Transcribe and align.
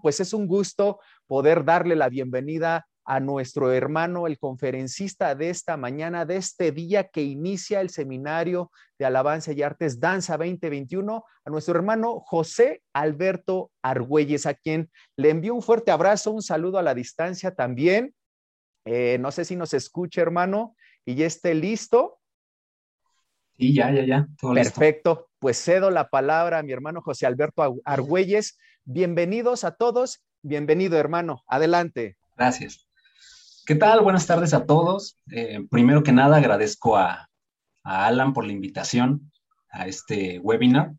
pues 0.00 0.20
es 0.20 0.32
un 0.32 0.46
gusto 0.46 1.00
poder 1.26 1.64
darle 1.64 1.96
la 1.96 2.08
bienvenida 2.08 2.86
a 3.06 3.20
nuestro 3.20 3.72
hermano, 3.72 4.26
el 4.26 4.36
conferencista 4.36 5.34
de 5.36 5.48
esta 5.50 5.76
mañana, 5.76 6.26
de 6.26 6.36
este 6.36 6.72
día 6.72 7.04
que 7.04 7.22
inicia 7.22 7.80
el 7.80 7.88
seminario 7.88 8.72
de 8.98 9.06
Alabanza 9.06 9.52
y 9.52 9.62
Artes 9.62 10.00
Danza 10.00 10.36
2021, 10.36 11.24
a 11.44 11.50
nuestro 11.50 11.76
hermano 11.76 12.18
José 12.18 12.82
Alberto 12.92 13.70
Argüelles, 13.80 14.46
a 14.46 14.54
quien 14.54 14.90
le 15.16 15.30
envío 15.30 15.54
un 15.54 15.62
fuerte 15.62 15.92
abrazo, 15.92 16.32
un 16.32 16.42
saludo 16.42 16.78
a 16.78 16.82
la 16.82 16.94
distancia 16.94 17.54
también. 17.54 18.12
Eh, 18.84 19.18
no 19.20 19.30
sé 19.30 19.44
si 19.44 19.54
nos 19.54 19.72
escucha, 19.72 20.20
hermano, 20.20 20.74
y 21.04 21.14
ya 21.14 21.26
esté 21.26 21.54
listo. 21.54 22.18
Sí, 23.56 23.72
ya, 23.72 23.92
ya, 23.92 24.04
ya. 24.04 24.26
Perfecto. 24.52 25.28
Pues 25.38 25.62
cedo 25.62 25.90
la 25.90 26.08
palabra 26.08 26.58
a 26.58 26.62
mi 26.64 26.72
hermano 26.72 27.00
José 27.02 27.26
Alberto 27.26 27.62
Argüelles 27.84 28.58
Bienvenidos 28.88 29.64
a 29.64 29.72
todos. 29.72 30.22
Bienvenido, 30.42 30.96
hermano. 30.96 31.42
Adelante. 31.48 32.16
Gracias. 32.36 32.86
¿Qué 33.66 33.74
tal? 33.74 34.00
Buenas 34.00 34.28
tardes 34.28 34.54
a 34.54 34.64
todos. 34.64 35.18
Eh, 35.32 35.66
primero 35.68 36.04
que 36.04 36.12
nada, 36.12 36.36
agradezco 36.36 36.96
a, 36.96 37.28
Alan 37.82 38.32
por 38.32 38.46
la 38.46 38.52
invitación 38.52 39.32
a 39.70 39.88
este 39.88 40.38
webinar. 40.38 40.92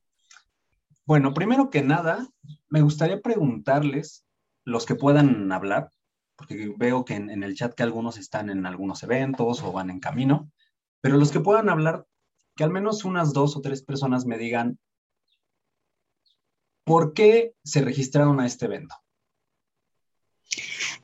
Bueno, 1.05 1.33
primero 1.33 1.69
que 1.69 1.81
nada, 1.81 2.27
me 2.67 2.81
gustaría 2.81 3.21
preguntarles, 3.21 4.25
los 4.65 4.85
que 4.85 4.95
puedan 4.95 5.49
hablar, 5.53 5.89
porque 6.35 6.73
veo 6.77 7.05
que 7.05 7.15
en, 7.15 7.41
el 7.41 7.55
chat 7.55 7.73
que 7.73 7.83
algunos 7.83 8.17
están 8.17 8.49
en 8.49 8.65
algunos 8.65 9.01
eventos 9.03 9.63
o 9.63 9.71
van 9.71 9.91
en 9.91 10.01
camino, 10.01 10.51
pero 10.99 11.15
los 11.15 11.31
que 11.31 11.39
puedan 11.39 11.69
hablar, 11.69 12.05
que 12.57 12.65
al 12.65 12.69
menos 12.69 13.05
unas 13.05 13.31
dos 13.31 13.55
o 13.55 13.61
tres 13.61 13.81
personas 13.81 14.25
me 14.25 14.37
digan 14.37 14.77
¿Por 16.87 17.13
qué 17.13 17.51
se 17.65 17.81
registraron 17.81 18.39
a 18.39 18.45
este 18.45 18.63
evento? 18.63 18.95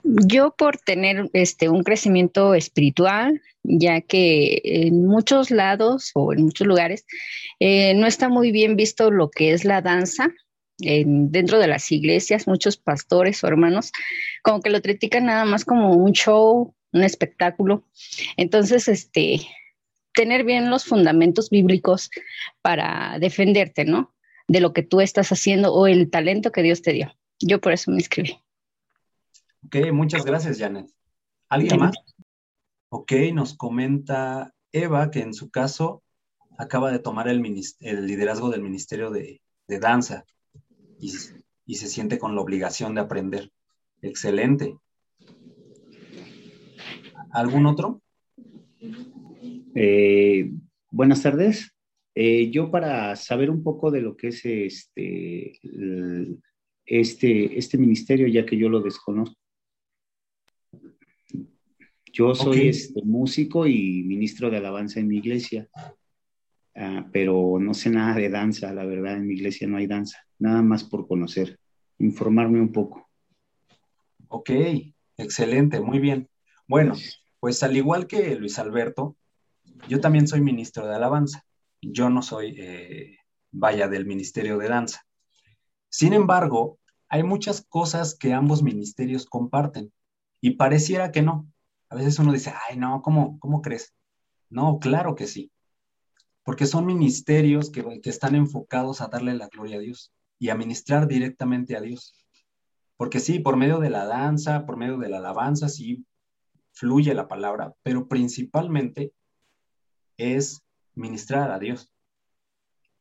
Yo 0.02 0.56
por 0.58 0.78
tener 0.78 1.30
este, 1.34 1.68
un 1.68 1.84
crecimiento 1.84 2.56
espiritual, 2.56 3.42
ya 3.64 4.00
que 4.00 4.62
en 4.64 5.06
muchos 5.06 5.52
lados 5.52 6.12
o 6.16 6.32
en 6.32 6.44
muchos 6.44 6.68
lugares 6.68 7.06
eh, 7.60 7.96
no 7.96 8.08
está 8.08 8.30
muy 8.30 8.54
bien 8.54 8.78
visto 8.78 9.12
lo 9.12 9.30
que 9.30 9.52
es 9.52 9.66
la 9.66 9.82
danza. 9.82 10.30
dentro 10.78 11.60
de 11.60 11.68
las 11.68 11.92
iglesias, 11.92 12.48
muchos 12.48 12.78
pastores 12.78 13.44
o 13.44 13.48
hermanos 13.48 13.92
como 14.42 14.62
que 14.62 14.70
lo 14.70 14.82
critican 14.82 15.26
nada 15.26 15.44
más 15.44 15.66
como 15.66 15.96
un 15.96 16.14
show, 16.14 16.74
un 16.94 17.04
espectáculo. 17.04 17.84
Entonces, 18.38 18.88
este, 18.88 19.42
tener 20.14 20.46
bien 20.46 20.70
los 20.70 20.86
fundamentos 20.86 21.50
bíblicos 21.50 22.10
para 22.62 23.18
defenderte, 23.20 23.84
¿no? 23.84 24.14
De 24.48 24.60
lo 24.60 24.74
que 24.74 24.84
tú 24.84 25.02
estás 25.02 25.32
haciendo 25.32 25.74
o 25.74 25.88
el 25.88 26.10
talento 26.10 26.52
que 26.52 26.64
Dios 26.64 26.82
te 26.82 26.94
dio. 26.94 27.14
Yo 27.40 27.60
por 27.60 27.74
eso 27.74 27.92
me 27.92 27.98
inscribí. 27.98 28.38
Ok, 29.66 29.92
muchas 29.92 30.26
gracias, 30.26 30.60
Janet. 30.60 30.88
¿Alguien 31.50 31.80
más? 31.80 31.96
Ok, 32.90 33.14
nos 33.34 33.56
comenta 33.56 34.54
Eva 34.72 35.10
que 35.12 35.22
en 35.22 35.34
su 35.34 35.50
caso 35.50 36.04
acaba 36.58 36.92
de 36.92 37.00
tomar 37.00 37.28
el, 37.28 37.42
liderazgo 37.42 38.50
del 38.50 38.62
Ministerio 38.62 39.10
de, 39.10 39.42
Danza 39.68 40.26
y, 41.00 41.10
se 41.10 41.88
siente 41.88 42.20
con 42.20 42.36
la 42.36 42.42
obligación 42.42 42.94
de 42.94 43.02
aprender. 43.02 43.52
Excelente. 44.02 44.78
¿Algún 47.32 47.66
otro? 47.66 48.02
Eh, 49.74 50.52
buenas 50.92 51.24
tardes. 51.24 51.73
Eh, 52.16 52.52
yo 52.52 52.70
para 52.70 53.16
saber 53.16 53.50
un 53.50 53.64
poco 53.64 53.90
de 53.90 54.02
lo 54.02 54.16
que 54.16 54.28
es 54.28 54.46
este, 54.46 55.60
este, 56.86 57.58
este 57.58 57.78
ministerio, 57.78 58.28
ya 58.28 58.46
que 58.46 58.58
yo 58.58 58.70
lo 58.70 58.82
desconozco. 58.82 59.36
Yo 62.12 62.36
soy 62.36 62.68
este, 62.68 63.02
músico 63.04 63.66
y 63.66 64.04
ministro 64.04 64.52
de 64.52 64.58
alabanza 64.58 65.00
en 65.00 65.08
mi 65.08 65.18
iglesia, 65.18 65.68
ah, 66.76 67.10
pero 67.12 67.58
no 67.60 67.74
sé 67.74 67.90
nada 67.90 68.16
de 68.16 68.30
danza, 68.30 68.72
la 68.72 68.86
verdad, 68.86 69.18
en 69.18 69.26
mi 69.26 69.34
iglesia 69.34 69.68
no 69.68 69.78
hay 69.78 69.88
danza, 69.88 70.20
nada 70.38 70.62
más 70.62 70.84
por 70.84 71.08
conocer, 71.08 71.58
informarme 71.98 72.62
un 72.62 72.72
poco. 72.72 73.10
Ok, 74.28 74.52
excelente, 75.18 75.80
muy 75.80 75.98
bien. 75.98 76.30
Bueno, 76.68 76.94
pues 77.40 77.64
al 77.64 77.76
igual 77.76 78.06
que 78.06 78.36
Luis 78.36 78.60
Alberto, 78.60 79.18
yo 79.90 80.00
también 80.00 80.28
soy 80.28 80.42
ministro 80.42 80.88
de 80.88 80.94
alabanza 80.94 81.44
yo 81.92 82.10
no 82.10 82.22
soy, 82.22 82.56
eh, 82.58 83.18
vaya, 83.52 83.88
del 83.88 84.06
Ministerio 84.06 84.58
de 84.58 84.70
Danza. 84.70 85.06
Sin 85.90 86.14
embargo, 86.14 86.80
hay 87.10 87.24
muchas 87.24 87.66
cosas 87.68 88.16
que 88.16 88.34
ambos 88.34 88.64
ministerios 88.64 89.26
comparten 89.26 89.92
y 90.42 90.52
pareciera 90.52 91.12
que 91.12 91.22
no. 91.22 91.48
A 91.90 91.96
veces 91.96 92.18
uno 92.20 92.32
dice, 92.32 92.54
ay, 92.70 92.78
no, 92.78 93.02
¿cómo, 93.02 93.38
cómo 93.40 93.62
crees? 93.62 93.94
No, 94.50 94.80
claro 94.80 95.16
que 95.16 95.28
sí, 95.28 95.52
porque 96.44 96.66
son 96.66 96.86
ministerios 96.86 97.70
que, 97.70 98.02
que 98.02 98.10
están 98.10 98.36
enfocados 98.36 99.02
a 99.02 99.08
darle 99.08 99.34
la 99.36 99.48
gloria 99.48 99.78
a 99.78 99.82
Dios 99.82 100.12
y 100.40 100.50
a 100.50 100.56
ministrar 100.56 101.08
directamente 101.08 101.76
a 101.76 101.82
Dios. 101.82 102.16
Porque 102.98 103.20
sí, 103.20 103.40
por 103.40 103.58
medio 103.58 103.80
de 103.80 103.90
la 103.90 104.06
danza, 104.06 104.66
por 104.66 104.78
medio 104.78 104.98
de 104.98 105.10
la 105.10 105.18
alabanza, 105.18 105.70
sí 105.70 106.06
fluye 106.72 107.14
la 107.14 107.28
palabra, 107.28 107.74
pero 107.84 108.08
principalmente 108.08 109.14
es 110.18 110.63
ministrar 110.96 111.52
a 111.52 111.60
Dios. 111.60 111.92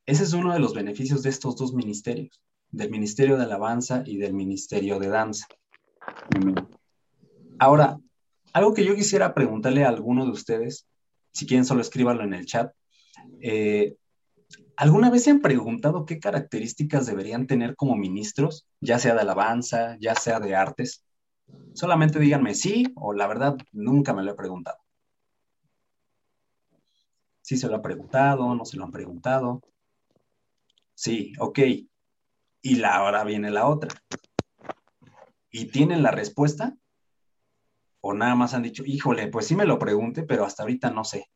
Ese 0.07 0.25
es 0.25 0.33
uno 0.33 0.53
de 0.53 0.59
los 0.59 0.75
beneficios 0.75 1.23
de 1.23 1.31
estos 1.31 1.57
dos 1.57 1.75
ministerios, 1.75 2.41
del 2.71 2.91
Ministerio 2.91 3.37
de 3.37 3.45
Alabanza 3.45 4.03
y 4.05 4.17
del 4.17 4.33
Ministerio 4.33 4.99
de 4.99 5.09
Danza. 5.09 5.47
Ahora, 7.59 7.99
algo 8.53 8.75
que 8.75 8.85
yo 8.85 8.95
quisiera 8.95 9.35
preguntarle 9.35 9.85
a 9.85 9.89
alguno 9.89 10.25
de 10.25 10.33
ustedes, 10.33 10.87
si 11.33 11.47
quieren 11.47 11.65
solo 11.65 11.81
escríbanlo 11.81 12.25
en 12.25 12.35
el 12.35 12.47
chat, 12.47 12.73
eh, 13.41 13.95
¿alguna 14.77 15.11
vez 15.11 15.25
se 15.25 15.31
han 15.31 15.41
preguntado 15.41 16.05
qué 16.05 16.19
características 16.19 17.07
deberían 17.07 17.47
tener 17.47 17.77
como 17.77 17.97
ministros, 17.97 18.67
ya 18.81 18.99
sea 18.99 19.15
de 19.15 19.21
alabanza, 19.21 19.97
ya 20.01 20.15
sea 20.15 20.41
de 20.41 20.57
artes? 20.57 21.05
Solamente 21.75 22.19
díganme 22.19 22.55
sí 22.55 22.93
o 22.97 23.13
la 23.13 23.27
verdad 23.27 23.57
nunca 23.73 24.13
me 24.13 24.23
lo 24.23 24.33
he 24.33 24.35
preguntado. 24.35 24.82
¿Sí 27.53 27.59
se 27.59 27.69
lo 27.69 27.77
ha 27.77 27.83
preguntado? 27.83 28.55
¿No 28.55 28.65
se 28.65 28.79
lo 28.79 28.85
han 28.85 28.91
preguntado? 28.91 29.61
Sí, 30.95 31.35
ok. 31.39 31.59
Y 32.63 32.77
la, 32.77 32.95
ahora 32.95 33.25
viene 33.25 33.51
la 33.51 33.67
otra. 33.67 33.91
¿Y 35.51 35.67
tienen 35.67 36.03
la 36.03 36.13
respuesta? 36.13 36.75
¿O 38.01 38.15
nada 38.15 38.35
más 38.37 38.55
han 38.55 38.63
dicho, 38.63 38.85
híjole, 38.87 39.29
pues 39.29 39.49
sí 39.49 39.55
me 39.55 39.67
lo 39.67 39.79
pregunte, 39.79 40.23
pero 40.23 40.47
hasta 40.47 40.63
ahorita 40.63 40.91
no 40.93 41.05
sé? 41.05 41.27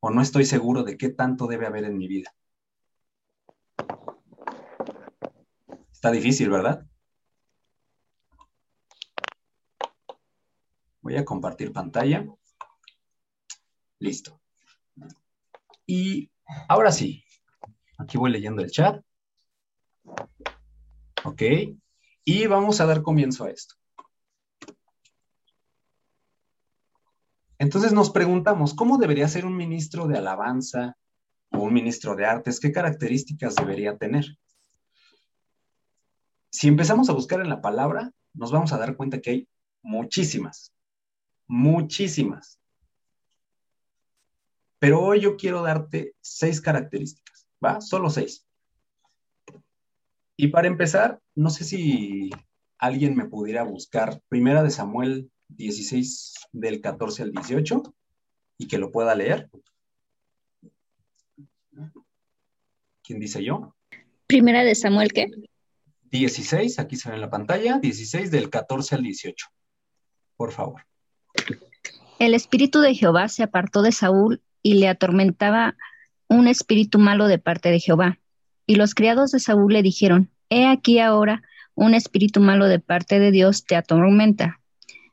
¿O 0.00 0.10
no 0.10 0.20
estoy 0.20 0.44
seguro 0.46 0.82
de 0.82 0.96
qué 0.96 1.10
tanto 1.10 1.46
debe 1.46 1.68
haber 1.68 1.84
en 1.84 1.96
mi 1.96 2.08
vida? 2.08 2.34
Está 5.92 6.10
difícil, 6.10 6.50
¿verdad? 6.50 6.84
Voy 11.02 11.14
a 11.14 11.24
compartir 11.24 11.72
pantalla. 11.72 12.26
Listo. 14.00 14.40
Y 15.86 16.30
ahora 16.68 16.90
sí, 16.92 17.24
aquí 17.98 18.18
voy 18.18 18.30
leyendo 18.30 18.62
el 18.62 18.70
chat. 18.70 19.02
Ok, 21.24 21.42
y 22.24 22.46
vamos 22.46 22.80
a 22.80 22.86
dar 22.86 23.02
comienzo 23.02 23.44
a 23.44 23.50
esto. 23.50 23.74
Entonces 27.58 27.92
nos 27.92 28.10
preguntamos, 28.10 28.74
¿cómo 28.74 28.98
debería 28.98 29.28
ser 29.28 29.46
un 29.46 29.56
ministro 29.56 30.06
de 30.06 30.18
alabanza 30.18 30.96
o 31.50 31.60
un 31.60 31.72
ministro 31.72 32.14
de 32.14 32.26
artes? 32.26 32.60
¿Qué 32.60 32.70
características 32.70 33.54
debería 33.54 33.96
tener? 33.96 34.26
Si 36.50 36.68
empezamos 36.68 37.08
a 37.08 37.12
buscar 37.12 37.40
en 37.40 37.48
la 37.48 37.60
palabra, 37.60 38.12
nos 38.34 38.52
vamos 38.52 38.72
a 38.72 38.78
dar 38.78 38.96
cuenta 38.96 39.20
que 39.20 39.30
hay 39.30 39.48
muchísimas, 39.82 40.72
muchísimas. 41.46 42.58
Pero 44.86 45.02
hoy 45.02 45.18
yo 45.18 45.36
quiero 45.36 45.62
darte 45.62 46.14
seis 46.20 46.60
características, 46.60 47.48
¿va? 47.62 47.80
Solo 47.80 48.08
seis. 48.08 48.46
Y 50.36 50.46
para 50.46 50.68
empezar, 50.68 51.20
no 51.34 51.50
sé 51.50 51.64
si 51.64 52.30
alguien 52.78 53.16
me 53.16 53.24
pudiera 53.24 53.64
buscar 53.64 54.22
Primera 54.28 54.62
de 54.62 54.70
Samuel 54.70 55.28
16 55.48 56.34
del 56.52 56.80
14 56.80 57.24
al 57.24 57.32
18 57.32 57.82
y 58.58 58.68
que 58.68 58.78
lo 58.78 58.92
pueda 58.92 59.16
leer. 59.16 59.50
¿Quién 63.02 63.18
dice 63.18 63.42
yo? 63.42 63.74
Primera 64.28 64.62
de 64.62 64.76
Samuel, 64.76 65.12
¿qué? 65.12 65.26
16, 66.12 66.78
aquí 66.78 66.94
se 66.94 67.08
ve 67.08 67.16
en 67.16 67.22
la 67.22 67.30
pantalla, 67.30 67.80
16 67.80 68.30
del 68.30 68.50
14 68.50 68.94
al 68.94 69.02
18. 69.02 69.48
Por 70.36 70.52
favor. 70.52 70.86
El 72.20 72.34
espíritu 72.34 72.78
de 72.78 72.94
Jehová 72.94 73.28
se 73.28 73.42
apartó 73.42 73.82
de 73.82 73.90
Saúl 73.90 74.40
y 74.66 74.74
le 74.74 74.88
atormentaba 74.88 75.76
un 76.26 76.48
espíritu 76.48 76.98
malo 76.98 77.28
de 77.28 77.38
parte 77.38 77.70
de 77.70 77.78
Jehová. 77.78 78.18
Y 78.66 78.74
los 78.74 78.96
criados 78.96 79.30
de 79.30 79.38
Saúl 79.38 79.72
le 79.72 79.80
dijeron, 79.84 80.28
He 80.50 80.66
aquí 80.66 80.98
ahora 80.98 81.44
un 81.76 81.94
espíritu 81.94 82.40
malo 82.40 82.66
de 82.66 82.80
parte 82.80 83.20
de 83.20 83.30
Dios 83.30 83.64
te 83.64 83.76
atormenta. 83.76 84.58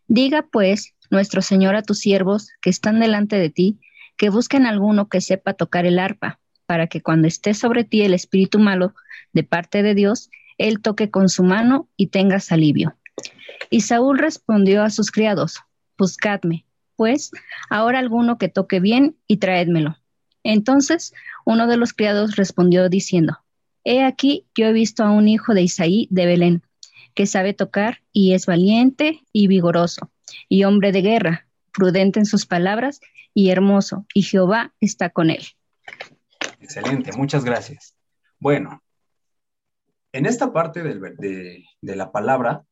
Diga 0.08 0.48
pues 0.52 0.96
nuestro 1.12 1.44
Señor 1.44 1.76
a 1.76 1.84
tus 1.84 2.00
siervos 2.00 2.50
que 2.64 2.72
están 2.72 3.00
delante 3.00 3.36
de 3.36 3.52
ti, 3.52 3.80
que 4.18 4.30
busquen 4.30 4.66
alguno 4.66 5.08
que 5.08 5.22
sepa 5.22 5.54
tocar 5.54 5.86
el 5.86 6.00
arpa, 6.00 6.40
para 6.66 6.88
que 6.88 7.02
cuando 7.02 7.28
esté 7.28 7.54
sobre 7.54 7.84
ti 7.84 8.02
el 8.02 8.16
espíritu 8.16 8.58
malo 8.58 8.96
de 9.34 9.44
parte 9.44 9.84
de 9.84 9.94
Dios, 9.94 10.32
él 10.58 10.82
toque 10.82 11.12
con 11.12 11.30
su 11.30 11.44
mano 11.44 11.88
y 11.96 12.08
tengas 12.08 12.52
alivio. 12.52 12.98
Y 13.70 13.82
Saúl 13.82 14.18
respondió 14.18 14.82
a 14.82 14.90
sus 14.90 15.12
criados, 15.12 15.60
Buscadme, 15.96 16.66
pues, 16.96 17.32
ahora 17.70 18.00
alguno 18.00 18.38
que 18.38 18.50
toque 18.50 18.80
bien 18.80 19.18
y 19.28 19.38
traédmelo. 19.38 19.98
Entonces 20.44 21.14
uno 21.46 21.68
de 21.68 21.78
los 21.78 21.94
criados 21.94 22.36
respondió 22.36 22.90
diciendo, 22.90 23.40
He 23.84 24.04
aquí, 24.04 24.48
yo 24.56 24.66
he 24.68 24.74
visto 24.74 25.04
a 25.04 25.12
un 25.12 25.28
hijo 25.28 25.54
de 25.54 25.64
Isaí 25.64 26.08
de 26.10 26.26
Belén, 26.26 26.64
que 27.14 27.28
sabe 27.28 27.54
tocar 27.54 28.00
y 28.12 28.34
es 28.34 28.46
valiente 28.46 29.22
y 29.32 29.48
vigoroso, 29.48 30.12
y 30.48 30.64
hombre 30.64 30.92
de 30.92 31.02
guerra, 31.02 31.48
prudente 31.72 32.20
en 32.20 32.26
sus 32.26 32.46
palabras 32.46 33.02
y 33.34 33.50
hermoso, 33.50 34.06
y 34.14 34.24
Jehová 34.24 34.74
está 34.80 35.10
con 35.10 35.30
él. 35.30 35.44
Excelente, 36.60 37.12
muchas 37.18 37.44
gracias. 37.44 37.96
Bueno, 38.40 38.82
en 40.14 40.26
esta 40.26 40.54
parte 40.54 40.84
de, 40.84 41.66
la 41.82 42.12
palabra, 42.12 42.66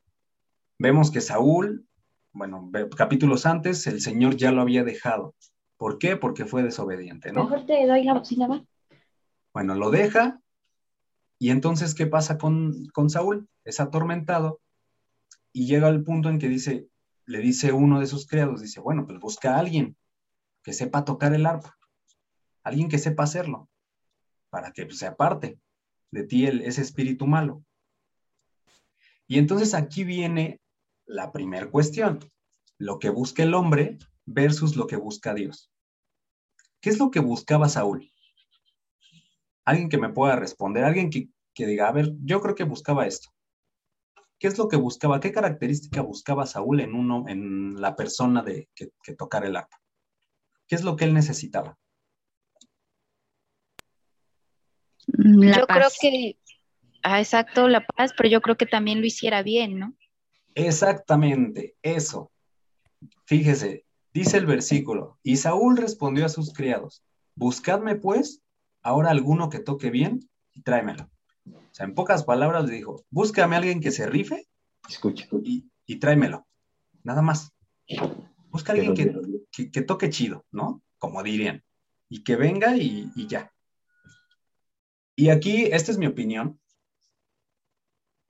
vemos 0.77 1.11
que 1.11 1.21
Saúl, 1.21 1.87
bueno, 2.33 2.69
capítulos 2.95 3.45
antes, 3.45 3.87
el 3.87 4.01
Señor 4.01 4.35
ya 4.37 4.51
lo 4.51 4.61
había 4.61 4.83
dejado. 4.83 5.35
¿Por 5.77 5.97
qué? 5.97 6.15
Porque 6.15 6.45
fue 6.45 6.63
desobediente, 6.63 7.31
¿no? 7.31 7.43
Mejor 7.43 7.65
te 7.65 7.85
doy 7.87 8.03
la 8.03 8.13
bocina, 8.13 8.65
Bueno, 9.53 9.75
lo 9.75 9.89
deja, 9.89 10.39
y 11.39 11.49
entonces, 11.49 11.95
¿qué 11.95 12.05
pasa 12.05 12.37
con, 12.37 12.87
con 12.93 13.09
Saúl? 13.09 13.49
Es 13.63 13.79
atormentado, 13.79 14.61
y 15.53 15.67
llega 15.67 15.87
al 15.87 16.03
punto 16.03 16.29
en 16.29 16.39
que 16.39 16.47
dice, 16.47 16.87
le 17.25 17.39
dice 17.39 17.73
uno 17.73 17.99
de 17.99 18.07
sus 18.07 18.27
criados, 18.27 18.61
dice, 18.61 18.79
bueno, 18.79 19.05
pues 19.05 19.19
busca 19.19 19.55
a 19.55 19.59
alguien 19.59 19.97
que 20.63 20.73
sepa 20.73 21.03
tocar 21.03 21.33
el 21.33 21.45
arpa, 21.45 21.77
alguien 22.63 22.87
que 22.89 22.97
sepa 22.97 23.23
hacerlo 23.23 23.69
para 24.49 24.71
que 24.71 24.89
se 24.91 25.07
aparte 25.07 25.59
de 26.11 26.23
ti 26.23 26.45
el, 26.45 26.61
ese 26.61 26.81
espíritu 26.81 27.25
malo. 27.25 27.63
Y 29.27 29.39
entonces 29.39 29.73
aquí 29.73 30.03
viene 30.03 30.60
la 31.11 31.31
primera 31.31 31.69
cuestión, 31.69 32.19
lo 32.77 32.97
que 32.99 33.09
busca 33.09 33.43
el 33.43 33.53
hombre 33.53 33.99
versus 34.25 34.75
lo 34.75 34.87
que 34.87 34.95
busca 34.95 35.33
Dios. 35.33 35.71
¿Qué 36.79 36.89
es 36.89 36.97
lo 36.97 37.11
que 37.11 37.19
buscaba 37.19 37.69
Saúl? 37.69 38.09
Alguien 39.65 39.89
que 39.89 39.97
me 39.97 40.09
pueda 40.09 40.35
responder, 40.35 40.83
alguien 40.83 41.09
que, 41.09 41.29
diga, 41.55 41.87
a 41.87 41.91
ver, 41.91 42.13
yo 42.23 42.41
creo 42.41 42.55
que 42.55 42.63
buscaba 42.63 43.05
esto. 43.05 43.29
¿Qué 44.39 44.47
es 44.47 44.57
lo 44.57 44.67
que 44.67 44.77
buscaba? 44.77 45.19
¿Qué 45.19 45.31
característica 45.31 46.01
buscaba 46.01 46.47
Saúl 46.47 46.79
en 46.79 46.95
uno, 46.95 47.25
en 47.27 47.79
la 47.79 47.95
persona 47.95 48.41
de 48.41 48.69
que, 48.73 48.89
que 49.03 49.13
tocara 49.13 49.47
el 49.47 49.55
arpa? 49.55 49.79
¿Qué 50.67 50.75
es 50.75 50.83
lo 50.83 50.95
que 50.95 51.05
él 51.05 51.13
necesitaba? 51.13 51.77
yo 55.07 55.67
creo 55.67 55.89
que, 55.99 56.37
ah, 57.03 57.19
exacto, 57.19 57.67
la 57.67 57.85
paz, 57.85 58.13
pero 58.15 58.29
yo 58.29 58.41
creo 58.41 58.55
que 58.55 58.65
también 58.65 59.01
lo 59.01 59.05
hiciera 59.05 59.43
bien, 59.43 59.77
¿no? 59.77 59.95
Exactamente, 60.55 61.75
eso. 61.81 62.31
Fíjese, 63.25 63.85
dice 64.13 64.37
el 64.37 64.45
versículo, 64.45 65.17
y 65.23 65.37
Saúl 65.37 65.77
respondió 65.77 66.25
a 66.25 66.29
sus 66.29 66.53
criados, 66.53 67.03
buscadme 67.35 67.95
pues 67.95 68.41
ahora 68.81 69.11
alguno 69.11 69.49
que 69.49 69.59
toque 69.59 69.89
bien 69.89 70.29
y 70.53 70.61
tráemelo. 70.61 71.09
O 71.45 71.73
sea, 71.73 71.85
en 71.85 71.95
pocas 71.95 72.23
palabras 72.23 72.65
le 72.65 72.75
dijo, 72.75 73.03
búscame 73.09 73.55
a 73.55 73.59
alguien 73.59 73.81
que 73.81 73.91
se 73.91 74.07
rife 74.07 74.47
Escucha. 74.87 75.27
Y, 75.43 75.69
y 75.85 75.97
tráemelo. 75.97 76.45
Nada 77.03 77.21
más. 77.21 77.51
Busca 78.49 78.73
a 78.73 78.75
alguien 78.75 78.93
que, 79.51 79.81
toque 79.81 80.09
chido, 80.09 80.45
¿no? 80.51 80.81
Como 80.97 81.23
dirían. 81.23 81.63
Y 82.09 82.23
que 82.23 82.35
venga 82.35 82.75
y 82.75 83.27
ya. 83.27 83.51
Y 85.15 85.29
aquí, 85.29 85.65
esta 85.65 85.91
es 85.91 85.97
mi 85.97 86.07
opinión, 86.07 86.59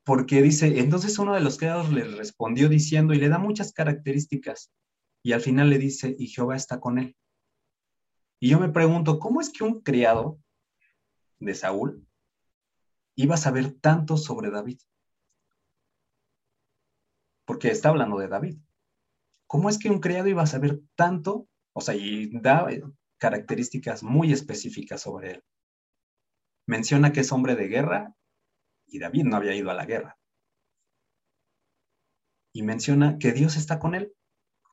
porque 0.04 0.42
dice, 0.42 0.80
entonces 0.80 1.18
uno 1.20 1.34
de 1.34 1.42
los 1.42 1.58
criados 1.58 1.92
le 1.92 2.04
respondió 2.04 2.70
diciendo 2.70 3.14
y 3.14 3.18
le 3.18 3.30
da 3.30 3.38
muchas 3.38 3.74
características, 3.74 4.72
y 5.24 5.34
al 5.34 5.42
final 5.42 5.70
le 5.70 5.78
dice, 5.78 6.16
y 6.18 6.28
Jehová 6.28 6.56
está 6.56 6.80
con 6.80 6.98
él. 6.98 7.16
Y 8.40 8.50
yo 8.50 8.60
me 8.60 8.70
pregunto, 8.70 9.20
¿cómo 9.20 9.40
es 9.40 9.52
que 9.52 9.64
un 9.64 9.82
criado 9.82 10.40
de 11.40 11.54
Saúl 11.54 12.08
iba 13.16 13.36
a 13.36 13.38
saber 13.38 13.74
tanto 13.74 14.18
sobre 14.18 14.50
David? 14.50 14.80
Porque 17.46 17.70
está 17.70 17.90
hablando 17.90 18.18
de 18.18 18.28
David. 18.28 18.58
¿Cómo 19.46 19.70
es 19.70 19.78
que 19.78 19.90
un 19.90 20.00
criado 20.00 20.28
iba 20.28 20.42
a 20.42 20.48
saber 20.48 20.82
tanto? 20.96 21.48
O 21.74 21.82
sea, 21.82 21.94
y 21.94 22.32
da 22.40 22.68
características 23.18 24.02
muy 24.02 24.34
específicas 24.34 25.02
sobre 25.02 25.34
él 25.34 25.44
menciona 26.72 27.12
que 27.12 27.22
es 27.22 27.32
hombre 27.32 27.56
de 27.56 27.68
guerra 27.68 28.16
y 28.92 29.00
David 29.00 29.24
no 29.24 29.38
había 29.38 29.56
ido 29.56 29.72
a 29.72 29.74
la 29.74 29.86
guerra. 29.86 30.20
Y 32.54 32.62
menciona 32.62 33.18
que 33.18 33.32
Dios 33.32 33.56
está 33.56 33.80
con 33.80 33.96
él. 33.96 34.14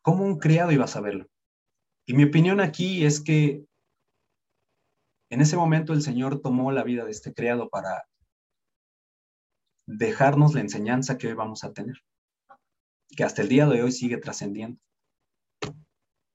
¿Cómo 0.03 0.25
un 0.25 0.39
criado 0.39 0.73
iba 0.73 0.85
a 0.85 0.89
saberlo? 0.89 1.29
Y 2.05 2.15
mi 2.15 2.25
opinión 2.25 2.61
aquí 2.61 3.07
es 3.07 3.21
que 3.21 3.65
en 5.31 5.41
ese 5.41 5.57
momento 5.57 5.93
el 5.93 6.03
Señor 6.03 6.41
tomó 6.41 6.73
la 6.73 6.83
vida 6.83 7.05
de 7.05 7.13
este 7.13 7.33
criado 7.33 7.69
para 7.69 8.07
dejarnos 9.87 10.55
la 10.55 10.61
enseñanza 10.61 11.17
que 11.17 11.29
hoy 11.29 11.35
vamos 11.35 11.63
a 11.65 11.73
tener, 11.73 12.03
que 13.17 13.25
hasta 13.25 13.43
el 13.43 13.49
día 13.49 13.67
de 13.67 13.83
hoy 13.83 13.93
sigue 13.93 14.17
trascendiendo. 14.17 14.81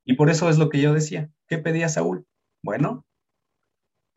Y 0.06 0.16
por 0.16 0.30
eso 0.30 0.50
es 0.50 0.58
lo 0.58 0.70
que 0.70 0.82
yo 0.82 0.94
decía. 0.94 1.30
¿Qué 1.48 1.58
pedía 1.58 1.90
Saúl? 1.90 2.26
Bueno, 2.64 3.06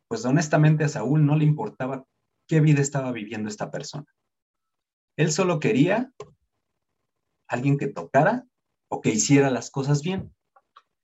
pues 0.09 0.25
honestamente 0.25 0.85
a 0.85 0.89
Saúl 0.89 1.27
no 1.27 1.37
le 1.37 1.45
importaba 1.45 2.07
qué 2.47 2.61
vida 2.61 2.81
estaba 2.81 3.13
viviendo 3.13 3.49
esta 3.49 3.71
persona. 3.71 4.07
Él 5.17 5.33
solo 5.33 5.61
quería 5.61 6.13
alguien 7.49 7.79
que 7.79 7.89
tocara 7.89 8.47
o 8.89 9.01
que 9.01 9.11
hiciera 9.11 9.51
las 9.51 9.71
cosas 9.71 10.03
bien. 10.03 10.35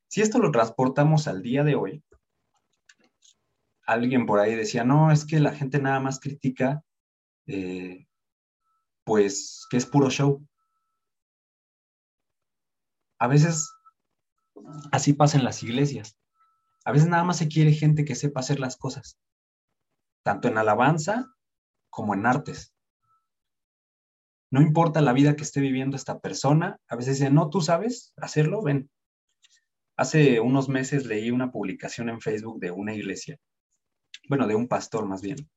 Si 0.08 0.20
esto 0.20 0.38
lo 0.38 0.50
transportamos 0.50 1.26
al 1.26 1.42
día 1.42 1.64
de 1.64 1.74
hoy, 1.74 2.04
alguien 3.86 4.26
por 4.26 4.40
ahí 4.40 4.54
decía, 4.54 4.84
no, 4.84 5.10
es 5.10 5.24
que 5.24 5.40
la 5.40 5.52
gente 5.52 5.80
nada 5.80 6.00
más 6.00 6.20
critica, 6.20 6.84
eh, 7.46 8.06
pues, 9.04 9.66
que 9.70 9.76
es 9.76 9.86
puro 9.86 10.10
show. 10.10 10.46
A 13.18 13.26
veces 13.26 13.72
así 14.90 15.12
pasa 15.12 15.38
en 15.38 15.44
las 15.44 15.62
iglesias. 15.62 16.18
A 16.84 16.92
veces 16.92 17.08
nada 17.08 17.24
más 17.24 17.38
se 17.38 17.48
quiere 17.48 17.72
gente 17.72 18.04
que 18.04 18.14
sepa 18.14 18.40
hacer 18.40 18.60
las 18.60 18.76
cosas, 18.76 19.18
tanto 20.22 20.48
en 20.48 20.58
alabanza 20.58 21.26
como 21.90 22.14
en 22.14 22.26
artes. 22.26 22.74
No 24.50 24.60
importa 24.60 25.00
la 25.00 25.12
vida 25.12 25.34
que 25.34 25.42
esté 25.42 25.60
viviendo 25.60 25.96
esta 25.96 26.20
persona, 26.20 26.78
a 26.88 26.96
veces 26.96 27.18
dice, 27.18 27.30
no, 27.30 27.48
tú 27.48 27.60
sabes 27.60 28.12
hacerlo, 28.16 28.62
ven. 28.62 28.90
Hace 29.96 30.40
unos 30.40 30.68
meses 30.68 31.06
leí 31.06 31.30
una 31.30 31.50
publicación 31.50 32.08
en 32.08 32.20
Facebook 32.20 32.60
de 32.60 32.70
una 32.70 32.94
iglesia, 32.94 33.38
bueno, 34.28 34.46
de 34.46 34.54
un 34.54 34.68
pastor 34.68 35.06
más 35.06 35.22
bien, 35.22 35.50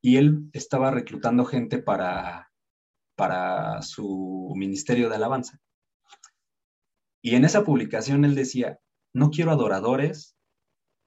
y 0.00 0.16
él 0.16 0.50
estaba 0.52 0.90
reclutando 0.90 1.44
gente 1.44 1.78
para, 1.78 2.50
para 3.14 3.82
su 3.82 4.52
ministerio 4.56 5.08
de 5.08 5.16
alabanza. 5.16 5.60
Y 7.22 7.34
en 7.34 7.44
esa 7.44 7.64
publicación 7.64 8.24
él 8.24 8.34
decía, 8.34 8.80
no 9.12 9.30
quiero 9.30 9.50
adoradores, 9.50 10.36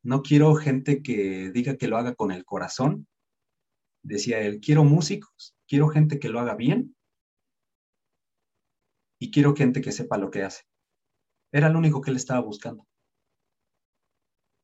no 0.03 0.21
quiero 0.21 0.53
gente 0.55 1.01
que 1.01 1.49
diga 1.51 1.77
que 1.77 1.87
lo 1.87 1.97
haga 1.97 2.13
con 2.13 2.31
el 2.31 2.43
corazón. 2.43 3.07
Decía 4.03 4.41
él, 4.41 4.59
quiero 4.59 4.83
músicos, 4.83 5.55
quiero 5.65 5.87
gente 5.87 6.19
que 6.19 6.27
lo 6.27 6.41
haga 6.41 6.55
bien 6.55 6.95
y 9.17 9.31
quiero 9.31 9.55
gente 9.55 9.79
que 9.79 9.93
sepa 9.93 10.17
lo 10.17 10.29
que 10.29 10.43
hace. 10.43 10.63
Era 11.53 11.69
lo 11.69 11.79
único 11.79 12.01
que 12.01 12.11
él 12.11 12.17
estaba 12.17 12.41
buscando. 12.41 12.85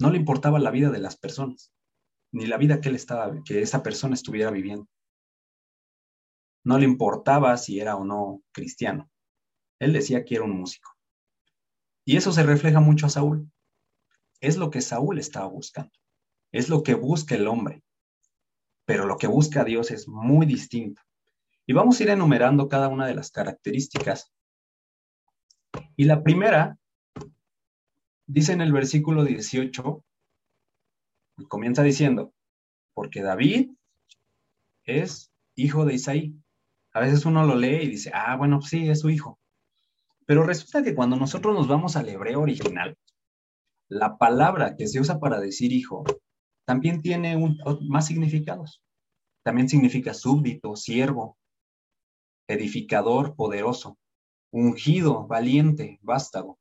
No 0.01 0.11
le 0.11 0.17
importaba 0.17 0.59
la 0.59 0.71
vida 0.71 0.89
de 0.89 0.99
las 0.99 1.17
personas, 1.17 1.71
ni 2.33 2.45
la 2.45 2.57
vida 2.57 2.81
que 2.81 2.89
él 2.89 2.95
estaba, 2.95 3.41
que 3.45 3.61
esa 3.61 3.81
persona 3.81 4.15
estuviera 4.15 4.51
viviendo. 4.51 4.87
No 6.65 6.77
le 6.77 6.85
importaba 6.85 7.55
si 7.55 7.79
era 7.79 7.95
o 7.95 8.03
no 8.03 8.43
cristiano. 8.51 9.09
Él 9.79 9.93
decía 9.93 10.25
que 10.25 10.35
era 10.35 10.43
un 10.43 10.51
músico. 10.51 10.91
Y 12.05 12.17
eso 12.17 12.33
se 12.33 12.43
refleja 12.43 12.81
mucho 12.81 13.05
a 13.05 13.09
Saúl. 13.09 13.49
Es 14.39 14.57
lo 14.57 14.69
que 14.69 14.81
Saúl 14.81 15.19
estaba 15.19 15.47
buscando. 15.47 15.91
Es 16.51 16.69
lo 16.69 16.83
que 16.83 16.95
busca 16.95 17.35
el 17.35 17.47
hombre. 17.47 17.83
Pero 18.85 19.05
lo 19.05 19.17
que 19.17 19.27
busca 19.27 19.63
Dios 19.63 19.91
es 19.91 20.07
muy 20.07 20.45
distinto. 20.45 21.01
Y 21.65 21.73
vamos 21.73 21.99
a 21.99 22.03
ir 22.03 22.09
enumerando 22.09 22.67
cada 22.67 22.87
una 22.87 23.05
de 23.05 23.13
las 23.13 23.31
características. 23.31 24.31
Y 25.95 26.05
la 26.05 26.23
primera, 26.23 26.77
dice 28.25 28.53
en 28.53 28.61
el 28.61 28.71
versículo 28.71 29.23
18, 29.23 30.03
comienza 31.47 31.83
diciendo, 31.83 32.33
porque 32.93 33.21
David 33.21 33.71
es 34.83 35.31
hijo 35.55 35.85
de 35.85 35.93
Isaí. 35.93 36.33
A 36.93 37.01
veces 37.01 37.25
uno 37.25 37.45
lo 37.45 37.55
lee 37.55 37.83
y 37.83 37.89
dice, 37.89 38.11
ah, 38.13 38.35
bueno, 38.35 38.61
sí, 38.61 38.89
es 38.89 39.01
su 39.01 39.09
hijo. 39.09 39.39
Pero 40.25 40.43
resulta 40.43 40.83
que 40.83 40.95
cuando 40.95 41.15
nosotros 41.15 41.53
nos 41.55 41.67
vamos 41.67 41.95
al 41.95 42.09
hebreo 42.09 42.41
original, 42.41 42.97
la 43.89 44.17
palabra 44.17 44.75
que 44.77 44.87
se 44.87 44.99
usa 44.99 45.19
para 45.19 45.39
decir 45.39 45.73
hijo 45.73 46.03
también 46.65 47.01
tiene 47.01 47.35
más 47.81 48.05
significados. 48.05 48.81
También 49.43 49.67
significa 49.67 50.13
súbdito, 50.13 50.75
siervo, 50.75 51.37
edificador, 52.47 53.35
poderoso, 53.35 53.97
ungido, 54.51 55.25
valiente, 55.27 55.99
vástago. 56.03 56.59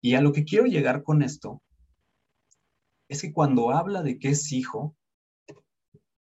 Y 0.00 0.14
a 0.14 0.20
lo 0.20 0.32
que 0.32 0.44
quiero 0.44 0.66
llegar 0.66 1.04
con 1.04 1.22
esto 1.22 1.62
es 3.08 3.22
que 3.22 3.32
cuando 3.32 3.70
habla 3.70 4.02
de 4.02 4.18
que 4.18 4.30
es 4.30 4.50
hijo, 4.52 4.96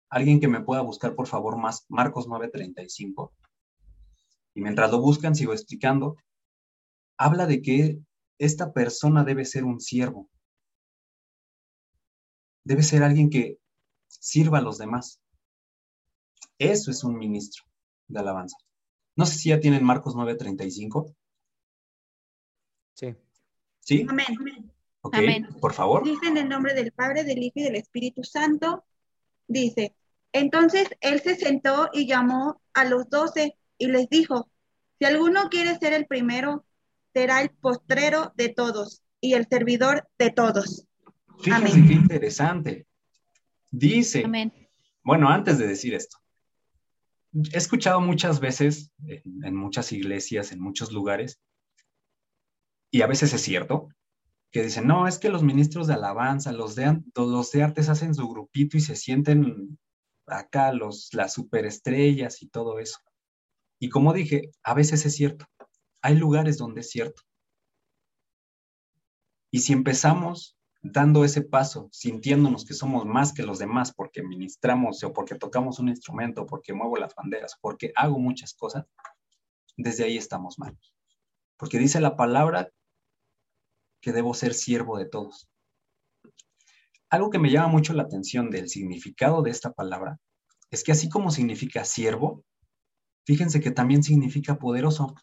alguien 0.09 0.39
que 0.39 0.47
me 0.47 0.61
pueda 0.61 0.81
buscar, 0.81 1.15
por 1.15 1.27
favor, 1.27 1.57
más 1.57 1.85
Marcos 1.89 2.27
9:35. 2.27 3.33
Y 4.53 4.61
mientras 4.61 4.91
lo 4.91 5.01
buscan, 5.01 5.35
sigo 5.35 5.53
explicando. 5.53 6.15
Habla 7.17 7.45
de 7.45 7.61
que 7.61 7.99
esta 8.41 8.73
persona 8.73 9.23
debe 9.23 9.45
ser 9.45 9.63
un 9.63 9.79
siervo. 9.79 10.27
Debe 12.63 12.81
ser 12.81 13.03
alguien 13.03 13.29
que 13.29 13.59
sirva 14.07 14.57
a 14.57 14.61
los 14.61 14.79
demás. 14.79 15.21
Eso 16.57 16.89
es 16.89 17.03
un 17.03 17.19
ministro 17.19 17.63
de 18.07 18.19
alabanza. 18.19 18.57
No 19.15 19.27
sé 19.27 19.37
si 19.37 19.49
ya 19.49 19.59
tienen 19.59 19.83
Marcos 19.83 20.15
9:35. 20.15 21.15
Sí. 22.95 23.15
¿Sí? 23.79 24.07
Amén. 24.09 24.25
Amén. 25.03 25.47
Por 25.59 25.73
favor. 25.73 26.03
Dice 26.03 26.25
en 26.27 26.37
el 26.37 26.49
nombre 26.49 26.73
del 26.73 26.91
Padre, 26.91 27.23
del 27.23 27.43
Hijo 27.43 27.59
y 27.59 27.63
del 27.63 27.75
Espíritu 27.75 28.23
Santo. 28.23 28.83
Dice, 29.47 29.95
entonces 30.31 30.87
él 31.01 31.21
se 31.21 31.35
sentó 31.35 31.89
y 31.93 32.07
llamó 32.07 32.59
a 32.73 32.85
los 32.85 33.07
doce 33.07 33.55
y 33.77 33.87
les 33.87 34.09
dijo, 34.09 34.49
si 34.97 35.05
alguno 35.05 35.49
quiere 35.49 35.77
ser 35.77 35.93
el 35.93 36.07
primero, 36.07 36.65
será 37.13 37.41
el 37.41 37.49
postrero 37.49 38.33
de 38.35 38.49
todos 38.49 39.01
y 39.19 39.33
el 39.33 39.47
servidor 39.47 40.07
de 40.17 40.31
todos. 40.31 40.87
Fíjense 41.39 41.85
qué 41.87 41.93
interesante. 41.93 42.87
Dice, 43.69 44.23
Amén. 44.25 44.51
bueno, 45.03 45.29
antes 45.29 45.57
de 45.57 45.67
decir 45.67 45.93
esto, 45.93 46.17
he 47.33 47.57
escuchado 47.57 48.01
muchas 48.01 48.39
veces 48.39 48.91
en, 49.07 49.55
muchas 49.55 49.91
iglesias, 49.91 50.51
en 50.51 50.59
muchos 50.59 50.91
lugares, 50.91 51.39
y 52.91 53.01
a 53.01 53.07
veces 53.07 53.33
es 53.33 53.41
cierto, 53.41 53.87
que 54.51 54.63
dicen, 54.63 54.85
no, 54.85 55.07
es 55.07 55.17
que 55.17 55.29
los 55.29 55.43
ministros 55.43 55.87
de 55.87 55.93
alabanza, 55.93 56.51
los 56.51 56.75
de, 56.75 57.01
los 57.15 57.51
de 57.51 57.63
artes 57.63 57.87
hacen 57.87 58.13
su 58.13 58.27
grupito 58.27 58.75
y 58.75 58.81
se 58.81 58.97
sienten 58.97 59.79
acá 60.27 60.73
los, 60.73 61.13
las 61.13 61.33
superestrellas 61.33 62.41
y 62.41 62.49
todo 62.49 62.79
eso. 62.79 62.99
Y 63.79 63.89
como 63.89 64.11
dije, 64.11 64.51
a 64.63 64.73
veces 64.73 65.05
es 65.05 65.15
cierto. 65.15 65.45
Hay 66.01 66.15
lugares 66.15 66.57
donde 66.57 66.81
es 66.81 66.89
cierto. 66.89 67.23
Y 69.51 69.59
si 69.59 69.73
empezamos 69.73 70.57
dando 70.81 71.23
ese 71.23 71.41
paso, 71.41 71.89
sintiéndonos 71.91 72.65
que 72.65 72.73
somos 72.73 73.05
más 73.05 73.33
que 73.33 73.43
los 73.43 73.59
demás 73.59 73.93
porque 73.93 74.23
ministramos 74.23 75.03
o 75.03 75.13
porque 75.13 75.35
tocamos 75.35 75.79
un 75.79 75.89
instrumento, 75.89 76.47
porque 76.47 76.73
muevo 76.73 76.97
las 76.97 77.13
banderas, 77.13 77.57
porque 77.61 77.91
hago 77.95 78.17
muchas 78.17 78.53
cosas, 78.53 78.85
desde 79.77 80.05
ahí 80.05 80.17
estamos 80.17 80.57
mal. 80.57 80.77
Porque 81.57 81.77
dice 81.77 82.01
la 82.01 82.15
palabra 82.15 82.71
que 84.01 84.11
debo 84.11 84.33
ser 84.33 84.53
siervo 84.53 84.97
de 84.97 85.05
todos. 85.05 85.47
Algo 87.09 87.29
que 87.29 87.39
me 87.39 87.51
llama 87.51 87.67
mucho 87.67 87.93
la 87.93 88.03
atención 88.03 88.49
del 88.49 88.69
significado 88.69 89.41
de 89.43 89.51
esta 89.51 89.73
palabra 89.73 90.17
es 90.71 90.83
que 90.83 90.93
así 90.93 91.09
como 91.09 91.29
significa 91.29 91.85
siervo, 91.85 92.43
fíjense 93.25 93.59
que 93.59 93.71
también 93.71 94.01
significa 94.01 94.57
poderoso. 94.57 95.13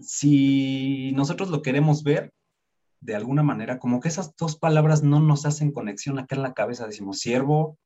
Si 0.00 1.12
nosotros 1.12 1.50
lo 1.50 1.62
queremos 1.62 2.02
ver 2.02 2.32
de 3.00 3.16
alguna 3.16 3.42
manera, 3.42 3.78
como 3.78 4.00
que 4.00 4.08
esas 4.08 4.34
dos 4.36 4.56
palabras 4.56 5.02
no 5.02 5.20
nos 5.20 5.44
hacen 5.44 5.72
conexión 5.72 6.18
acá 6.18 6.36
en 6.36 6.42
la 6.42 6.54
cabeza, 6.54 6.86
decimos 6.86 7.18
siervo, 7.18 7.78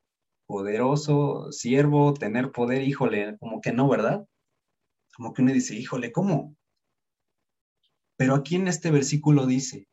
poderoso, 0.46 1.50
siervo, 1.52 2.14
tener 2.14 2.52
poder, 2.52 2.82
híjole, 2.82 3.36
como 3.38 3.60
que 3.60 3.72
no, 3.72 3.88
¿verdad? 3.88 4.26
Como 5.16 5.32
que 5.32 5.42
uno 5.42 5.52
dice, 5.52 5.74
híjole, 5.74 6.12
¿cómo? 6.12 6.54
Pero 8.16 8.34
aquí 8.34 8.56
en 8.56 8.68
este 8.68 8.90
versículo 8.90 9.46
dice, 9.46 9.88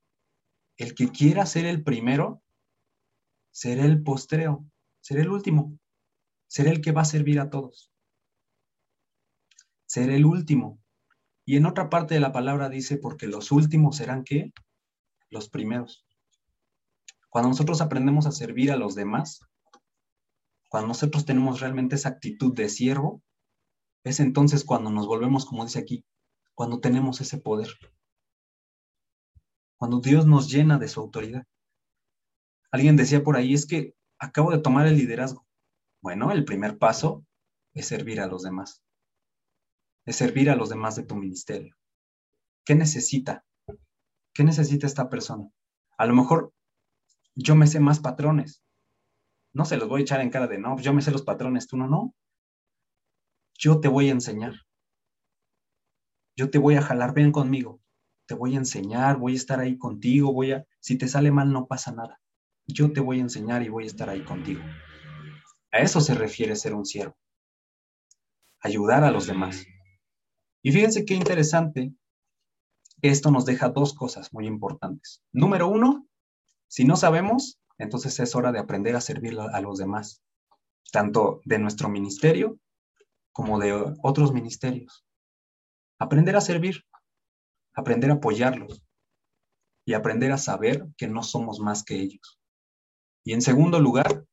el 0.77 0.93
que 0.93 1.10
quiera 1.10 1.46
ser 1.46 1.65
el 1.65 1.84
primero, 1.84 2.43
será 3.51 3.86
el 3.86 4.03
postreo, 4.03 4.65
será 5.01 5.22
el 5.22 5.29
último, 5.29 5.77
será 6.48 6.70
el 6.72 6.82
que 6.82 6.91
va 6.91 7.01
a 7.01 7.05
servir 7.05 7.39
a 7.39 7.50
todos. 7.50 7.91
Será 9.86 10.15
el 10.15 10.25
último. 10.25 10.83
Y 11.45 11.57
en 11.57 11.65
otra 11.65 11.89
parte 11.89 12.13
de 12.13 12.19
la 12.19 12.31
palabra 12.31 12.69
dice, 12.69 12.97
porque 12.97 13.27
los 13.27 13.51
últimos 13.51 13.97
serán 13.97 14.23
qué? 14.23 14.51
Los 15.29 15.50
primeros. 15.50 16.05
Cuando 17.29 17.50
nosotros 17.50 17.81
aprendemos 17.81 18.25
a 18.25 18.31
servir 18.31 18.71
a 18.71 18.77
los 18.77 18.95
demás, 18.95 19.41
cuando 20.69 20.88
nosotros 20.88 21.25
tenemos 21.25 21.59
realmente 21.59 21.95
esa 21.95 22.09
actitud 22.09 22.53
de 22.53 22.69
siervo, 22.69 23.21
es 24.03 24.19
entonces 24.19 24.63
cuando 24.63 24.89
nos 24.89 25.07
volvemos, 25.07 25.45
como 25.45 25.65
dice 25.65 25.79
aquí, 25.79 26.05
cuando 26.53 26.79
tenemos 26.79 27.21
ese 27.21 27.38
poder 27.38 27.69
cuando 29.83 30.00
Dios 30.00 30.25
nos 30.25 30.50
llena 30.50 30.79
de 30.79 30.88
su 30.88 31.01
autoridad. 31.01 31.45
Alguien 32.71 32.95
decía 32.95 33.21
por 33.21 33.35
ahí, 33.35 33.53
es 33.53 33.65
que 33.65 33.95
acabo 34.17 34.50
de 34.51 34.59
tomar 34.59 34.88
el 34.88 34.95
liderazgo. 34.95 35.45
Bueno, 36.01 36.31
el 36.31 36.45
primer 36.45 36.77
paso 36.77 37.25
es 37.73 37.88
servir 37.88 38.21
a 38.21 38.27
los 38.27 38.43
demás. 38.43 38.81
Es 40.05 40.15
servir 40.17 40.50
a 40.50 40.55
los 40.55 40.69
demás 40.69 40.95
de 40.95 41.03
tu 41.03 41.15
ministerio. 41.15 41.75
¿Qué 42.65 42.75
necesita? 42.75 43.45
¿Qué 44.33 44.43
necesita 44.43 44.88
esta 44.88 45.10
persona? 45.10 45.50
A 45.98 46.05
lo 46.05 46.15
mejor 46.15 46.53
yo 47.36 47.55
me 47.55 47.67
sé 47.67 47.79
más 47.79 48.00
patrones. 48.00 48.63
No 49.53 49.65
se 49.65 49.77
los 49.77 49.88
voy 49.88 50.01
a 50.01 50.03
echar 50.03 50.22
en 50.22 50.29
cara 50.29 50.48
de, 50.48 50.57
no, 50.57 50.79
yo 50.79 50.93
me 50.93 51.01
sé 51.01 51.12
los 51.12 51.24
patrones, 51.24 51.67
tú 51.67 51.77
no, 51.77 51.88
no. 51.88 52.15
Yo 53.57 53.79
te 53.79 53.88
voy 53.88 54.10
a 54.10 54.13
enseñar. 54.13 54.53
Yo 56.36 56.50
te 56.50 56.57
voy 56.57 56.75
a 56.75 56.81
jalar, 56.81 57.13
ven 57.13 57.31
conmigo 57.31 57.83
te 58.25 58.36
voy 58.36 58.55
a 58.55 58.60
enseñar, 58.60 59.17
voy 59.17 59.33
a 59.33 59.38
estar 59.38 59.60
ahí 59.60 59.77
contigo, 59.77 60.33
voy 60.33 60.53
a, 60.53 60.65
si 60.79 60.98
te 60.98 61.07
sale 61.07 61.31
mal 61.31 61.51
no 61.51 61.67
pasa 61.67 61.91
nada. 61.91 62.22
Yo 62.65 62.93
te 62.93 63.01
voy 63.01 63.19
a 63.19 63.24
enseñar 63.24 63.63
y 63.63 63.69
voy 63.69 63.83
a 63.83 63.88
estar 63.88 64.10
ahí 64.10 64.24
contigo. 64.24 64.62
A 65.72 65.79
eso 65.79 66.00
se 66.00 66.15
refiere 66.15 66.55
ser 66.55 66.74
un 66.74 66.86
siervo. 66.86 67.17
Ayudar 68.62 69.03
a 69.03 69.12
los 69.12 69.27
demás. 69.27 69.65
Y 70.63 70.72
fíjense 70.72 71.05
qué 71.05 71.13
interesante. 71.13 71.93
Esto 73.01 73.29
nos 73.29 73.46
deja 73.46 73.70
dos 73.70 73.93
cosas 73.93 74.34
muy 74.34 74.48
importantes. 74.48 75.22
Número 75.32 75.67
uno, 75.67 76.08
si 76.67 76.86
no 76.86 76.96
sabemos, 76.96 77.60
entonces 77.77 78.20
es 78.20 78.36
hora 78.36 78.51
de 78.51 78.60
aprender 78.60 78.96
a 78.96 79.01
servir 79.01 79.38
a 79.39 79.62
los 79.62 79.77
demás, 79.77 80.24
tanto 80.91 81.41
de 81.46 81.60
nuestro 81.60 81.89
ministerio 81.89 82.58
como 83.32 83.60
de 83.60 83.93
otros 84.01 84.34
ministerios. 84.34 85.05
Aprender 86.00 86.36
a 86.36 86.41
servir 86.41 86.84
aprender 87.74 88.12
a 88.12 88.15
apoyarlos 88.15 88.84
y 89.86 89.93
aprender 89.93 90.32
a 90.32 90.38
saber 90.38 90.88
que 90.98 91.08
no 91.08 91.24
somos 91.24 91.60
más 91.60 91.84
que 91.84 91.96
ellos. 91.96 92.39
Y 93.25 93.34
en 93.34 93.41
segundo 93.41 93.79
lugar, 93.79 94.25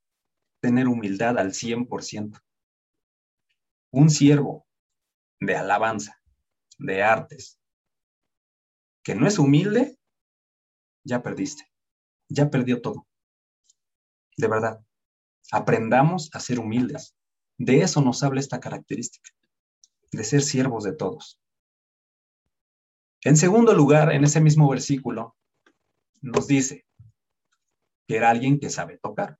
tener 0.60 0.88
humildad 0.88 1.38
al 1.38 1.52
100%. 1.52 2.40
Un 3.92 4.10
siervo 4.10 4.66
de 5.40 5.56
alabanza, 5.56 6.19
de 6.80 7.02
artes, 7.02 7.58
que 9.02 9.14
no 9.14 9.26
es 9.26 9.38
humilde, 9.38 9.98
ya 11.04 11.22
perdiste, 11.22 11.70
ya 12.28 12.50
perdió 12.50 12.80
todo. 12.80 13.06
De 14.36 14.48
verdad, 14.48 14.84
aprendamos 15.52 16.30
a 16.32 16.40
ser 16.40 16.58
humildes. 16.58 17.14
De 17.58 17.82
eso 17.82 18.00
nos 18.00 18.22
habla 18.22 18.40
esta 18.40 18.60
característica, 18.60 19.30
de 20.12 20.24
ser 20.24 20.42
siervos 20.42 20.84
de 20.84 20.94
todos. 20.94 21.38
En 23.22 23.36
segundo 23.36 23.74
lugar, 23.74 24.12
en 24.12 24.24
ese 24.24 24.40
mismo 24.40 24.68
versículo, 24.68 25.36
nos 26.22 26.46
dice 26.46 26.86
que 28.08 28.16
era 28.16 28.30
alguien 28.30 28.58
que 28.58 28.70
sabe 28.70 28.98
tocar, 28.98 29.38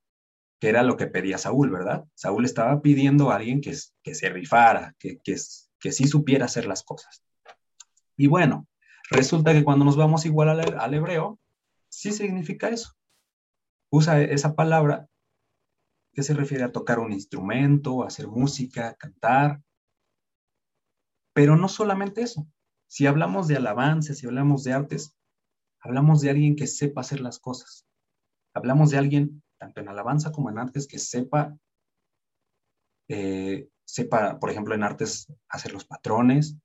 que 0.60 0.68
era 0.68 0.82
lo 0.82 0.98
que 0.98 1.06
pedía 1.06 1.38
Saúl, 1.38 1.70
¿verdad? 1.70 2.04
Saúl 2.14 2.44
estaba 2.44 2.82
pidiendo 2.82 3.30
a 3.30 3.36
alguien 3.36 3.62
que, 3.62 3.74
que 4.02 4.14
se 4.14 4.28
rifara, 4.28 4.94
que, 4.98 5.18
que, 5.20 5.36
que 5.78 5.92
sí 5.92 6.06
supiera 6.06 6.44
hacer 6.44 6.66
las 6.66 6.82
cosas. 6.82 7.24
Y 8.20 8.26
bueno, 8.26 8.68
resulta 9.10 9.54
que 9.54 9.64
cuando 9.64 9.86
nos 9.86 9.96
vamos 9.96 10.26
igual 10.26 10.50
al, 10.60 10.92
hebreo, 10.92 11.40
sí 11.88 12.12
significa 12.12 12.68
eso. 12.68 12.92
Usa 13.90 14.20
esa 14.20 14.54
palabra 14.54 15.08
que 16.12 16.22
se 16.22 16.34
refiere 16.34 16.64
a 16.64 16.70
tocar 16.70 16.98
un 16.98 17.12
instrumento, 17.12 18.04
hacer 18.04 18.28
música, 18.28 18.94
cantar. 18.96 19.62
Pero 21.32 21.56
no 21.56 21.66
solamente 21.66 22.20
eso, 22.20 22.46
si 22.88 23.06
hablamos 23.06 23.48
de 23.48 23.56
alabanza, 23.56 24.12
si 24.12 24.26
hablamos 24.26 24.64
de 24.64 24.74
artes, 24.74 25.16
hablamos 25.80 26.20
de 26.20 26.28
alguien 26.28 26.56
que 26.56 26.66
sepa 26.66 27.00
hacer 27.00 27.22
las 27.22 27.38
cosas. 27.38 27.86
Hablamos 28.52 28.90
de 28.90 28.98
alguien, 28.98 29.42
tanto 29.56 29.80
en 29.80 29.88
alabanza 29.88 30.30
como 30.30 30.50
en 30.50 30.58
artes, 30.58 30.86
que 30.86 30.98
sepa 30.98 31.56
eh, 33.08 33.70
sepa, 33.86 34.38
por 34.38 34.50
ejemplo, 34.50 34.74
en 34.74 34.82
artes 34.82 35.26
hacer 35.48 35.72
los 35.72 35.86
patrones, 35.86 36.58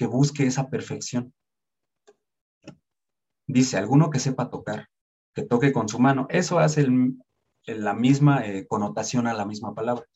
que 0.00 0.06
busque 0.06 0.46
esa 0.46 0.70
perfección. 0.70 1.34
Dice, 3.46 3.76
alguno 3.76 4.08
que 4.08 4.18
sepa 4.18 4.48
tocar, 4.48 4.88
que 5.34 5.42
toque 5.42 5.74
con 5.74 5.90
su 5.90 5.98
mano. 5.98 6.26
Eso 6.30 6.58
hace 6.58 6.88
la 7.66 7.92
misma 7.92 8.46
eh, 8.46 8.66
connotación 8.66 9.26
a 9.26 9.34
la 9.34 9.44
misma 9.44 9.74
palabra. 9.74 10.06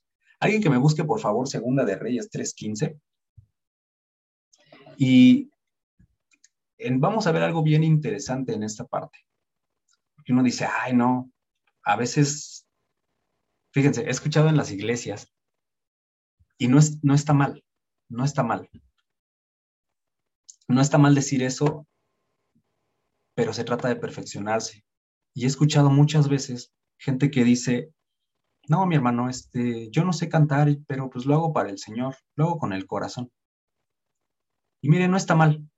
Alguien 0.40 0.62
que 0.62 0.70
me 0.70 0.78
busque, 0.78 1.04
por 1.04 1.20
favor, 1.20 1.48
Segunda 1.48 1.84
de 1.84 1.96
Reyes 1.96 2.30
3.15. 2.30 2.98
Y 4.96 5.50
vamos 6.92 7.26
a 7.26 7.32
ver 7.32 7.42
algo 7.42 7.62
bien 7.62 7.84
interesante 7.84 8.54
en 8.54 8.62
esta 8.62 8.86
parte. 8.86 9.18
Que 10.24 10.32
uno 10.32 10.42
dice, 10.42 10.66
ay, 10.66 10.94
no, 10.94 11.30
a 11.82 11.96
veces, 11.96 12.66
fíjense, 13.74 14.00
he 14.06 14.10
escuchado 14.10 14.48
en 14.48 14.56
las 14.56 14.70
iglesias 14.70 15.30
y 16.56 16.68
no, 16.68 16.78
es, 16.78 17.04
no 17.04 17.12
está 17.12 17.34
mal, 17.34 17.62
no 18.08 18.24
está 18.24 18.42
mal. 18.42 18.70
No 20.68 20.80
está 20.80 20.98
mal 20.98 21.14
decir 21.14 21.42
eso, 21.42 21.86
pero 23.34 23.52
se 23.52 23.64
trata 23.64 23.88
de 23.88 23.96
perfeccionarse. 23.96 24.84
Y 25.34 25.44
he 25.44 25.46
escuchado 25.46 25.90
muchas 25.90 26.28
veces 26.28 26.72
gente 26.98 27.30
que 27.30 27.44
dice, 27.44 27.92
no, 28.68 28.86
mi 28.86 28.94
hermano, 28.94 29.28
este, 29.28 29.90
yo 29.90 30.04
no 30.04 30.12
sé 30.12 30.28
cantar, 30.28 30.68
pero 30.86 31.10
pues 31.10 31.26
lo 31.26 31.34
hago 31.34 31.52
para 31.52 31.70
el 31.70 31.78
Señor, 31.78 32.16
lo 32.36 32.44
hago 32.44 32.58
con 32.58 32.72
el 32.72 32.86
corazón. 32.86 33.30
Y 34.80 34.88
mire, 34.88 35.08
no 35.08 35.16
está 35.16 35.34
mal, 35.34 35.68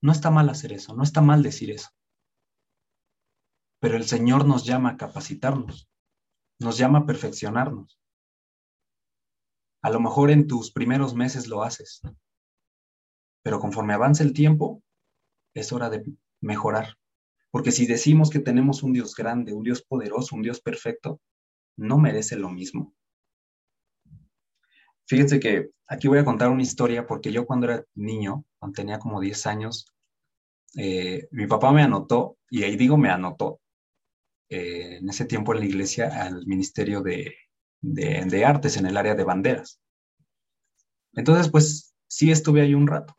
no 0.00 0.12
está 0.12 0.30
mal 0.30 0.48
hacer 0.48 0.72
eso, 0.72 0.94
no 0.94 1.02
está 1.02 1.20
mal 1.20 1.42
decir 1.42 1.70
eso. 1.70 1.90
Pero 3.80 3.96
el 3.96 4.04
Señor 4.04 4.46
nos 4.46 4.64
llama 4.64 4.90
a 4.90 4.96
capacitarnos, 4.96 5.88
nos 6.60 6.78
llama 6.78 7.00
a 7.00 7.06
perfeccionarnos. 7.06 7.98
A 9.82 9.90
lo 9.90 10.00
mejor 10.00 10.30
en 10.30 10.46
tus 10.46 10.72
primeros 10.72 11.14
meses 11.14 11.46
lo 11.46 11.62
haces, 11.62 12.02
pero 13.42 13.60
conforme 13.60 13.94
avance 13.94 14.22
el 14.22 14.32
tiempo, 14.32 14.82
es 15.54 15.72
hora 15.72 15.90
de 15.90 16.04
mejorar. 16.40 16.96
Porque 17.50 17.72
si 17.72 17.86
decimos 17.86 18.30
que 18.30 18.40
tenemos 18.40 18.82
un 18.82 18.92
Dios 18.92 19.14
grande, 19.14 19.54
un 19.54 19.62
Dios 19.62 19.82
poderoso, 19.82 20.36
un 20.36 20.42
Dios 20.42 20.60
perfecto, 20.60 21.20
no 21.76 21.98
merece 21.98 22.36
lo 22.36 22.50
mismo. 22.50 22.94
Fíjense 25.06 25.40
que 25.40 25.70
aquí 25.86 26.08
voy 26.08 26.18
a 26.18 26.24
contar 26.24 26.50
una 26.50 26.62
historia 26.62 27.06
porque 27.06 27.32
yo 27.32 27.46
cuando 27.46 27.66
era 27.66 27.84
niño, 27.94 28.44
cuando 28.58 28.76
tenía 28.76 28.98
como 28.98 29.20
10 29.20 29.46
años, 29.46 29.86
eh, 30.76 31.28
mi 31.30 31.46
papá 31.46 31.72
me 31.72 31.82
anotó, 31.82 32.36
y 32.50 32.62
ahí 32.64 32.76
digo 32.76 32.98
me 32.98 33.08
anotó, 33.08 33.60
eh, 34.50 34.98
en 34.98 35.08
ese 35.08 35.24
tiempo 35.24 35.54
en 35.54 35.60
la 35.60 35.66
iglesia 35.66 36.22
al 36.22 36.46
Ministerio 36.46 37.00
de, 37.00 37.34
de 37.80 38.44
Artes 38.44 38.76
en 38.76 38.86
el 38.86 38.96
área 38.96 39.14
de 39.14 39.24
banderas. 39.24 39.80
Entonces, 41.14 41.50
pues 41.50 41.94
sí 42.06 42.30
estuve 42.30 42.60
ahí 42.60 42.74
un 42.74 42.86
rato. 42.86 43.17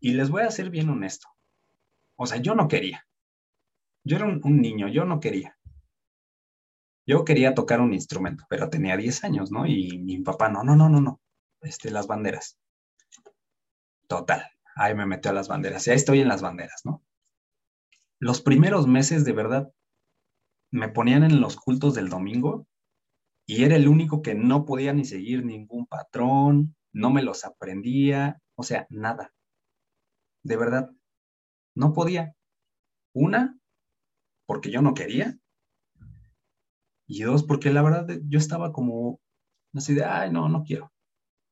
Y 0.00 0.12
les 0.12 0.30
voy 0.30 0.42
a 0.42 0.50
ser 0.50 0.70
bien 0.70 0.88
honesto. 0.88 1.28
O 2.16 2.26
sea, 2.26 2.38
yo 2.38 2.54
no 2.54 2.68
quería. 2.68 3.06
Yo 4.04 4.16
era 4.16 4.26
un, 4.26 4.60
niño, 4.60 4.88
yo 4.88 5.04
no 5.04 5.20
quería. 5.20 5.56
Yo 7.06 7.24
quería 7.24 7.54
tocar 7.54 7.80
un 7.80 7.94
instrumento, 7.94 8.44
pero 8.48 8.70
tenía 8.70 8.96
10 8.96 9.24
años, 9.24 9.50
¿no? 9.50 9.66
Y 9.66 9.98
mi 9.98 10.18
papá, 10.20 10.48
no, 10.48 10.62
no, 10.62 10.76
no, 10.76 10.88
no, 10.88 11.00
no. 11.00 11.20
Este, 11.60 11.90
las 11.90 12.06
banderas. 12.06 12.58
Total. 14.06 14.44
Ahí 14.74 14.94
me 14.94 15.06
metió 15.06 15.30
a 15.30 15.34
las 15.34 15.48
banderas. 15.48 15.84
Ya 15.84 15.94
estoy 15.94 16.20
en 16.20 16.28
las 16.28 16.42
banderas, 16.42 16.82
¿no? 16.84 17.02
Los 18.20 18.40
primeros 18.40 18.86
meses, 18.86 19.24
de 19.24 19.32
verdad, 19.32 19.72
me 20.70 20.88
ponían 20.88 21.22
en 21.22 21.40
los 21.40 21.56
cultos 21.56 21.94
del 21.94 22.08
domingo 22.08 22.66
y 23.46 23.64
era 23.64 23.76
el 23.76 23.88
único 23.88 24.22
que 24.22 24.34
no 24.34 24.64
podía 24.64 24.92
ni 24.92 25.04
seguir 25.04 25.44
ningún 25.44 25.86
patrón, 25.86 26.76
no 26.92 27.10
me 27.10 27.22
los 27.22 27.44
aprendía, 27.44 28.40
o 28.54 28.62
sea, 28.62 28.86
nada. 28.90 29.32
De 30.42 30.56
verdad, 30.56 30.90
no 31.74 31.92
podía. 31.92 32.34
Una, 33.14 33.58
porque 34.46 34.70
yo 34.70 34.82
no 34.82 34.94
quería. 34.94 35.38
Y 37.06 37.22
dos, 37.22 37.42
porque 37.42 37.70
la 37.70 37.82
verdad 37.82 38.06
yo 38.24 38.38
estaba 38.38 38.72
como 38.72 39.20
así 39.74 39.94
de, 39.94 40.04
ay, 40.04 40.30
no, 40.30 40.48
no 40.48 40.62
quiero. 40.64 40.92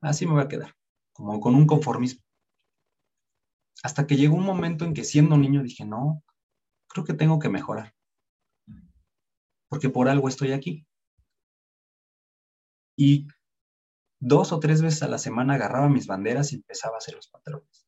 Así 0.01 0.27
me 0.27 0.33
voy 0.33 0.43
a 0.43 0.49
quedar, 0.49 0.75
como 1.13 1.41
con 1.41 1.55
un 1.55 1.67
conformismo. 1.67 2.23
Hasta 3.83 4.07
que 4.07 4.17
llegó 4.17 4.37
un 4.37 4.45
momento 4.45 4.85
en 4.85 4.95
que 4.95 5.05
siendo 5.05 5.37
niño 5.37 5.63
dije, 5.63 5.85
no, 5.85 6.23
creo 6.89 7.05
que 7.05 7.15
tengo 7.15 7.39
que 7.39 7.49
mejorar. 7.49 7.95
Porque 9.69 9.91
por 9.91 10.09
algo 10.09 10.29
estoy 10.29 10.53
aquí. 10.53 10.87
Y 12.97 13.29
dos 14.21 14.53
o 14.53 14.61
tres 14.61 14.83
veces 14.83 15.03
a 15.03 15.09
la 15.09 15.19
semana 15.19 15.55
agarraba 15.55 15.89
mis 15.89 16.07
banderas 16.07 16.53
y 16.53 16.57
empezaba 16.57 16.95
a 16.95 16.99
hacer 16.99 17.15
los 17.15 17.29
patrones 17.29 17.86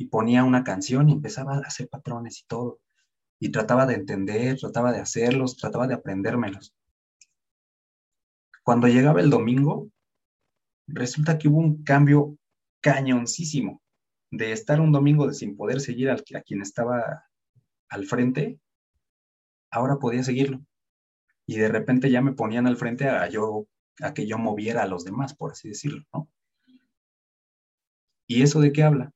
y 0.00 0.06
ponía 0.06 0.44
una 0.44 0.64
canción 0.64 1.10
y 1.10 1.12
empezaba 1.12 1.56
a 1.56 1.58
hacer 1.58 1.86
patrones 1.86 2.40
y 2.40 2.46
todo. 2.46 2.80
Y 3.38 3.50
trataba 3.50 3.84
de 3.84 3.96
entender, 3.96 4.58
trataba 4.58 4.92
de 4.92 5.00
hacerlos, 5.00 5.58
trataba 5.58 5.86
de 5.86 5.92
aprendérmelos. 5.92 6.74
Cuando 8.62 8.88
llegaba 8.88 9.20
el 9.20 9.28
domingo, 9.28 9.90
resulta 10.86 11.36
que 11.36 11.48
hubo 11.48 11.58
un 11.58 11.84
cambio 11.84 12.38
cañoncísimo 12.80 13.82
de 14.30 14.52
estar 14.52 14.80
un 14.80 14.90
domingo 14.90 15.26
de 15.26 15.34
sin 15.34 15.54
poder 15.54 15.82
seguir 15.82 16.08
al, 16.08 16.24
a 16.34 16.40
quien 16.40 16.62
estaba 16.62 17.26
al 17.90 18.06
frente, 18.06 18.58
ahora 19.70 19.98
podía 19.98 20.22
seguirlo. 20.22 20.64
Y 21.46 21.58
de 21.58 21.68
repente 21.68 22.10
ya 22.10 22.22
me 22.22 22.32
ponían 22.32 22.66
al 22.66 22.78
frente 22.78 23.06
a, 23.06 23.28
yo, 23.28 23.66
a 24.00 24.14
que 24.14 24.26
yo 24.26 24.38
moviera 24.38 24.82
a 24.82 24.86
los 24.86 25.04
demás, 25.04 25.34
por 25.34 25.52
así 25.52 25.68
decirlo, 25.68 26.06
¿no? 26.14 26.30
¿Y 28.26 28.42
eso 28.42 28.60
de 28.60 28.72
qué 28.72 28.82
habla? 28.82 29.12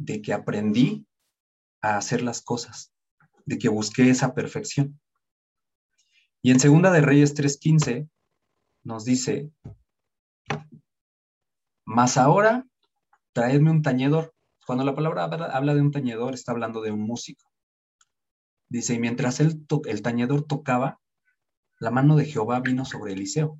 De 0.00 0.22
que 0.22 0.32
aprendí 0.32 1.06
a 1.82 1.98
hacer 1.98 2.22
las 2.22 2.40
cosas, 2.40 2.92
de 3.44 3.58
que 3.58 3.68
busqué 3.68 4.08
esa 4.08 4.34
perfección. 4.34 4.98
Y 6.42 6.50
en 6.50 6.58
Segunda 6.58 6.90
de 6.90 7.02
Reyes 7.02 7.34
3:15 7.34 8.08
nos 8.82 9.04
dice, 9.04 9.52
mas 11.84 12.16
ahora 12.16 12.66
traedme 13.32 13.70
un 13.70 13.82
tañedor. 13.82 14.34
Cuando 14.66 14.84
la 14.84 14.94
palabra 14.94 15.24
habla 15.24 15.74
de 15.74 15.82
un 15.82 15.90
tañedor, 15.90 16.32
está 16.32 16.52
hablando 16.52 16.80
de 16.80 16.92
un 16.92 17.00
músico. 17.00 17.50
Dice, 18.70 18.94
y 18.94 18.98
mientras 18.98 19.40
el, 19.40 19.66
el 19.84 20.00
tañedor 20.00 20.46
tocaba, 20.46 20.98
la 21.78 21.90
mano 21.90 22.16
de 22.16 22.24
Jehová 22.24 22.60
vino 22.60 22.84
sobre 22.86 23.12
Eliseo. 23.12 23.58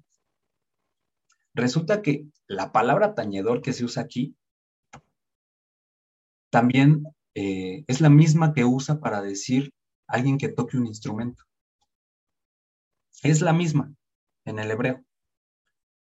Resulta 1.53 2.01
que 2.01 2.27
la 2.47 2.73
palabra 2.73 3.15
tañedor 3.15 3.61
que 3.61 3.73
se 3.73 3.85
usa 3.85 4.05
aquí 4.05 4.37
también 6.51 7.05
eh, 7.35 7.85
es 7.87 8.01
la 8.01 8.11
misma 8.11 8.53
que 8.53 8.65
usa 8.65 9.01
para 9.01 9.23
decir 9.23 9.73
alguien 10.07 10.37
que 10.37 10.49
toque 10.49 10.77
un 10.77 10.87
instrumento. 10.87 11.45
Es 13.23 13.41
la 13.41 13.53
misma 13.53 13.95
en 14.45 14.59
el 14.59 14.71
hebreo. 14.71 15.05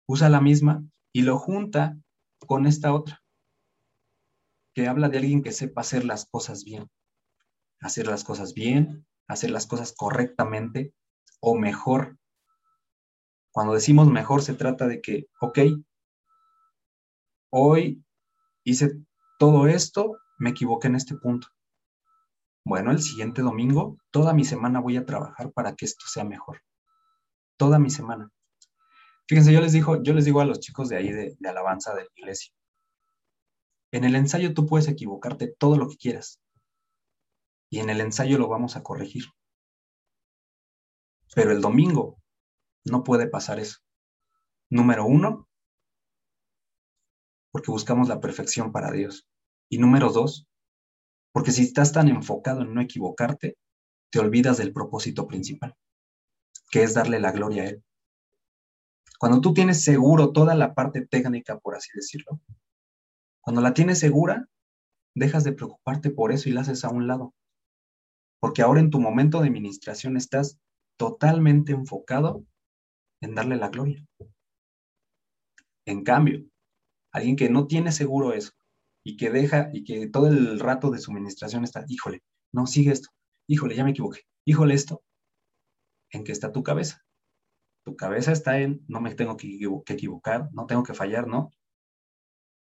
Usa 0.08 0.30
la 0.30 0.40
misma 0.40 0.84
y 1.12 1.24
lo 1.24 1.38
junta 1.38 1.98
con 2.40 2.66
esta 2.66 2.94
otra, 2.94 3.22
que 4.74 4.88
habla 4.88 5.10
de 5.10 5.18
alguien 5.18 5.44
que 5.44 5.52
sepa 5.52 5.82
hacer 5.82 6.06
las 6.06 6.26
cosas 6.26 6.64
bien. 6.64 6.90
Hacer 7.82 8.08
las 8.08 8.24
cosas 8.24 8.54
bien, 8.54 9.06
hacer 9.28 9.52
las 9.52 9.68
cosas 9.68 9.94
correctamente 9.96 10.94
o 11.42 11.56
mejor. 11.56 12.18
Cuando 13.52 13.74
decimos 13.74 14.08
mejor 14.08 14.42
se 14.42 14.54
trata 14.54 14.88
de 14.88 15.02
que, 15.02 15.28
ok, 15.42 15.60
hoy 17.52 18.04
hice 18.64 19.00
todo 19.40 19.68
esto 19.68 20.18
me 20.38 20.52
equivoqué 20.52 20.88
en 20.88 20.96
este 20.96 21.16
punto. 21.16 21.48
Bueno, 22.64 22.92
el 22.92 23.02
siguiente 23.02 23.42
domingo, 23.42 23.98
toda 24.12 24.34
mi 24.34 24.44
semana 24.44 24.80
voy 24.80 24.98
a 24.98 25.06
trabajar 25.06 25.52
para 25.54 25.76
que 25.76 25.86
esto 25.86 26.06
sea 26.08 26.24
mejor. 26.24 26.62
Toda 27.58 27.80
mi 27.80 27.90
semana. 27.90 28.30
Fíjense, 29.28 29.54
yo 29.54 29.62
les, 29.62 29.74
digo, 29.74 30.02
yo 30.04 30.14
les 30.14 30.26
digo 30.26 30.42
a 30.42 30.46
los 30.46 30.60
chicos 30.60 30.90
de 30.90 30.98
ahí 30.98 31.12
de, 31.12 31.36
de 31.40 31.50
alabanza 31.50 31.94
de 31.94 32.04
la 32.04 32.10
iglesia, 32.16 32.54
en 33.92 34.04
el 34.04 34.16
ensayo 34.16 34.54
tú 34.54 34.66
puedes 34.66 34.88
equivocarte 34.88 35.48
todo 35.48 35.78
lo 35.78 35.88
que 35.88 35.98
quieras. 35.98 36.42
Y 37.70 37.80
en 37.80 37.90
el 37.90 38.02
ensayo 38.02 38.38
lo 38.38 38.48
vamos 38.48 38.76
a 38.76 38.84
corregir. 38.84 39.24
Pero 41.36 41.52
el 41.52 41.62
domingo 41.62 42.18
no 42.86 43.04
puede 43.04 43.28
pasar 43.28 43.60
eso. 43.60 43.80
Número 44.70 45.06
uno, 45.06 45.48
porque 47.52 47.72
buscamos 47.72 48.08
la 48.10 48.20
perfección 48.20 48.72
para 48.72 48.92
Dios. 48.92 49.28
Y 49.70 49.80
número 49.80 50.12
dos, 50.12 50.48
porque 51.34 51.52
si 51.52 51.64
estás 51.64 51.92
tan 51.92 52.08
enfocado 52.08 52.62
en 52.62 52.74
no 52.74 52.82
equivocarte, 52.82 53.58
te 54.10 54.20
olvidas 54.20 54.58
del 54.58 54.74
propósito 54.74 55.28
principal, 55.28 55.76
que 56.72 56.84
es 56.84 56.94
darle 56.94 57.20
la 57.20 57.32
gloria 57.32 57.64
a 57.64 57.68
Él. 57.68 57.84
Cuando 59.20 59.42
tú 59.42 59.54
tienes 59.54 59.84
seguro 59.84 60.32
toda 60.32 60.56
la 60.56 60.74
parte 60.74 61.06
técnica, 61.06 61.60
por 61.60 61.76
así 61.76 61.90
decirlo, 61.94 62.40
cuando 63.42 63.62
la 63.62 63.74
tienes 63.74 64.00
segura, 64.00 64.48
dejas 65.16 65.44
de 65.44 65.54
preocuparte 65.54 66.12
por 66.12 66.32
eso 66.32 66.50
y 66.50 66.54
la 66.54 66.62
haces 66.62 66.84
a 66.84 66.90
un 66.90 67.08
lado. 67.08 67.34
Porque 68.40 68.62
ahora 68.62 68.80
en 68.80 68.92
tu 68.92 69.00
momento 69.00 69.42
de 69.42 69.48
administración 69.48 70.16
estás 70.16 70.60
totalmente 70.98 71.72
enfocado 71.72 72.44
en 73.22 73.36
darle 73.36 73.58
la 73.58 73.70
gloria. 73.70 74.06
En 75.86 76.04
cambio, 76.04 76.46
alguien 77.12 77.36
que 77.36 77.50
no 77.50 77.68
tiene 77.68 77.92
seguro 77.92 78.34
eso 78.34 78.57
y 79.08 79.16
que 79.16 79.30
deja 79.30 79.70
y 79.72 79.86
que 79.86 80.10
todo 80.10 80.28
el 80.28 80.60
rato 80.60 80.92
de 80.92 81.00
su 81.00 81.16
está, 81.18 81.86
híjole, 81.88 82.24
no, 82.52 82.68
sigue 82.68 82.92
esto, 82.92 83.08
híjole, 83.48 83.74
ya 83.74 83.86
me 83.86 83.92
equivoqué, 83.92 84.24
híjole 84.46 84.74
esto, 84.74 85.02
¿en 86.12 86.26
qué 86.26 86.34
está 86.34 86.52
tu 86.52 86.62
cabeza? 86.62 87.06
Tu 87.86 87.96
cabeza 87.96 88.34
está 88.34 88.60
en, 88.60 88.84
no 88.90 89.00
me 89.00 89.16
tengo 89.16 89.38
que, 89.38 89.58
que 89.86 89.94
equivocar, 89.94 90.50
no 90.52 90.66
tengo 90.66 90.84
que 90.84 90.94
fallar, 90.94 91.26
¿no? 91.26 91.52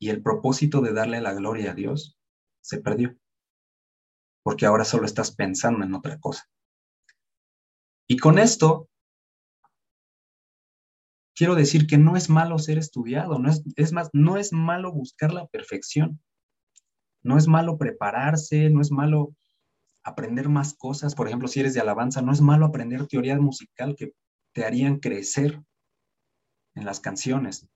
Y 0.00 0.10
el 0.10 0.20
propósito 0.20 0.80
de 0.80 0.92
darle 0.92 1.20
la 1.20 1.32
gloria 1.32 1.70
a 1.70 1.74
Dios 1.74 2.18
se 2.60 2.80
perdió, 2.80 3.16
porque 4.42 4.66
ahora 4.66 4.84
solo 4.84 5.06
estás 5.06 5.30
pensando 5.36 5.84
en 5.84 5.94
otra 5.94 6.18
cosa. 6.18 6.50
Y 8.08 8.16
con 8.16 8.40
esto 8.40 8.88
quiero 11.36 11.54
decir 11.54 11.86
que 11.86 11.98
no 11.98 12.16
es 12.16 12.28
malo 12.28 12.58
ser 12.58 12.78
estudiado, 12.78 13.38
no 13.38 13.48
es, 13.48 13.62
es 13.76 13.92
más, 13.92 14.10
no 14.12 14.38
es 14.38 14.52
malo 14.52 14.90
buscar 14.90 15.32
la 15.32 15.46
perfección, 15.46 16.20
no 17.22 17.38
es 17.38 17.46
malo 17.46 17.78
prepararse, 17.78 18.70
no 18.70 18.80
es 18.80 18.90
malo 18.90 19.34
aprender 20.02 20.48
más 20.48 20.74
cosas. 20.74 21.14
Por 21.14 21.26
ejemplo, 21.26 21.48
si 21.48 21.60
eres 21.60 21.74
de 21.74 21.80
alabanza, 21.80 22.22
no 22.22 22.32
es 22.32 22.40
malo 22.40 22.66
aprender 22.66 23.06
teoría 23.06 23.38
musical 23.38 23.94
que 23.96 24.14
te 24.52 24.64
harían 24.64 24.98
crecer 24.98 25.62
en 26.74 26.84
las 26.84 27.00
canciones. 27.00 27.68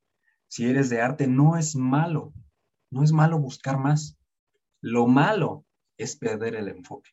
Si 0.48 0.68
eres 0.68 0.90
de 0.90 1.00
arte, 1.00 1.26
no 1.26 1.56
es 1.56 1.76
malo, 1.76 2.32
no 2.90 3.02
es 3.02 3.12
malo 3.12 3.38
buscar 3.38 3.78
más. 3.78 4.18
Lo 4.80 5.06
malo 5.06 5.64
es 5.98 6.16
perder 6.16 6.54
el 6.54 6.68
enfoque. 6.68 7.11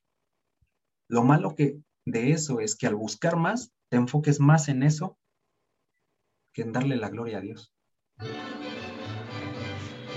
Lo 1.08 1.24
malo 1.24 1.56
que 1.56 1.80
de 2.06 2.32
eso 2.32 2.60
es 2.60 2.76
que 2.76 2.88
al 2.88 2.96
buscar 2.96 3.36
más, 3.38 3.72
te 3.89 3.98
enfoques 3.98 4.39
más 4.39 4.69
en 4.69 4.84
eso 4.84 5.17
que 6.54 6.63
en 6.63 6.72
darle 6.72 6.96
la 6.96 7.10
gloria 7.10 7.38
a 7.38 7.41
Dios. 7.41 7.74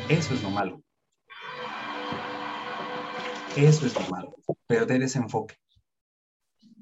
Eso 0.08 0.34
es 0.34 0.42
lo 0.42 0.50
malo. 0.50 0.85
Eso 3.56 3.86
es 3.86 3.94
lo 3.94 4.06
malo, 4.10 4.36
perder 4.66 5.02
ese 5.02 5.18
enfoque. 5.18 5.56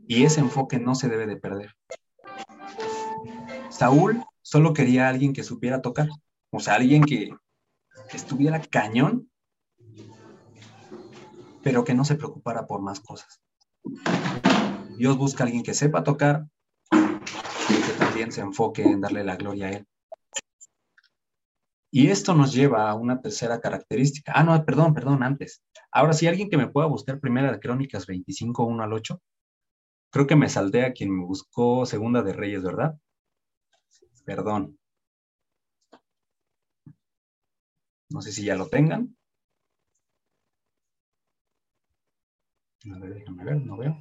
Y 0.09 0.25
ese 0.25 0.41
enfoque 0.41 0.81
no 0.81 0.97
se 0.97 1.09
debe 1.09 1.27
de 1.27 1.37
perder. 1.37 1.77
Saúl 3.71 4.25
solo 4.43 4.75
quería 4.75 5.07
a 5.07 5.11
alguien 5.11 5.33
que 5.33 5.45
supiera 5.45 5.83
tocar, 5.83 6.09
o 6.51 6.59
sea, 6.59 6.75
alguien 6.75 7.05
que, 7.05 7.31
estuviera 8.13 8.61
cañón, 8.61 9.31
pero 11.63 11.85
que 11.85 11.95
no 11.95 12.05
se 12.05 12.17
preocupara 12.17 12.67
por 12.67 12.83
más 12.83 12.99
cosas. 12.99 13.41
Dios 14.97 15.17
busca 15.17 15.45
a 15.45 15.47
alguien 15.47 15.63
que 15.63 15.75
sepa 15.75 16.03
tocar 16.03 16.47
y 16.93 17.75
que 17.75 17.93
también 17.99 18.33
se 18.33 18.41
enfoque 18.41 18.83
en 18.83 19.01
darle 19.01 19.23
la 19.23 19.37
gloria 19.37 19.67
a 19.67 19.71
Él. 19.71 19.87
Y 21.97 22.09
esto 22.09 22.35
nos 22.35 22.53
lleva 22.53 22.91
a 22.91 22.95
una 22.97 23.21
tercera 23.23 23.61
característica. 23.61 24.33
Ah, 24.35 24.43
no, 24.43 24.65
perdón, 24.65 24.95
perdón, 24.95 25.23
antes. 25.23 25.63
Ahora, 25.93 26.13
si 26.13 26.27
alguien 26.27 26.51
que 26.51 26.57
me 26.57 26.67
pueda 26.67 26.89
buscar 26.89 27.21
Primera 27.21 27.53
de 27.53 27.61
Crónicas 27.61 28.05
25, 28.09 28.65
1 28.65 28.83
al 28.83 28.93
8, 28.93 29.23
creo 30.11 30.27
que 30.27 30.37
me 30.37 30.49
saldé 30.49 30.85
a 30.87 30.93
quien 30.93 31.17
me 31.17 31.25
buscó 31.25 31.87
Segunda 31.87 32.23
de 32.23 32.33
Reyes, 32.35 32.63
¿verdad? 32.65 32.97
Perdón. 34.25 34.77
No 38.15 38.23
sé 38.27 38.33
si 38.37 38.45
ya 38.47 38.57
lo 38.57 38.67
tengan. 38.71 39.15
A 42.95 42.99
ver, 42.99 43.13
déjame 43.15 43.45
ver, 43.45 43.57
no 43.61 43.77
veo. 43.77 43.95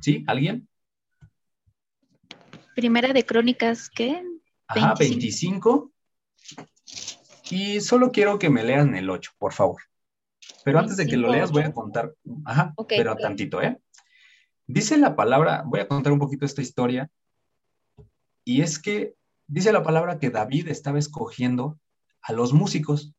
¿Sí? 0.00 0.24
¿Alguien? 0.26 0.69
Primera 2.80 3.12
de 3.12 3.26
Crónicas, 3.26 3.90
¿qué? 3.90 4.24
Ajá, 4.66 4.94
25. 4.98 5.92
Y 7.50 7.78
solo 7.82 8.10
quiero 8.10 8.38
que 8.38 8.48
me 8.48 8.64
lean 8.64 8.94
el 8.94 9.10
8, 9.10 9.32
por 9.36 9.52
favor. 9.52 9.82
Pero 10.64 10.78
antes 10.78 10.96
de 10.96 11.06
que 11.06 11.18
lo 11.18 11.28
leas, 11.28 11.52
voy 11.52 11.64
a 11.64 11.74
contar, 11.74 12.14
ajá, 12.46 12.72
pero 12.88 13.14
tantito, 13.16 13.60
¿eh? 13.60 13.78
Dice 14.66 14.96
la 14.96 15.14
palabra, 15.14 15.62
voy 15.66 15.80
a 15.80 15.88
contar 15.88 16.14
un 16.14 16.18
poquito 16.18 16.46
esta 16.46 16.62
historia, 16.62 17.10
y 18.46 18.62
es 18.62 18.78
que 18.78 19.12
dice 19.46 19.74
la 19.74 19.82
palabra 19.82 20.18
que 20.18 20.30
David 20.30 20.68
estaba 20.68 20.98
escogiendo 20.98 21.78
a 22.22 22.32
los 22.32 22.54
músicos, 22.54 23.12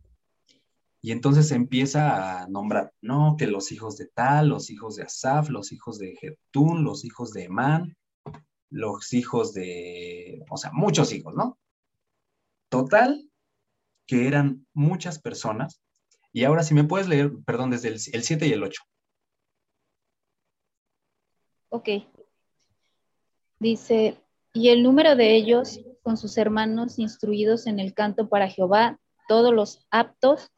y 1.04 1.12
entonces 1.12 1.52
empieza 1.52 2.42
a 2.42 2.48
nombrar, 2.48 2.94
no, 3.00 3.36
que 3.38 3.46
los 3.46 3.72
hijos 3.72 3.96
de 3.98 4.08
tal, 4.08 4.50
los 4.50 4.72
hijos 4.72 4.96
de 4.96 5.04
Asaf, 5.04 5.50
los 5.50 5.72
hijos 5.72 6.00
de 6.00 6.16
Jetún, 6.20 6.84
los 6.84 7.06
hijos 7.06 7.32
de 7.32 7.44
Emán, 7.44 7.96
los 8.72 9.14
hijos 9.14 9.54
de, 9.54 10.44
o 10.50 10.58
sea, 10.58 10.72
muchos 10.74 11.14
hijos, 11.14 11.36
¿no? 11.36 11.60
Total, 12.70 13.30
que 14.08 14.28
eran 14.28 14.66
muchas 14.74 15.20
personas. 15.20 15.82
Y 16.32 16.46
ahora 16.46 16.64
si 16.64 16.74
me 16.74 16.86
puedes 16.86 17.08
leer, 17.08 17.32
perdón, 17.46 17.70
desde 17.70 17.90
el, 17.90 18.00
7 18.00 18.48
y 18.48 18.54
el 18.54 18.64
8. 18.64 18.82
Ok. 21.70 21.90
Dice, 23.60 24.18
y 24.54 24.70
el 24.70 24.84
número 24.84 25.16
de 25.16 25.36
ellos 25.36 25.82
con 26.02 26.18
sus 26.18 26.38
hermanos 26.38 26.98
instruidos 26.98 27.68
en 27.68 27.80
el 27.80 27.94
canto 27.94 28.30
para 28.30 28.48
Jehová, 28.48 29.00
todos 29.28 29.54
los 29.54 29.86
aptos, 29.92 30.50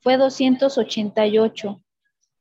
fue 0.00 0.16
288. 0.16 1.84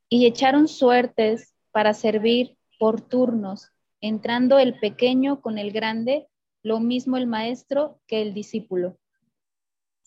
Y 0.08 0.26
echaron 0.26 0.70
suertes 0.70 1.54
para 1.72 1.94
servir 1.94 2.58
por 2.80 3.02
turnos 3.02 3.72
entrando 4.02 4.60
el 4.60 4.80
pequeño 4.80 5.42
con 5.42 5.58
el 5.58 5.72
grande, 5.72 6.28
lo 6.64 6.80
mismo 6.80 7.18
el 7.18 7.28
maestro 7.28 8.02
que 8.08 8.22
el 8.22 8.34
discípulo. 8.34 9.00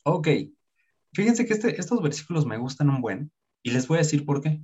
Ok, 0.05 0.29
fíjense 1.13 1.47
que 1.47 1.55
este, 1.55 1.81
estos 1.81 2.03
versículos 2.03 2.47
me 2.47 2.59
gustan 2.59 2.91
un 2.91 3.01
buen 3.01 3.33
y 3.63 3.71
les 3.71 3.87
voy 3.87 3.97
a 3.97 4.01
decir 4.01 4.25
por 4.25 4.43
qué. 4.43 4.61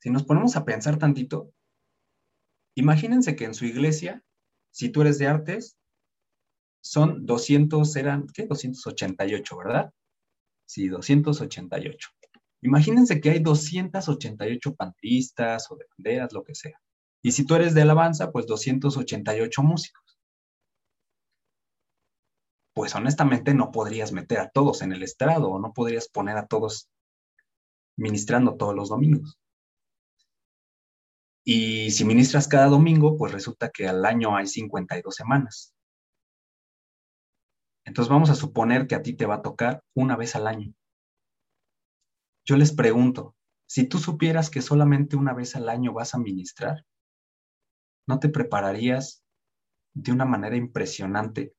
Si 0.00 0.10
nos 0.10 0.24
ponemos 0.24 0.56
a 0.56 0.64
pensar 0.64 0.98
tantito, 0.98 1.52
imagínense 2.74 3.36
que 3.36 3.44
en 3.44 3.54
su 3.54 3.66
iglesia, 3.66 4.24
si 4.70 4.88
tú 4.88 5.02
eres 5.02 5.18
de 5.18 5.26
artes, 5.26 5.78
son 6.82 7.26
200, 7.26 7.94
eran, 7.96 8.26
¿qué? 8.32 8.46
288, 8.46 9.56
¿verdad? 9.56 9.92
Sí, 10.64 10.88
288. 10.88 12.08
Imagínense 12.62 13.20
que 13.20 13.30
hay 13.30 13.38
288 13.40 14.74
pantistas 14.74 15.70
o 15.70 15.76
de 15.76 15.84
banderas, 15.96 16.32
lo 16.32 16.42
que 16.42 16.54
sea. 16.54 16.80
Y 17.22 17.32
si 17.32 17.44
tú 17.44 17.54
eres 17.54 17.74
de 17.74 17.82
alabanza, 17.82 18.30
pues 18.30 18.46
288 18.46 19.62
músicos. 19.62 20.18
Pues 22.74 22.94
honestamente 22.94 23.52
no 23.52 23.70
podrías 23.70 24.12
meter 24.12 24.38
a 24.38 24.50
todos 24.50 24.82
en 24.82 24.92
el 24.92 25.02
estrado 25.02 25.50
o 25.50 25.58
no 25.58 25.72
podrías 25.72 26.08
poner 26.08 26.36
a 26.36 26.46
todos 26.46 26.88
ministrando 27.96 28.56
todos 28.56 28.74
los 28.74 28.88
domingos. 28.88 29.38
Y 31.44 31.90
si 31.90 32.04
ministras 32.04 32.48
cada 32.48 32.66
domingo, 32.66 33.16
pues 33.16 33.32
resulta 33.32 33.70
que 33.70 33.88
al 33.88 34.04
año 34.04 34.36
hay 34.36 34.46
52 34.46 35.14
semanas. 35.14 35.74
Entonces 37.84 38.10
vamos 38.10 38.30
a 38.30 38.34
suponer 38.34 38.86
que 38.86 38.94
a 38.94 39.02
ti 39.02 39.14
te 39.14 39.26
va 39.26 39.36
a 39.36 39.42
tocar 39.42 39.82
una 39.94 40.16
vez 40.16 40.36
al 40.36 40.46
año. 40.46 40.72
Yo 42.46 42.56
les 42.56 42.72
pregunto, 42.72 43.34
si 43.66 43.84
tú 43.84 43.98
supieras 43.98 44.50
que 44.50 44.62
solamente 44.62 45.16
una 45.16 45.34
vez 45.34 45.56
al 45.56 45.68
año 45.68 45.92
vas 45.92 46.14
a 46.14 46.18
ministrar, 46.18 46.84
¿no 48.10 48.18
te 48.18 48.28
prepararías 48.28 49.22
de 49.94 50.10
una 50.10 50.24
manera 50.24 50.56
impresionante 50.56 51.54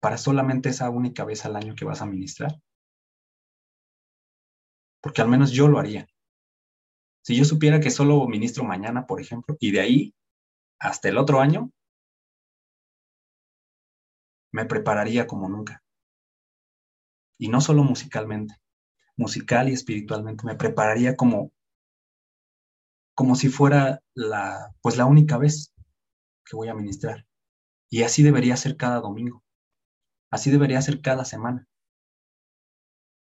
para 0.00 0.18
solamente 0.18 0.68
esa 0.70 0.90
única 0.90 1.24
vez 1.24 1.44
al 1.44 1.54
año 1.54 1.76
que 1.76 1.84
vas 1.84 2.02
a 2.02 2.06
ministrar? 2.06 2.60
Porque 5.00 5.22
al 5.22 5.28
menos 5.28 5.52
yo 5.52 5.68
lo 5.68 5.78
haría. 5.78 6.08
Si 7.22 7.36
yo 7.36 7.44
supiera 7.44 7.78
que 7.78 7.90
solo 7.90 8.26
ministro 8.26 8.64
mañana, 8.64 9.06
por 9.06 9.20
ejemplo, 9.20 9.56
y 9.60 9.70
de 9.70 9.80
ahí 9.80 10.14
hasta 10.80 11.08
el 11.08 11.18
otro 11.18 11.40
año, 11.40 11.70
me 14.50 14.66
prepararía 14.66 15.28
como 15.28 15.48
nunca. 15.48 15.84
Y 17.38 17.48
no 17.48 17.60
solo 17.60 17.84
musicalmente, 17.84 18.56
musical 19.16 19.68
y 19.68 19.72
espiritualmente, 19.72 20.44
me 20.44 20.56
prepararía 20.56 21.14
como 21.14 21.52
como 23.14 23.34
si 23.34 23.48
fuera 23.48 24.02
la 24.14 24.74
pues 24.80 24.96
la 24.96 25.06
única 25.06 25.36
vez 25.38 25.71
que 26.52 26.56
voy 26.56 26.68
a 26.68 26.74
ministrar. 26.74 27.26
Y 27.90 28.02
así 28.02 28.22
debería 28.22 28.58
ser 28.58 28.76
cada 28.76 29.00
domingo. 29.00 29.42
Así 30.30 30.50
debería 30.50 30.82
ser 30.82 31.00
cada 31.00 31.24
semana. 31.24 31.66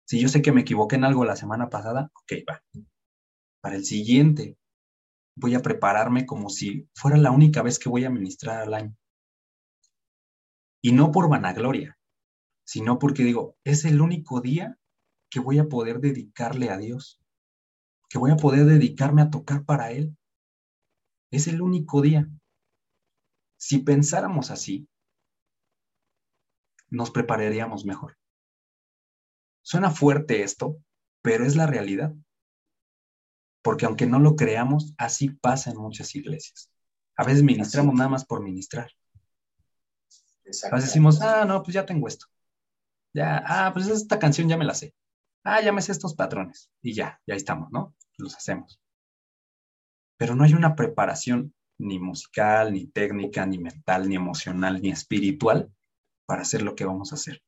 Si 0.07 0.19
yo 0.19 0.27
sé 0.27 0.41
que 0.41 0.51
me 0.51 0.61
equivoqué 0.61 0.95
en 0.95 1.03
algo 1.03 1.23
la 1.23 1.35
semana 1.35 1.69
pasada, 1.69 2.09
ok, 2.15 2.33
va. 2.49 2.63
Para 3.61 3.75
el 3.75 3.85
siguiente 3.85 4.57
voy 5.37 5.53
a 5.53 5.61
prepararme 5.61 6.25
como 6.25 6.49
si 6.49 6.89
fuera 6.95 7.17
la 7.17 7.29
única 7.29 7.61
vez 7.61 7.77
que 7.77 7.89
voy 7.89 8.05
a 8.05 8.09
ministrar 8.09 8.59
al 8.59 8.73
año. 8.73 8.97
Y 10.81 10.93
no 10.93 11.11
por 11.11 11.29
vanagloria, 11.29 11.99
sino 12.65 12.97
porque 12.97 13.23
digo, 13.23 13.55
es 13.63 13.85
el 13.85 14.01
único 14.01 14.41
día 14.41 14.79
que 15.29 15.39
voy 15.39 15.59
a 15.59 15.69
poder 15.69 15.99
dedicarle 15.99 16.71
a 16.71 16.77
Dios, 16.77 17.21
que 18.09 18.17
voy 18.17 18.31
a 18.31 18.35
poder 18.35 18.65
dedicarme 18.65 19.21
a 19.21 19.29
tocar 19.29 19.63
para 19.63 19.91
Él, 19.91 20.17
Es 21.31 21.47
el 21.47 21.61
único 21.61 22.01
día. 22.01 22.27
Si 23.61 23.77
pensáramos 23.77 24.49
así, 24.49 24.89
nos 26.89 27.11
prepararíamos 27.11 27.85
mejor. 27.85 28.17
Suena 29.61 29.91
fuerte 29.91 30.41
esto, 30.41 30.81
pero 31.21 31.45
es 31.45 31.55
la 31.55 31.67
realidad. 31.67 32.11
Porque 33.61 33.85
aunque 33.85 34.07
no 34.07 34.17
lo 34.17 34.35
creamos, 34.35 34.95
así 34.97 35.29
pasa 35.29 35.69
en 35.69 35.77
muchas 35.77 36.15
iglesias. 36.15 36.71
A 37.15 37.23
veces 37.23 37.43
ministramos 37.43 37.93
nada 37.93 38.09
más 38.09 38.25
por 38.25 38.41
ministrar. 38.41 38.89
A 40.47 40.75
veces 40.75 40.89
decimos, 40.89 41.21
ah, 41.21 41.45
no, 41.45 41.61
pues 41.61 41.75
ya 41.75 41.85
tengo 41.85 42.07
esto. 42.07 42.25
Ya, 43.13 43.43
ah, 43.45 43.71
pues 43.73 43.85
esta 43.85 44.17
canción 44.17 44.49
ya 44.49 44.57
me 44.57 44.65
la 44.65 44.73
sé. 44.73 44.95
Ah, 45.43 45.61
ya 45.61 45.71
me 45.71 45.83
sé 45.83 45.91
estos 45.91 46.15
patrones. 46.15 46.71
Y 46.81 46.95
ya, 46.95 47.21
ya 47.27 47.35
estamos, 47.35 47.71
¿no? 47.71 47.95
Los 48.17 48.35
hacemos. 48.35 48.81
Pero 50.17 50.33
no 50.33 50.45
hay 50.45 50.55
una 50.55 50.75
preparación 50.75 51.53
ni 51.81 51.99
musical, 51.99 52.73
ni 52.73 52.87
técnica, 52.87 53.45
ni 53.45 53.57
mental, 53.57 54.07
ni 54.07 54.15
emocional, 54.15 54.81
ni 54.81 54.91
espiritual 54.91 55.71
para 56.25 56.43
hacer 56.43 56.61
lo 56.61 56.75
que 56.75 56.85
vamos 56.85 57.11
a 57.11 57.15
hacer. 57.15 57.41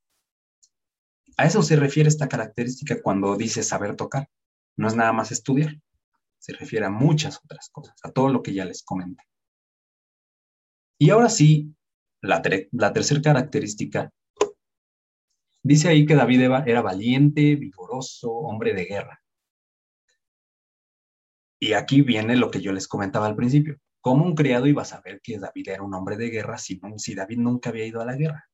A 1.37 1.45
eso 1.45 1.63
se 1.63 1.75
refiere 1.75 2.09
esta 2.09 2.27
característica 2.27 3.01
cuando 3.01 3.35
dice 3.35 3.63
saber 3.63 3.95
tocar. 3.95 4.29
No 4.75 4.87
es 4.87 4.95
nada 4.95 5.13
más 5.13 5.31
estudiar, 5.31 5.79
se 6.39 6.53
refiere 6.53 6.85
a 6.85 6.89
muchas 6.89 7.39
otras 7.43 7.69
cosas, 7.69 7.95
a 8.03 8.11
todo 8.11 8.29
lo 8.29 8.43
que 8.43 8.53
ya 8.53 8.65
les 8.65 8.83
comenté. 8.83 9.23
Y 10.99 11.09
ahora 11.09 11.29
sí, 11.29 11.75
la, 12.21 12.41
tercera 12.41 13.21
característica, 13.21 14.11
dice 15.61 15.89
ahí 15.89 16.05
que 16.05 16.15
David 16.15 16.41
era 16.65 16.81
valiente, 16.81 17.55
vigoroso, 17.55 18.31
hombre 18.31 18.73
de 18.73 18.85
guerra. 18.85 19.21
Y 21.59 21.73
aquí 21.73 22.01
viene 22.01 22.35
lo 22.35 22.51
que 22.51 22.61
yo 22.61 22.73
les 22.73 22.87
comentaba 22.87 23.25
al 23.25 23.35
principio. 23.35 23.79
¿Cómo 24.03 24.25
un 24.25 24.35
criado 24.35 24.67
iba 24.67 24.81
a 24.81 24.85
saber 24.85 25.21
que 25.21 25.39
David 25.39 25.69
era 25.69 25.81
un 25.81 25.93
hombre 25.93 26.17
de 26.17 26.29
guerra 26.29 26.57
si, 26.57 26.77
si 26.97 27.15
David 27.15 27.37
nunca 27.37 27.69
había 27.69 27.85
ido 27.85 28.01
a 28.01 28.05
la 28.05 28.17
guerra? 28.17 28.49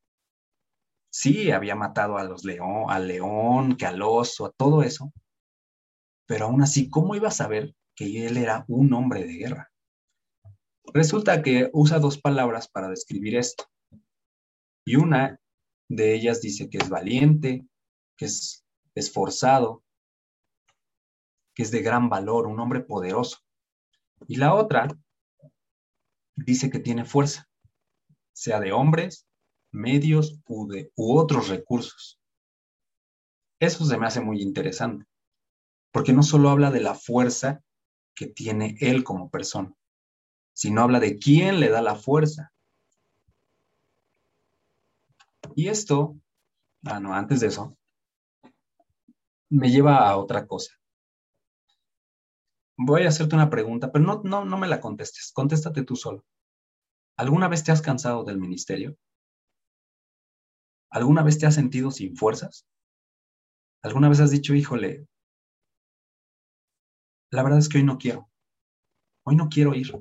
Sí, 1.12 1.50
había 1.50 1.74
matado 1.74 2.20
a 2.20 2.24
los 2.24 2.46
león, 2.46 2.86
al 2.88 3.08
león, 3.08 3.76
que 3.76 3.88
al 3.88 4.00
oso, 4.04 4.46
a 4.46 4.52
todo 4.52 4.84
eso. 4.84 5.12
Pero 6.28 6.46
aún 6.46 6.62
así, 6.62 6.88
¿cómo 6.92 7.16
iba 7.16 7.30
a 7.30 7.32
saber 7.32 7.74
que 7.96 8.28
él 8.28 8.38
era 8.38 8.64
un 8.68 8.94
hombre 8.94 9.24
de 9.24 9.34
guerra? 9.34 9.72
Resulta 10.94 11.42
que 11.42 11.72
usa 11.74 11.98
dos 11.98 12.20
palabras 12.20 12.68
para 12.68 12.88
describir 12.88 13.36
esto. 13.36 13.66
Y 14.86 14.98
una 14.98 15.40
de 15.90 16.14
ellas 16.14 16.42
dice 16.42 16.70
que 16.70 16.78
es 16.78 16.90
valiente, 16.90 17.66
que 18.16 18.26
es 18.26 18.64
esforzado, 18.94 19.84
que 21.56 21.64
es 21.64 21.72
de 21.72 21.82
gran 21.82 22.08
valor, 22.08 22.46
un 22.46 22.60
hombre 22.60 22.82
poderoso. 22.82 23.40
Y 24.28 24.36
la 24.36 24.54
otra 24.54 24.88
dice 26.46 26.70
que 26.70 26.80
tiene 26.80 27.06
fuerza, 27.06 27.48
sea 28.34 28.60
de 28.60 28.72
hombres, 28.72 29.28
medios 29.72 30.40
u, 30.48 30.68
u 30.96 31.18
otros 31.18 31.50
recursos. 31.50 32.20
Eso 33.60 33.86
se 33.86 33.98
me 33.98 34.08
hace 34.08 34.22
muy 34.22 34.42
interesante, 34.42 35.06
porque 35.92 36.14
no 36.14 36.24
solo 36.24 36.50
habla 36.50 36.72
de 36.72 36.80
la 36.80 36.96
fuerza 36.96 37.62
que 38.16 38.28
tiene 38.28 38.78
él 38.80 39.04
como 39.04 39.30
persona, 39.30 39.74
sino 40.54 40.82
habla 40.82 41.00
de 41.00 41.18
quién 41.18 41.60
le 41.60 41.70
da 41.70 41.82
la 41.82 41.96
fuerza. 41.96 42.52
Y 45.56 45.68
esto, 45.68 46.18
bueno, 46.82 47.14
antes 47.14 47.42
de 47.42 47.48
eso, 47.48 47.78
me 49.50 49.70
lleva 49.70 50.08
a 50.08 50.18
otra 50.18 50.48
cosa. 50.48 50.79
Voy 52.82 53.04
a 53.04 53.10
hacerte 53.10 53.36
una 53.36 53.50
pregunta, 53.50 53.92
pero 53.92 54.06
no, 54.06 54.22
no, 54.24 54.46
no 54.46 54.58
me 54.58 54.66
la 54.66 54.80
contestes, 54.80 55.34
contéstate 55.34 55.84
tú 55.84 55.98
solo. 55.98 56.24
¿Alguna 57.18 57.50
vez 57.50 57.66
te 57.66 57.74
has 57.74 57.82
cansado 57.82 58.24
del 58.24 58.40
ministerio? 58.40 58.96
¿Alguna 60.90 61.22
vez 61.22 61.38
te 61.38 61.46
has 61.46 61.56
sentido 61.56 61.92
sin 61.92 62.16
fuerzas? 62.16 62.66
¿Alguna 63.84 64.08
vez 64.08 64.22
has 64.22 64.32
dicho, 64.32 64.56
híjole, 64.56 65.06
la 67.32 67.44
verdad 67.44 67.60
es 67.60 67.68
que 67.68 67.80
hoy 67.80 67.84
no 67.84 67.98
quiero, 67.98 68.30
hoy 69.26 69.36
no 69.36 69.50
quiero 69.50 69.76
ir? 69.76 69.92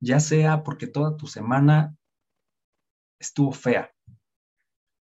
Ya 0.00 0.20
sea 0.20 0.62
porque 0.62 0.86
toda 0.86 1.16
tu 1.16 1.26
semana 1.26 1.96
estuvo 3.18 3.50
fea, 3.50 3.92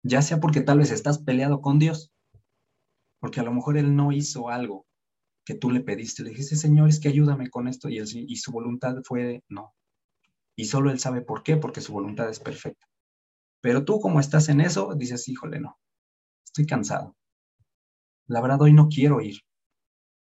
ya 0.04 0.22
sea 0.22 0.38
porque 0.38 0.60
tal 0.60 0.78
vez 0.78 0.92
estás 0.92 1.18
peleado 1.18 1.60
con 1.60 1.80
Dios, 1.80 2.12
porque 3.18 3.40
a 3.40 3.42
lo 3.42 3.52
mejor 3.52 3.76
Él 3.76 3.96
no 3.96 4.12
hizo 4.12 4.48
algo 4.48 4.86
que 5.50 5.58
tú 5.58 5.72
le 5.72 5.80
pediste, 5.80 6.22
le 6.22 6.30
dijiste, 6.30 6.54
Señor, 6.54 6.88
es 6.88 7.00
que 7.00 7.08
ayúdame 7.08 7.50
con 7.50 7.66
esto, 7.66 7.88
y, 7.88 7.98
y 7.98 8.36
su 8.36 8.52
voluntad 8.52 8.94
fue 9.02 9.42
no. 9.48 9.74
Y 10.56 10.66
solo 10.66 10.92
Él 10.92 11.00
sabe 11.00 11.22
por 11.22 11.42
qué, 11.42 11.56
porque 11.56 11.80
su 11.80 11.92
voluntad 11.92 12.30
es 12.30 12.38
perfecta. 12.38 12.86
Pero 13.60 13.84
tú 13.84 13.98
como 13.98 14.20
estás 14.20 14.48
en 14.48 14.60
eso, 14.60 14.94
dices, 14.94 15.26
híjole, 15.26 15.58
no, 15.58 15.76
estoy 16.44 16.66
cansado. 16.66 17.16
La 18.28 18.40
verdad, 18.40 18.62
hoy 18.62 18.72
no 18.72 18.86
quiero 18.86 19.20
ir. 19.20 19.40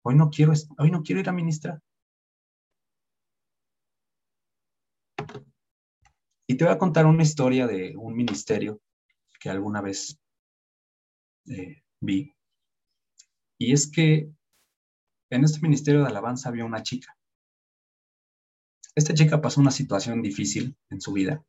Hoy 0.03 0.15
no 0.15 0.29
quiero, 0.29 0.53
hoy 0.77 0.91
no 0.91 1.03
quiero 1.03 1.23
ir 1.23 1.29
a 1.31 1.33
ministrar. 1.33 1.81
Y 6.47 6.59
te 6.59 6.65
voy 6.65 6.75
a 6.75 6.79
contar 6.79 7.07
una 7.07 7.23
historia 7.23 7.67
de 7.67 7.97
un 7.97 8.15
ministerio 8.15 8.79
que 9.41 9.49
alguna 9.49 9.81
vez 9.81 10.19
eh, 11.47 11.83
vi. 12.03 12.31
Y 13.57 13.73
es 13.73 13.91
que 13.91 14.29
en 15.35 15.45
este 15.45 15.61
ministerio 15.61 16.01
de 16.03 16.09
alabanza 16.09 16.49
había 16.49 16.65
una 16.65 16.83
chica. 16.83 17.17
Esta 18.95 19.15
chica 19.15 19.41
pasó 19.41 19.61
una 19.61 19.73
situación 19.73 20.23
difícil 20.23 20.77
en 20.91 21.01
su 21.01 21.13
vida 21.13 21.45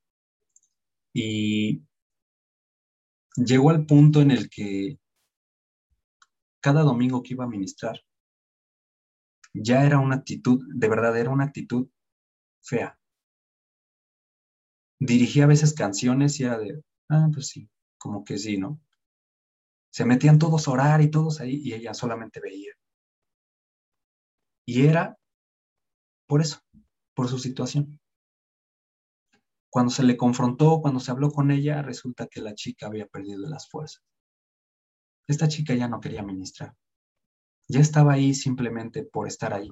y 1.14 1.84
llegó 3.36 3.70
al 3.70 3.86
punto 3.86 4.22
en 4.22 4.32
el 4.32 4.50
que 4.50 4.98
cada 6.60 6.82
domingo 6.82 7.22
que 7.22 7.36
iba 7.36 7.44
a 7.44 7.48
ministrar, 7.48 8.02
ya 9.54 9.86
era 9.86 10.00
una 10.00 10.16
actitud, 10.16 10.66
de 10.74 10.90
verdad 10.90 11.18
era 11.18 11.30
una 11.30 11.46
actitud 11.46 11.88
fea. 12.62 12.98
Dirigía 15.00 15.44
a 15.44 15.48
veces 15.48 15.76
canciones 15.76 16.40
y 16.40 16.46
era 16.46 16.58
de, 16.58 16.82
ah, 17.10 17.30
pues 17.32 17.50
sí, 17.50 17.70
como 17.98 18.24
que 18.26 18.40
sí, 18.40 18.58
¿no? 18.58 18.82
Se 19.92 20.06
metían 20.06 20.40
todos 20.40 20.68
a 20.68 20.72
orar 20.72 21.02
y 21.02 21.12
todos 21.12 21.40
ahí 21.40 21.62
y 21.64 21.74
ella 21.74 21.94
solamente 21.94 22.40
veía. 22.40 22.74
Y 24.66 24.88
era 24.88 25.18
por 26.28 26.42
eso, 26.42 26.60
por 27.14 27.30
su 27.30 27.38
situación. 27.38 28.00
Cuando 29.70 29.92
se 29.92 30.04
le 30.04 30.18
confrontó, 30.18 30.82
cuando 30.82 31.00
se 31.00 31.12
habló 31.12 31.32
con 31.32 31.52
ella, 31.52 31.82
resulta 31.82 32.28
que 32.28 32.42
la 32.42 32.56
chica 32.56 32.88
había 32.88 33.08
perdido 33.08 33.48
las 33.48 33.70
fuerzas. 33.70 34.04
Esta 35.28 35.48
chica 35.48 35.76
ya 35.76 35.88
no 35.88 36.00
quería 36.00 36.24
ministrar. 36.24 36.76
Ya 37.68 37.80
estaba 37.80 38.14
ahí 38.14 38.34
simplemente 38.34 39.04
por 39.04 39.28
estar 39.28 39.54
ahí. 39.54 39.72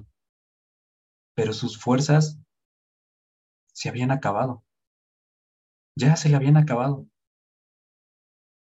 Pero 1.34 1.52
sus 1.52 1.80
fuerzas 1.80 2.38
se 3.72 3.88
habían 3.88 4.10
acabado. 4.10 4.62
Ya 5.96 6.16
se 6.16 6.28
le 6.28 6.36
habían 6.36 6.56
acabado. 6.56 7.08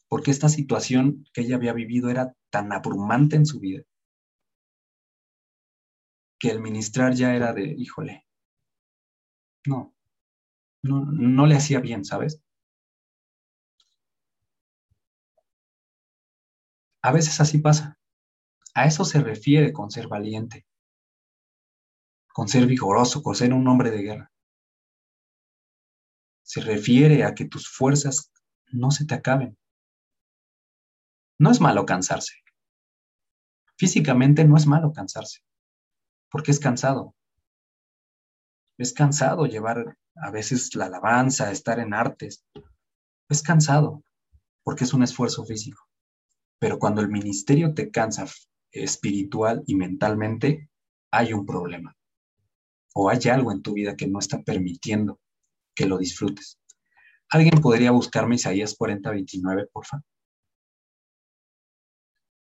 Porque 0.09 0.31
esta 0.31 0.49
situación 0.49 1.25
que 1.33 1.43
ella 1.43 1.57
había 1.57 1.73
vivido 1.73 2.09
era 2.09 2.35
tan 2.51 2.73
abrumante 2.73 3.37
en 3.37 3.47
su 3.47 3.61
vida 3.61 3.85
que 6.39 6.51
el 6.51 6.61
ministrar 6.61 7.15
ya 7.15 7.35
era 7.35 7.53
de, 7.53 7.65
híjole, 7.65 8.27
no, 9.67 9.95
no, 10.83 11.47
le 11.47 11.57
hacía 11.57 11.81
bien, 11.81 12.05
¿sabes? 12.05 12.41
A 17.03 17.13
veces 17.13 17.41
así 17.41 17.59
pasa. 17.59 17.99
A 18.75 18.87
eso 18.87 19.05
se 19.05 19.21
refiere 19.21 19.73
con 19.73 19.91
ser 19.91 20.09
valiente, 20.09 20.67
con 22.33 22.49
ser 22.49 22.67
vigoroso, 22.67 23.23
con 23.23 23.35
ser 23.35 23.53
un 23.53 23.67
hombre 23.69 23.91
de 23.91 24.03
guerra. 24.03 24.33
Se 26.43 26.61
refiere 26.61 27.25
a 27.25 27.35
que 27.35 27.47
tus 27.47 27.69
fuerzas 27.69 28.33
no 28.67 28.91
se 28.91 29.07
te 29.07 29.15
acaben. 29.15 29.57
No 31.39 31.51
es 31.51 31.61
malo 31.61 31.87
cansarse. 31.87 32.35
Físicamente 33.77 34.45
no 34.45 34.57
es 34.57 34.67
malo 34.67 34.93
cansarse, 34.93 35.41
porque 36.37 36.51
es 36.51 36.61
cansado. 36.61 37.15
Es 38.77 38.93
cansado 38.93 39.47
llevar 39.47 39.97
a 40.17 40.31
veces 40.31 40.75
la 40.75 40.85
alabanza, 40.85 41.51
estar 41.51 41.79
en 41.79 41.95
artes, 41.95 42.45
es 43.31 43.41
cansado, 43.43 44.05
porque 44.63 44.85
es 44.85 44.93
un 44.93 45.03
esfuerzo 45.03 45.47
físico. 45.47 45.89
Pero 46.59 46.79
cuando 46.79 47.01
el 47.01 47.09
ministerio 47.09 47.73
te 47.73 47.91
cansa 47.91 48.27
espiritual 48.71 49.63
y 49.67 49.77
mentalmente, 49.77 50.69
hay 51.11 51.33
un 51.33 51.47
problema. 51.47 51.97
O 52.95 53.09
hay 53.09 53.21
algo 53.31 53.51
en 53.51 53.63
tu 53.63 53.73
vida 53.73 53.97
que 53.97 54.07
no 54.07 54.19
está 54.19 54.43
permitiendo 54.43 55.19
que 55.75 55.87
lo 55.87 55.97
disfrutes. 55.97 56.61
¿Alguien 57.31 57.63
podría 57.63 57.93
buscarme 57.93 58.35
Isaías 58.35 58.75
40, 58.77 59.11
29, 59.11 59.69
porfa? 59.73 60.03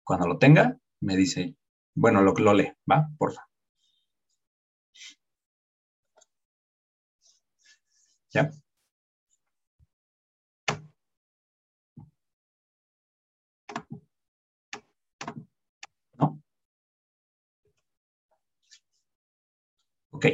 Cuando 0.04 0.28
lo 0.28 0.36
tenga, 0.36 0.76
me 1.00 1.16
dice, 1.16 1.56
bueno, 1.94 2.20
lo, 2.20 2.34
lo 2.34 2.52
lee, 2.52 2.70
¿va? 2.86 3.08
Porfa. 3.16 3.47
¿Ya? 8.38 8.52
¿No? 16.18 16.40
Ok. 20.10 20.26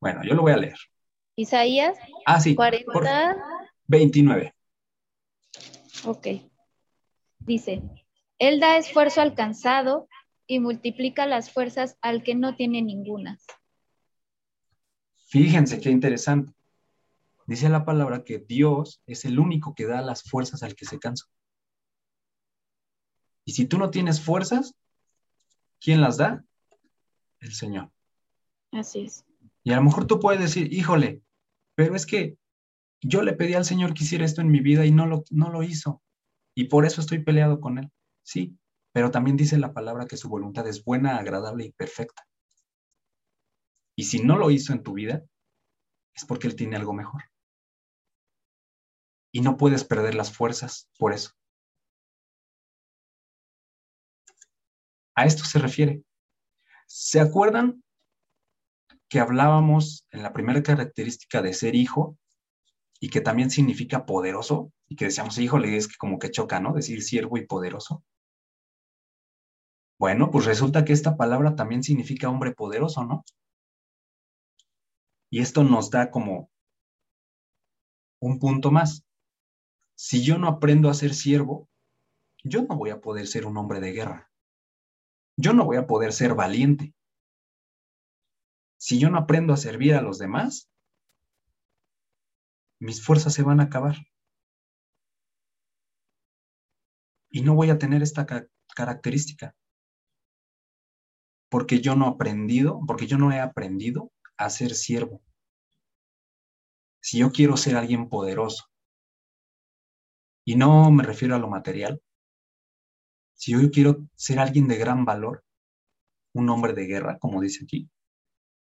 Bueno, 0.00 0.22
yo 0.24 0.34
lo 0.34 0.40
voy 0.42 0.52
a 0.52 0.56
leer. 0.56 0.78
Isaías 1.36 1.98
Ah, 2.24 2.40
sí. 2.40 2.54
por- 2.54 2.70
40, 2.84 3.36
29. 3.86 4.54
ok. 6.06 6.26
Dice, 7.40 7.82
Él 8.38 8.60
da 8.60 8.78
esfuerzo 8.78 9.20
al 9.20 9.34
cansado 9.34 10.08
y 10.46 10.60
multiplica 10.60 11.26
las 11.26 11.50
fuerzas 11.50 11.98
al 12.00 12.22
que 12.22 12.34
no 12.34 12.56
tiene 12.56 12.80
ninguna. 12.82 13.38
Fíjense 15.28 15.80
qué 15.80 15.90
interesante. 15.90 16.52
Dice 17.46 17.68
la 17.68 17.84
palabra 17.84 18.24
que 18.24 18.38
Dios 18.38 19.00
es 19.06 19.24
el 19.24 19.38
único 19.38 19.74
que 19.74 19.86
da 19.86 20.02
las 20.02 20.24
fuerzas 20.24 20.62
al 20.62 20.74
que 20.74 20.84
se 20.84 20.98
cansa. 20.98 21.26
Y 23.44 23.52
si 23.52 23.66
tú 23.66 23.78
no 23.78 23.90
tienes 23.90 24.20
fuerzas, 24.20 24.74
¿quién 25.80 26.00
las 26.00 26.16
da? 26.16 26.44
El 27.38 27.52
Señor. 27.52 27.92
Así 28.72 29.02
es. 29.02 29.24
Y 29.62 29.72
a 29.72 29.76
lo 29.76 29.82
mejor 29.82 30.06
tú 30.06 30.18
puedes 30.18 30.40
decir, 30.40 30.72
híjole, 30.72 31.22
pero 31.76 31.94
es 31.94 32.04
que 32.04 32.36
yo 33.00 33.22
le 33.22 33.32
pedí 33.32 33.54
al 33.54 33.64
Señor 33.64 33.94
que 33.94 34.02
hiciera 34.02 34.24
esto 34.24 34.40
en 34.40 34.50
mi 34.50 34.60
vida 34.60 34.84
y 34.84 34.90
no 34.90 35.06
lo, 35.06 35.22
no 35.30 35.50
lo 35.50 35.62
hizo. 35.62 36.02
Y 36.56 36.64
por 36.64 36.84
eso 36.84 37.00
estoy 37.00 37.22
peleado 37.22 37.60
con 37.60 37.78
Él. 37.78 37.90
Sí, 38.24 38.58
pero 38.92 39.12
también 39.12 39.36
dice 39.36 39.58
la 39.58 39.72
palabra 39.72 40.06
que 40.06 40.16
su 40.16 40.28
voluntad 40.28 40.66
es 40.66 40.82
buena, 40.82 41.18
agradable 41.18 41.66
y 41.66 41.72
perfecta. 41.72 42.26
Y 43.94 44.04
si 44.04 44.22
no 44.22 44.36
lo 44.36 44.50
hizo 44.50 44.72
en 44.72 44.82
tu 44.82 44.94
vida, 44.94 45.24
es 46.12 46.24
porque 46.24 46.48
Él 46.48 46.56
tiene 46.56 46.76
algo 46.76 46.92
mejor. 46.92 47.22
Y 49.36 49.42
no 49.42 49.58
puedes 49.58 49.84
perder 49.84 50.14
las 50.14 50.34
fuerzas 50.34 50.88
por 50.98 51.12
eso. 51.12 51.32
A 55.14 55.26
esto 55.26 55.44
se 55.44 55.58
refiere. 55.58 56.02
¿Se 56.86 57.20
acuerdan 57.20 57.84
que 59.10 59.20
hablábamos 59.20 60.06
en 60.10 60.22
la 60.22 60.32
primera 60.32 60.62
característica 60.62 61.42
de 61.42 61.52
ser 61.52 61.74
hijo 61.74 62.16
y 62.98 63.10
que 63.10 63.20
también 63.20 63.50
significa 63.50 64.06
poderoso? 64.06 64.72
Y 64.88 64.96
que 64.96 65.04
decíamos, 65.04 65.36
híjole, 65.36 65.76
es 65.76 65.86
que 65.86 65.96
como 65.98 66.18
que 66.18 66.30
choca, 66.30 66.58
¿no? 66.58 66.72
Decir 66.72 67.02
siervo 67.02 67.36
y 67.36 67.44
poderoso. 67.44 68.02
Bueno, 69.98 70.30
pues 70.30 70.46
resulta 70.46 70.82
que 70.86 70.94
esta 70.94 71.18
palabra 71.18 71.54
también 71.54 71.82
significa 71.82 72.30
hombre 72.30 72.52
poderoso, 72.54 73.04
¿no? 73.04 73.22
Y 75.28 75.42
esto 75.42 75.62
nos 75.62 75.90
da 75.90 76.10
como 76.10 76.48
un 78.22 78.38
punto 78.38 78.70
más. 78.70 79.05
Si 79.96 80.22
yo 80.24 80.38
no 80.38 80.46
aprendo 80.46 80.88
a 80.88 80.94
ser 80.94 81.14
siervo, 81.14 81.68
yo 82.44 82.62
no 82.62 82.76
voy 82.76 82.90
a 82.90 83.00
poder 83.00 83.26
ser 83.26 83.46
un 83.46 83.56
hombre 83.56 83.80
de 83.80 83.92
guerra. 83.92 84.30
Yo 85.36 85.52
no 85.52 85.64
voy 85.64 85.76
a 85.78 85.86
poder 85.86 86.12
ser 86.12 86.34
valiente. 86.34 86.94
Si 88.78 88.98
yo 88.98 89.10
no 89.10 89.18
aprendo 89.18 89.52
a 89.52 89.56
servir 89.56 89.94
a 89.94 90.02
los 90.02 90.18
demás, 90.18 90.70
mis 92.78 93.02
fuerzas 93.04 93.34
se 93.34 93.42
van 93.42 93.60
a 93.60 93.64
acabar. 93.64 93.96
Y 97.30 97.40
no 97.42 97.54
voy 97.54 97.70
a 97.70 97.78
tener 97.78 98.02
esta 98.02 98.26
ca- 98.26 98.46
característica. 98.74 99.54
Porque 101.48 101.80
yo 101.80 101.96
no 101.96 102.06
he 102.06 102.08
aprendido, 102.10 102.80
porque 102.86 103.06
yo 103.06 103.18
no 103.18 103.32
he 103.32 103.40
aprendido 103.40 104.12
a 104.36 104.50
ser 104.50 104.74
siervo. 104.74 105.22
Si 107.00 107.18
yo 107.18 107.32
quiero 107.32 107.56
ser 107.56 107.76
alguien 107.76 108.08
poderoso, 108.10 108.66
y 110.46 110.54
no 110.54 110.90
me 110.92 111.02
refiero 111.02 111.34
a 111.34 111.38
lo 111.40 111.48
material, 111.48 112.00
si 113.34 113.52
yo 113.52 113.70
quiero 113.70 114.06
ser 114.14 114.38
alguien 114.38 114.68
de 114.68 114.78
gran 114.78 115.04
valor, 115.04 115.44
un 116.32 116.48
hombre 116.48 116.72
de 116.72 116.86
guerra, 116.86 117.18
como 117.18 117.40
dice 117.40 117.64
aquí, 117.64 117.90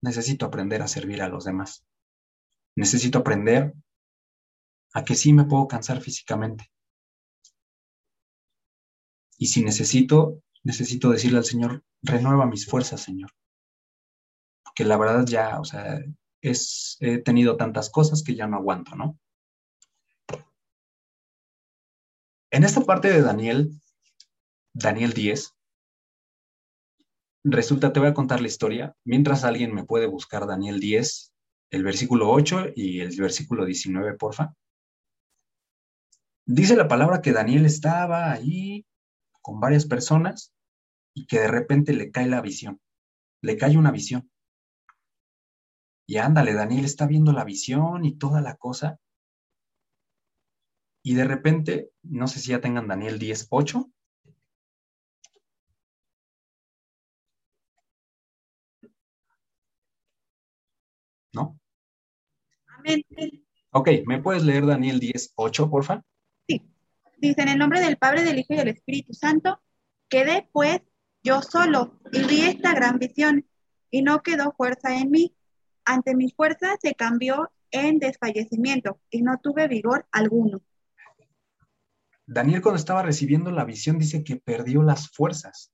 necesito 0.01 0.45
aprender 0.45 0.83
a 0.83 0.88
servir 0.88 1.23
a 1.23 1.29
los 1.29 1.45
demás. 1.45 1.83
Necesito 2.75 3.19
aprender 3.19 3.73
a 4.93 5.03
que 5.03 5.15
sí 5.15 5.33
me 5.33 5.45
puedo 5.45 5.67
cansar 5.67 5.99
físicamente. 5.99 6.71
Y 9.39 9.47
si 9.47 9.63
necesito, 9.63 10.43
necesito 10.62 11.09
decirle 11.09 11.39
al 11.39 11.45
Señor, 11.45 11.83
renueva 12.03 12.45
mis 12.45 12.67
fuerzas, 12.67 13.01
Señor. 13.01 13.31
Porque 14.63 14.86
la 14.86 14.97
verdad 14.97 15.25
ya, 15.25 15.59
o 15.59 15.65
sea, 15.65 16.03
he 16.39 17.17
tenido 17.19 17.57
tantas 17.57 17.89
cosas 17.89 18.21
que 18.21 18.36
ya 18.36 18.45
no 18.45 18.57
aguanto, 18.57 18.95
¿no? 18.95 19.17
En 22.53 22.63
esta 22.63 22.81
parte 22.81 23.11
de 23.11 23.23
Daniel, 23.23 23.71
Daniel 24.75 25.13
10, 25.13 25.55
resulta, 27.45 27.91
te 27.91 27.99
voy 27.99 28.09
a 28.09 28.13
contar 28.13 28.41
la 28.41 28.47
historia, 28.47 28.95
mientras 29.03 29.43
alguien 29.43 29.73
me 29.73 29.85
puede 29.85 30.05
buscar 30.05 30.45
Daniel 30.45 30.79
10, 30.79 31.33
el 31.71 31.83
versículo 31.83 32.29
8 32.29 32.65
y 32.75 32.99
el 32.99 33.19
versículo 33.19 33.65
19, 33.65 34.13
porfa. 34.19 34.53
Dice 36.45 36.75
la 36.75 36.87
palabra 36.87 37.23
que 37.23 37.31
Daniel 37.31 37.65
estaba 37.65 38.31
ahí 38.31 38.85
con 39.41 39.59
varias 39.59 39.87
personas 39.87 40.53
y 41.15 41.25
que 41.25 41.39
de 41.39 41.47
repente 41.47 41.93
le 41.93 42.11
cae 42.11 42.27
la 42.27 42.41
visión, 42.41 42.79
le 43.41 43.57
cae 43.57 43.79
una 43.79 43.89
visión. 43.89 44.29
Y 46.05 46.17
ándale, 46.17 46.53
Daniel 46.53 46.85
está 46.85 47.07
viendo 47.07 47.33
la 47.33 47.45
visión 47.45 48.05
y 48.05 48.15
toda 48.15 48.41
la 48.41 48.57
cosa. 48.57 48.99
Y 51.03 51.15
de 51.15 51.25
repente, 51.25 51.91
no 52.01 52.27
sé 52.27 52.39
si 52.39 52.51
ya 52.51 52.61
tengan 52.61 52.87
Daniel 52.87 53.19
10, 53.19 53.47
8. 53.49 53.91
¿No? 61.33 61.59
Amén. 62.67 63.03
Ok, 63.71 63.89
¿me 64.05 64.21
puedes 64.21 64.43
leer 64.43 64.65
Daniel 64.65 64.99
10, 64.99 65.33
8, 65.35 65.69
porfa? 65.69 66.03
Dice, 67.17 67.41
en 67.41 67.47
el 67.49 67.57
nombre 67.57 67.79
del 67.79 67.97
Padre, 67.97 68.23
del 68.23 68.39
Hijo 68.39 68.53
y 68.53 68.57
del 68.57 68.67
Espíritu 68.67 69.13
Santo, 69.13 69.61
quedé 70.09 70.49
pues 70.51 70.81
yo 71.23 71.41
solo 71.41 71.99
y 72.11 72.23
vi 72.25 72.41
esta 72.41 72.73
gran 72.73 72.99
visión 72.99 73.45
y 73.89 74.01
no 74.01 74.21
quedó 74.21 74.53
fuerza 74.57 74.97
en 74.97 75.09
mí. 75.09 75.35
Ante 75.85 76.15
mi 76.15 76.31
fuerza 76.31 76.75
se 76.81 76.95
cambió 76.95 77.49
en 77.71 77.99
desfallecimiento 77.99 78.99
y 79.09 79.21
no 79.21 79.37
tuve 79.41 79.67
vigor 79.67 80.05
alguno. 80.11 80.61
Daniel 82.33 82.61
cuando 82.61 82.79
estaba 82.79 83.03
recibiendo 83.03 83.51
la 83.51 83.63
visión 83.63 83.99
dice 83.99 84.23
que 84.23 84.37
perdió 84.37 84.81
las 84.81 85.09
fuerzas. 85.09 85.71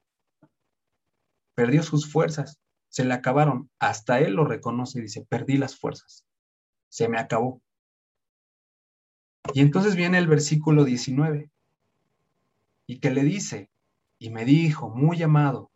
Perdió 1.56 1.84
sus 1.84 2.12
fuerzas. 2.12 2.60
Se 2.90 3.06
le 3.06 3.14
acabaron. 3.14 3.70
Hasta 3.80 4.20
él 4.20 4.34
lo 4.34 4.46
reconoce 4.46 5.00
y 5.00 5.04
dice, 5.04 5.26
perdí 5.30 5.58
las 5.58 5.78
fuerzas. 5.78 6.26
Se 6.90 7.08
me 7.08 7.18
acabó. 7.18 7.62
Y 9.54 9.62
entonces 9.62 9.96
viene 9.96 10.18
el 10.18 10.28
versículo 10.28 10.84
19 10.84 11.50
y 12.88 13.00
que 13.00 13.12
le 13.12 13.24
dice, 13.24 13.70
y 14.20 14.30
me 14.30 14.44
dijo, 14.44 14.90
muy 14.90 15.22
amado, 15.24 15.72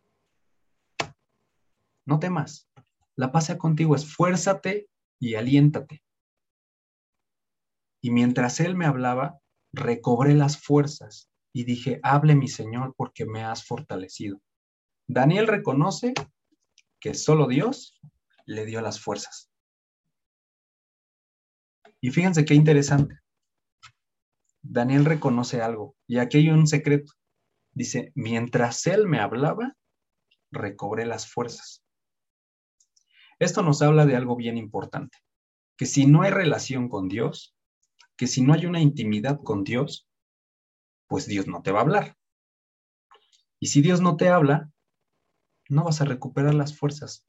no 2.04 2.18
temas, 2.18 2.68
la 3.16 3.32
paz 3.32 3.46
sea 3.46 3.58
contigo, 3.58 3.96
esfuérzate 3.96 4.88
y 5.18 5.36
aliéntate. 5.36 6.02
Y 8.02 8.10
mientras 8.10 8.60
él 8.60 8.76
me 8.76 8.84
hablaba, 8.84 9.40
recobré 9.74 10.34
las 10.34 10.62
fuerzas 10.62 11.30
y 11.52 11.64
dije, 11.64 12.00
hable 12.02 12.34
mi 12.34 12.48
Señor 12.48 12.94
porque 12.96 13.26
me 13.26 13.42
has 13.44 13.64
fortalecido. 13.64 14.40
Daniel 15.06 15.46
reconoce 15.46 16.14
que 17.00 17.14
solo 17.14 17.46
Dios 17.46 18.00
le 18.46 18.64
dio 18.64 18.80
las 18.80 19.00
fuerzas. 19.00 19.50
Y 22.00 22.10
fíjense 22.10 22.44
qué 22.44 22.54
interesante. 22.54 23.18
Daniel 24.62 25.04
reconoce 25.04 25.60
algo 25.60 25.96
y 26.06 26.18
aquí 26.18 26.38
hay 26.38 26.48
un 26.48 26.66
secreto. 26.66 27.12
Dice, 27.72 28.12
mientras 28.14 28.86
él 28.86 29.06
me 29.08 29.20
hablaba, 29.20 29.76
recobré 30.50 31.06
las 31.06 31.30
fuerzas. 31.30 31.84
Esto 33.38 33.62
nos 33.62 33.82
habla 33.82 34.06
de 34.06 34.16
algo 34.16 34.36
bien 34.36 34.56
importante, 34.56 35.18
que 35.76 35.86
si 35.86 36.06
no 36.06 36.22
hay 36.22 36.30
relación 36.30 36.88
con 36.88 37.08
Dios, 37.08 37.53
que 38.16 38.26
si 38.26 38.42
no 38.42 38.54
hay 38.54 38.66
una 38.66 38.80
intimidad 38.80 39.40
con 39.42 39.64
Dios, 39.64 40.08
pues 41.08 41.26
Dios 41.26 41.46
no 41.46 41.62
te 41.62 41.72
va 41.72 41.80
a 41.80 41.82
hablar. 41.82 42.16
Y 43.60 43.68
si 43.68 43.82
Dios 43.82 44.00
no 44.00 44.16
te 44.16 44.28
habla, 44.28 44.70
no 45.68 45.84
vas 45.84 46.00
a 46.00 46.04
recuperar 46.04 46.54
las 46.54 46.76
fuerzas. 46.76 47.26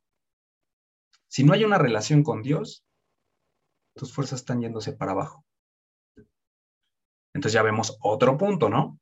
Si 1.28 1.44
no 1.44 1.54
hay 1.54 1.64
una 1.64 1.78
relación 1.78 2.24
con 2.24 2.42
Dios, 2.42 2.86
tus 3.96 4.14
fuerzas 4.14 4.42
están 4.42 4.62
yéndose 4.62 4.94
para 4.94 5.14
abajo. 5.14 5.46
Entonces 7.34 7.54
ya 7.54 7.64
vemos 7.64 7.98
otro 8.02 8.38
punto, 8.38 8.70
¿no? 8.70 9.00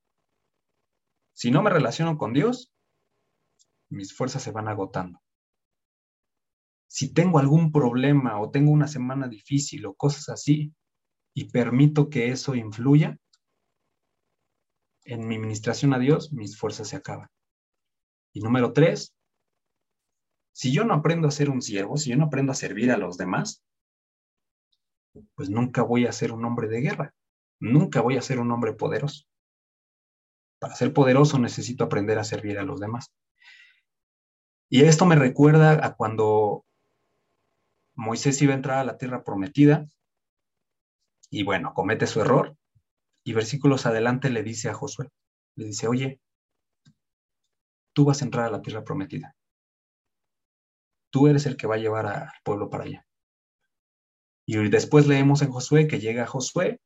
Si 1.34 1.52
no 1.52 1.62
me 1.62 1.70
relaciono 1.70 2.18
con 2.18 2.34
Dios, 2.34 2.74
mis 3.90 4.16
fuerzas 4.16 4.44
se 4.44 4.52
van 4.52 4.68
agotando. 4.68 5.20
si 6.88 7.12
tengo 7.12 7.40
algún 7.40 7.72
problema 7.72 8.40
o 8.40 8.52
tengo 8.52 8.72
una 8.72 8.88
semana 8.88 9.28
difícil 9.28 9.84
o 9.88 9.96
cosas 9.96 10.30
así, 10.30 10.76
y 11.34 11.46
permito 11.46 12.10
que 12.10 12.30
eso 12.30 12.56
influya 12.56 13.18
en 15.06 15.28
mi 15.28 15.36
administración 15.36 15.94
a 15.94 16.00
Dios, 16.00 16.32
mis 16.32 16.58
fuerzas 16.58 16.90
se 16.90 16.96
acaban. 16.96 17.30
Y 18.34 18.42
número 18.42 18.74
tres, 18.74 19.16
si 20.54 20.72
yo 20.72 20.86
no 20.86 20.94
aprendo 20.94 21.28
a 21.28 21.32
ser 21.32 21.50
un 21.50 21.62
siervo, 21.62 21.98
si 21.98 22.12
yo 22.12 22.16
no 22.16 22.26
aprendo 22.26 22.52
a 22.52 22.56
servir 22.56 22.92
a 22.92 22.98
los 22.98 23.18
demás, 23.18 23.64
pues 25.36 25.50
nunca 25.50 25.82
voy 25.84 26.06
a 26.06 26.12
ser 26.12 26.32
un 26.32 26.46
hombre 26.46 26.68
de 26.68 26.82
guerra, 26.82 27.14
nunca 27.60 28.02
voy 28.02 28.18
a 28.18 28.22
ser 28.22 28.40
un 28.40 28.52
hombre 28.52 28.74
poderoso. 28.74 29.26
Para 30.60 30.76
ser 30.76 30.94
poderoso 30.94 31.40
necesito 31.40 31.84
aprender 31.84 32.18
a 32.18 32.24
servir 32.24 32.58
a 32.58 32.64
los 32.64 32.80
demás. 32.80 33.12
Y 34.70 34.84
esto 34.84 35.06
me 35.06 35.16
recuerda 35.16 35.86
a 35.86 35.96
cuando 35.96 36.66
Moisés 37.96 38.42
iba 38.42 38.54
a 38.54 38.56
entrar 38.56 38.80
a 38.80 38.84
la 38.84 38.98
tierra 38.98 39.24
prometida 39.24 39.88
y 41.34 41.42
bueno, 41.42 41.74
comete 41.74 42.06
su 42.06 42.22
error 42.22 42.56
y 43.24 43.34
versículos 43.34 43.88
adelante 43.88 44.30
le 44.30 44.44
dice 44.44 44.70
a 44.70 44.76
Josué, 44.76 45.10
le 45.56 45.66
dice, 45.66 45.88
oye, 45.88 46.22
tú 47.92 48.06
vas 48.06 48.22
a 48.22 48.26
entrar 48.26 48.46
a 48.46 48.52
la 48.52 48.62
tierra 48.62 48.84
prometida. 48.84 49.36
Tú 51.10 51.26
eres 51.28 51.48
el 51.48 51.58
que 51.58 51.66
va 51.66 51.74
a 51.74 51.80
llevar 51.80 52.06
al 52.06 52.30
pueblo 52.44 52.70
para 52.70 52.84
allá. 52.84 53.08
Y 54.46 54.70
después 54.70 55.08
leemos 55.08 55.42
en 55.42 55.50
Josué 55.50 55.88
que 55.88 56.00
llega 56.00 56.28
Josué 56.28 56.80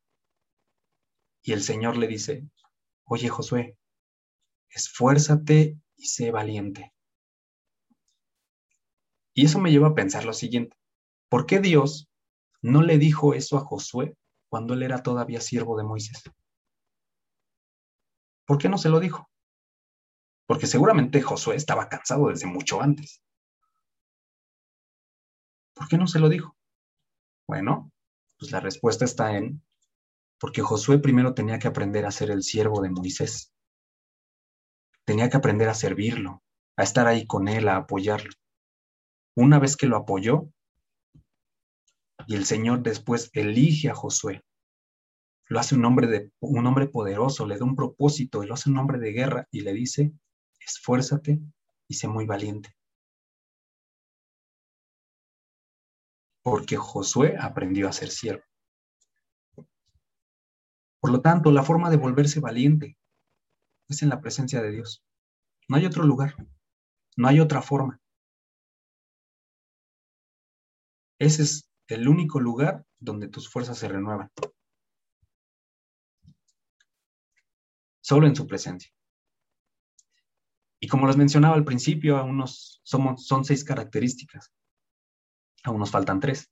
y 1.42 1.52
el 1.52 1.62
Señor 1.62 1.98
le 1.98 2.08
dice, 2.08 2.48
oye 3.04 3.28
Josué, 3.28 3.78
esfuérzate 4.70 5.78
y 5.98 6.06
sé 6.06 6.32
valiente. 6.32 6.94
Y 9.34 9.44
eso 9.44 9.60
me 9.60 9.72
lleva 9.72 9.90
a 9.90 9.96
pensar 9.96 10.24
lo 10.24 10.32
siguiente, 10.32 10.78
¿por 11.28 11.46
qué 11.46 11.60
Dios 11.60 12.08
no 12.62 12.82
le 12.82 12.98
dijo 12.98 13.34
eso 13.34 13.58
a 13.58 13.66
Josué 13.66 14.16
cuando 14.50 14.74
él 14.74 14.84
era 14.84 15.04
todavía 15.04 15.42
siervo 15.42 15.78
de 15.78 15.84
Moisés? 15.84 16.24
¿Por 18.46 18.58
qué 18.58 18.70
no 18.70 18.78
se 18.78 18.90
lo 18.90 19.00
dijo? 19.00 19.30
Porque 20.48 20.68
seguramente 20.68 21.22
Josué 21.22 21.56
estaba 21.56 21.90
cansado 21.90 22.30
desde 22.30 22.48
mucho 22.48 22.82
antes. 22.82 23.22
¿Por 25.76 25.88
qué 25.90 25.98
no 25.98 26.08
se 26.08 26.20
lo 26.20 26.30
dijo? 26.30 26.56
Bueno, 27.48 27.92
pues 28.40 28.52
la 28.52 28.60
respuesta 28.60 29.06
está 29.06 29.36
en, 29.36 29.62
porque 30.40 30.62
Josué 30.62 31.00
primero 31.00 31.34
tenía 31.34 31.60
que 31.60 31.68
aprender 31.68 32.06
a 32.06 32.12
ser 32.12 32.32
el 32.32 32.44
siervo 32.44 32.82
de 32.82 32.90
Moisés. 32.90 33.54
Tenía 35.06 35.30
que 35.30 35.38
aprender 35.38 35.70
a 35.70 35.74
servirlo, 35.74 36.44
a 36.78 36.84
estar 36.84 37.08
ahí 37.08 37.28
con 37.28 37.48
él, 37.48 37.68
a 37.68 37.78
apoyarlo. 37.78 38.32
Una 39.36 39.60
vez 39.60 39.78
que 39.78 39.88
lo 39.88 39.98
apoyó, 39.98 40.50
y 42.28 42.36
el 42.36 42.46
Señor 42.46 42.84
después 42.84 43.32
elige 43.34 43.90
a 43.90 43.96
Josué, 43.96 44.44
lo 45.48 45.60
hace 45.60 45.74
un 45.74 45.86
hombre, 45.86 46.08
de, 46.08 46.32
un 46.40 46.68
hombre 46.68 46.88
poderoso, 46.88 47.48
le 47.48 47.58
da 47.58 47.66
un 47.66 47.76
propósito, 47.76 48.44
lo 48.44 48.54
hace 48.54 48.70
un 48.70 48.78
hombre 48.78 49.00
de 49.00 49.14
guerra 49.14 49.48
y 49.50 49.62
le 49.62 49.74
dice, 49.74 50.14
esfuérzate 50.60 51.40
y 51.88 51.94
sé 51.96 52.08
muy 52.08 52.26
valiente. 52.26 52.78
porque 56.48 56.78
Josué 56.78 57.36
aprendió 57.38 57.90
a 57.90 57.92
ser 57.92 58.08
siervo. 58.08 58.46
Por 61.02 61.12
lo 61.12 61.20
tanto, 61.22 61.52
la 61.52 61.62
forma 61.62 61.90
de 61.90 61.98
volverse 61.98 62.40
valiente 62.40 62.98
es 63.90 64.02
en 64.02 64.08
la 64.08 64.22
presencia 64.22 64.62
de 64.62 64.72
Dios. 64.72 65.04
No 65.68 65.76
hay 65.76 65.86
otro 65.86 66.06
lugar, 66.06 66.38
no 67.18 67.28
hay 67.28 67.42
otra 67.42 67.62
forma. 67.62 68.00
Ese 71.20 71.44
es 71.44 71.67
el 71.88 72.08
único 72.08 72.40
lugar 72.40 72.86
donde 73.00 73.28
tus 73.28 73.50
fuerzas 73.50 73.78
se 73.78 73.88
renuevan. 73.88 74.32
Solo 78.02 78.28
en 78.28 78.36
su 78.36 78.48
presencia. 78.48 78.92
Y 80.80 80.88
como 80.88 81.08
les 81.08 81.18
mencionaba 81.18 81.56
al 81.56 81.66
principio, 81.66 82.24
unos, 82.24 82.82
somos, 82.84 83.26
son 83.26 83.44
seis 83.44 83.64
características. 83.64 84.54
Aún 85.64 85.80
nos 85.80 85.92
faltan 85.92 86.20
tres. 86.20 86.52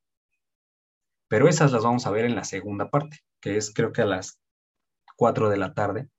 Pero 1.28 1.48
esas 1.48 1.72
las 1.72 1.84
vamos 1.84 2.06
a 2.06 2.12
ver 2.12 2.26
en 2.26 2.36
la 2.36 2.44
segunda 2.44 2.90
parte, 2.90 3.20
que 3.40 3.58
es 3.58 3.74
creo 3.74 3.92
que 3.92 4.02
a 4.02 4.06
las 4.06 4.40
4 5.16 5.50
de 5.50 5.58
la 5.58 5.74
tarde. 5.74 6.10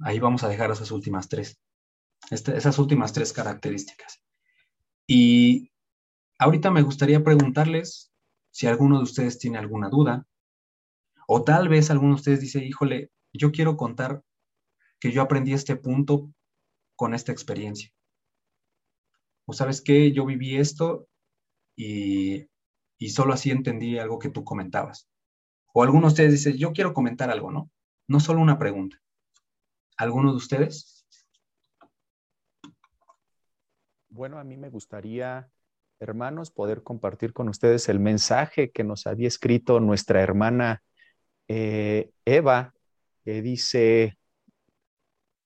Ahí 0.00 0.18
vamos 0.18 0.44
a 0.44 0.48
dejar 0.48 0.70
esas 0.70 0.90
últimas 0.90 1.28
tres. 1.28 1.60
Este, 2.30 2.56
esas 2.56 2.78
últimas 2.78 3.12
tres 3.12 3.32
características. 3.32 4.22
Y 5.06 5.67
ahorita 6.38 6.70
me 6.70 6.82
gustaría 6.82 7.22
preguntarles 7.22 8.12
si 8.50 8.66
alguno 8.66 8.98
de 8.98 9.04
ustedes 9.04 9.38
tiene 9.38 9.58
alguna 9.58 9.88
duda, 9.88 10.26
o 11.26 11.44
tal 11.44 11.68
vez 11.68 11.90
alguno 11.90 12.14
de 12.14 12.20
ustedes 12.20 12.40
dice, 12.40 12.64
híjole, 12.64 13.10
yo 13.32 13.52
quiero 13.52 13.76
contar 13.76 14.22
que 14.98 15.12
yo 15.12 15.22
aprendí 15.22 15.52
este 15.52 15.76
punto 15.76 16.32
con 16.96 17.14
esta 17.14 17.32
experiencia 17.32 17.92
o 19.48 19.54
sabes 19.54 19.80
qué, 19.80 20.12
yo 20.12 20.26
viví 20.26 20.58
esto 20.58 21.08
y, 21.74 22.48
solo 23.08 23.32
así 23.32 23.50
entendí 23.50 23.98
algo 23.98 24.18
que 24.18 24.28
tú 24.28 24.44
comentabas. 24.44 25.08
O 25.72 25.82
alguno 25.82 26.02
de 26.02 26.08
ustedes 26.08 26.32
dice, 26.32 26.58
yo 26.58 26.74
quiero 26.74 26.92
comentar 26.92 27.30
algo, 27.30 27.50
¿no? 27.50 27.70
No 28.08 28.20
solo 28.20 28.42
una 28.42 28.58
pregunta. 28.58 29.00
¿Alguno 29.96 30.32
de 30.32 30.36
ustedes? 30.36 31.06
Bueno, 34.10 34.38
a 34.38 34.44
mí 34.44 34.58
me 34.58 34.68
gustaría, 34.68 35.50
hermanos, 36.00 36.50
poder 36.50 36.82
compartir 36.82 37.32
con 37.32 37.48
ustedes 37.48 37.88
el 37.88 38.00
mensaje 38.00 38.70
que 38.70 38.84
nos 38.84 39.06
había 39.06 39.28
escrito 39.28 39.80
nuestra 39.80 40.22
hermana 40.22 40.82
eh, 41.48 42.10
Eva, 42.24 42.74
que 43.24 43.42
dice 43.42 44.18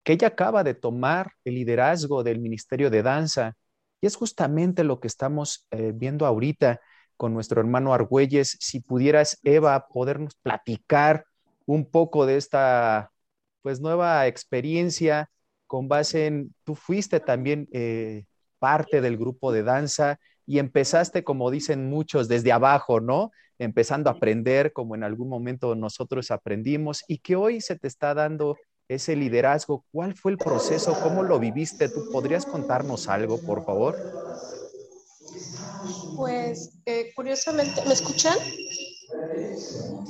que 0.02 0.14
ella 0.14 0.28
acaba 0.28 0.64
de 0.64 0.74
tomar 0.74 1.32
el 1.44 1.54
liderazgo 1.54 2.22
del 2.22 2.40
Ministerio 2.40 2.90
de 2.90 3.02
Danza 3.02 3.54
y 4.00 4.06
es 4.06 4.16
justamente 4.16 4.84
lo 4.84 5.00
que 5.00 5.06
estamos 5.06 5.66
eh, 5.70 5.92
viendo 5.94 6.26
ahorita 6.26 6.80
con 7.16 7.32
nuestro 7.34 7.60
hermano 7.60 7.94
Argüelles. 7.94 8.56
Si 8.60 8.80
pudieras, 8.80 9.38
Eva, 9.44 9.86
podernos 9.88 10.34
platicar 10.42 11.24
un 11.66 11.88
poco 11.88 12.26
de 12.26 12.36
esta 12.36 13.10
pues 13.62 13.80
nueva 13.80 14.26
experiencia 14.26 15.30
con 15.68 15.88
base 15.88 16.26
en, 16.26 16.54
tú 16.64 16.74
fuiste 16.74 17.20
también 17.20 17.68
eh, 17.72 18.24
parte 18.58 19.00
del 19.00 19.16
grupo 19.16 19.52
de 19.52 19.62
danza 19.62 20.18
y 20.46 20.58
empezaste, 20.58 21.24
como 21.24 21.50
dicen 21.50 21.88
muchos, 21.88 22.28
desde 22.28 22.52
abajo, 22.52 23.00
¿no? 23.00 23.30
Empezando 23.58 24.10
a 24.10 24.14
aprender 24.14 24.72
como 24.72 24.94
en 24.94 25.04
algún 25.04 25.28
momento 25.28 25.74
nosotros 25.74 26.30
aprendimos 26.30 27.04
y 27.08 27.18
que 27.18 27.36
hoy 27.36 27.60
se 27.60 27.78
te 27.78 27.88
está 27.88 28.14
dando 28.14 28.56
ese 28.94 29.16
liderazgo? 29.16 29.84
¿Cuál 29.92 30.14
fue 30.14 30.32
el 30.32 30.38
proceso? 30.38 30.94
¿Cómo 30.96 31.22
lo 31.22 31.38
viviste? 31.38 31.88
¿Tú 31.88 32.02
podrías 32.10 32.46
contarnos 32.46 33.08
algo, 33.08 33.38
por 33.38 33.64
favor? 33.64 33.96
Pues, 36.16 36.70
eh, 36.86 37.12
curiosamente, 37.14 37.82
¿me 37.86 37.94
escuchan? 37.94 38.36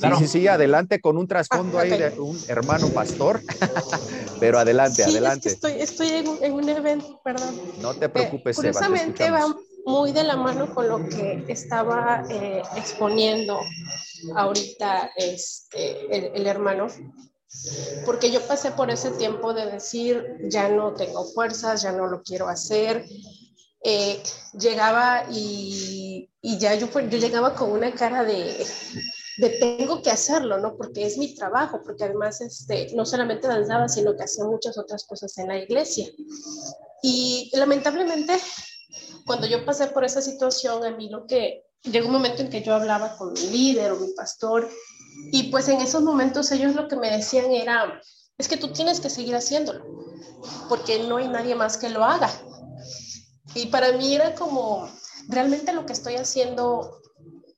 Sí, 0.01 0.09
sí, 0.18 0.28
sí, 0.28 0.49
adelante 0.49 1.01
con 1.01 1.16
un 1.16 1.28
trasfondo 1.28 1.78
ah, 1.78 1.83
ahí 1.83 1.91
de 1.91 2.12
un 2.18 2.43
hermano 2.49 2.89
pastor, 2.93 3.45
pero 4.41 4.59
adelante, 4.59 5.05
adelante. 5.05 5.51
estoy, 5.51 5.74
estoy 5.80 6.09
en, 6.09 6.53
un, 6.53 6.68
evento, 6.68 7.20
perdón. 7.22 7.57
No 7.76 7.95
te 7.95 8.09
preocupes, 8.09 8.57
eh, 8.57 8.59
Curiosamente 8.59 9.30
va 9.30 9.47
muy 9.85 10.12
de 10.12 10.24
la 10.24 10.37
mano 10.37 10.74
con 10.74 10.89
lo 10.89 11.09
que 11.09 11.45
estaba 11.49 12.24
eh, 12.30 12.62
exponiendo 12.76 13.61
ahorita 14.35 15.11
este, 15.16 16.37
el 16.37 16.47
hermano 16.47 16.89
porque 18.07 18.30
yo 18.30 18.41
pasé 18.47 18.72
por 18.72 18.91
ese 18.91 19.11
tiempo 19.12 19.53
de 19.53 19.66
decir, 19.66 20.39
ya 20.49 20.68
no 20.68 20.95
tengo 20.95 21.24
fuerzas, 21.24 21.83
ya 21.83 21.93
no 21.93 22.07
lo 22.07 22.22
quiero 22.22 22.49
hacer. 22.49 23.05
Eh, 23.85 24.22
llegaba 24.59 25.26
y, 25.30 26.30
y 26.41 26.59
ya 26.59 26.74
yo, 26.74 26.89
yo 26.89 27.18
llegaba 27.18 27.55
con 27.55 27.70
una 27.70 27.93
cara 27.93 28.24
de, 28.24 28.64
de 29.39 29.51
tengo 29.51 30.03
que 30.03 30.11
hacerlo, 30.11 30.59
¿no? 30.59 30.76
Porque 30.76 31.05
es 31.05 31.18
mi 31.18 31.35
trabajo, 31.35 31.83
porque 31.85 32.05
además 32.05 32.41
este, 32.41 32.89
no 32.95 33.05
solamente 33.05 33.49
danzaba, 33.49 33.89
sino 33.89 34.16
que 34.16 34.24
hacía 34.24 34.45
muchas 34.45 34.78
otras 34.78 35.05
cosas 35.05 35.37
en 35.39 35.49
la 35.49 35.59
iglesia. 35.59 36.07
Y 37.03 37.51
lamentablemente, 37.55 38.35
cuando 39.27 39.47
yo 39.47 39.64
pasé 39.64 39.89
por 39.89 40.05
esa 40.05 40.20
situación, 40.20 40.85
a 40.85 40.91
mí 40.91 41.09
lo 41.09 41.27
que 41.27 41.64
llegó 41.83 42.07
un 42.07 42.12
momento 42.12 42.43
en 42.43 42.51
que 42.51 42.62
yo 42.62 42.75
hablaba 42.75 43.16
con 43.16 43.33
mi 43.33 43.47
líder 43.49 43.93
o 43.93 43.97
mi 43.97 44.12
pastor 44.12 44.68
y 45.31 45.45
pues 45.45 45.68
en 45.68 45.81
esos 45.81 46.03
momentos 46.03 46.51
ellos 46.53 46.75
lo 46.75 46.89
que 46.89 46.97
me 46.97 47.11
decían 47.11 47.51
era, 47.51 48.01
es 48.39 48.49
que 48.49 48.57
tú 48.57 48.73
tienes 48.73 49.01
que 49.01 49.11
seguir 49.11 49.35
haciéndolo, 49.35 49.85
porque 50.68 51.01
no 51.01 51.16
hay 51.16 51.29
nadie 51.29 51.55
más 51.55 51.77
que 51.77 51.91
lo 51.91 52.05
haga. 52.05 52.31
Y 53.55 53.66
para 53.66 53.93
mí 53.93 54.14
era 54.14 54.35
como, 54.35 54.89
realmente 55.29 55.73
lo 55.73 55.87
que 55.87 55.93
estoy 55.93 56.16
haciendo 56.16 57.01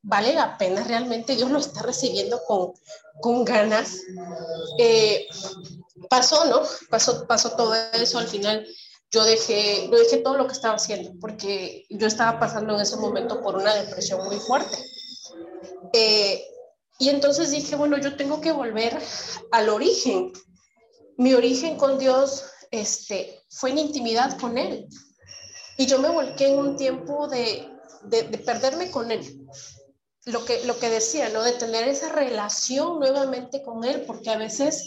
vale 0.02 0.34
la 0.34 0.58
pena, 0.58 0.84
realmente 0.84 1.36
Dios 1.36 1.50
lo 1.50 1.58
está 1.58 1.82
recibiendo 1.82 2.40
con, 2.46 2.72
con 3.20 3.44
ganas. 3.44 4.00
Eh, 4.78 5.26
pasó, 6.10 6.44
¿no? 6.46 6.62
Pasó, 6.90 7.26
pasó 7.26 7.52
todo 7.52 7.74
eso, 7.74 8.18
al 8.18 8.28
final 8.28 8.66
yo 9.10 9.24
dejé, 9.24 9.88
yo 9.90 9.98
dejé 9.98 10.18
todo 10.18 10.36
lo 10.36 10.46
que 10.46 10.52
estaba 10.52 10.74
haciendo, 10.74 11.12
porque 11.20 11.86
yo 11.88 12.06
estaba 12.06 12.38
pasando 12.40 12.74
en 12.74 12.80
ese 12.80 12.96
momento 12.96 13.40
por 13.42 13.56
una 13.56 13.74
depresión 13.74 14.24
muy 14.24 14.36
fuerte. 14.36 14.76
Eh, 15.92 16.44
y 16.98 17.08
entonces 17.08 17.50
dije, 17.50 17.76
bueno, 17.76 17.98
yo 17.98 18.16
tengo 18.16 18.40
que 18.40 18.52
volver 18.52 18.98
al 19.52 19.68
origen. 19.68 20.32
Mi 21.16 21.34
origen 21.34 21.76
con 21.76 21.98
Dios 21.98 22.44
este, 22.70 23.40
fue 23.50 23.70
en 23.70 23.78
intimidad 23.78 24.38
con 24.38 24.58
Él. 24.58 24.86
Y 25.76 25.86
yo 25.86 25.98
me 25.98 26.08
volqué 26.08 26.48
en 26.48 26.58
un 26.58 26.76
tiempo 26.76 27.28
de, 27.28 27.68
de, 28.04 28.22
de 28.24 28.38
perderme 28.38 28.90
con 28.90 29.10
Él 29.10 29.44
lo 30.26 30.44
que, 30.44 30.64
lo 30.64 30.78
que 30.78 30.88
decía, 30.88 31.28
¿no? 31.28 31.42
De 31.42 31.52
tener 31.52 31.86
esa 31.88 32.10
relación 32.10 32.98
nuevamente 32.98 33.62
con 33.62 33.84
Él, 33.84 34.04
porque 34.06 34.30
a 34.30 34.38
veces 34.38 34.82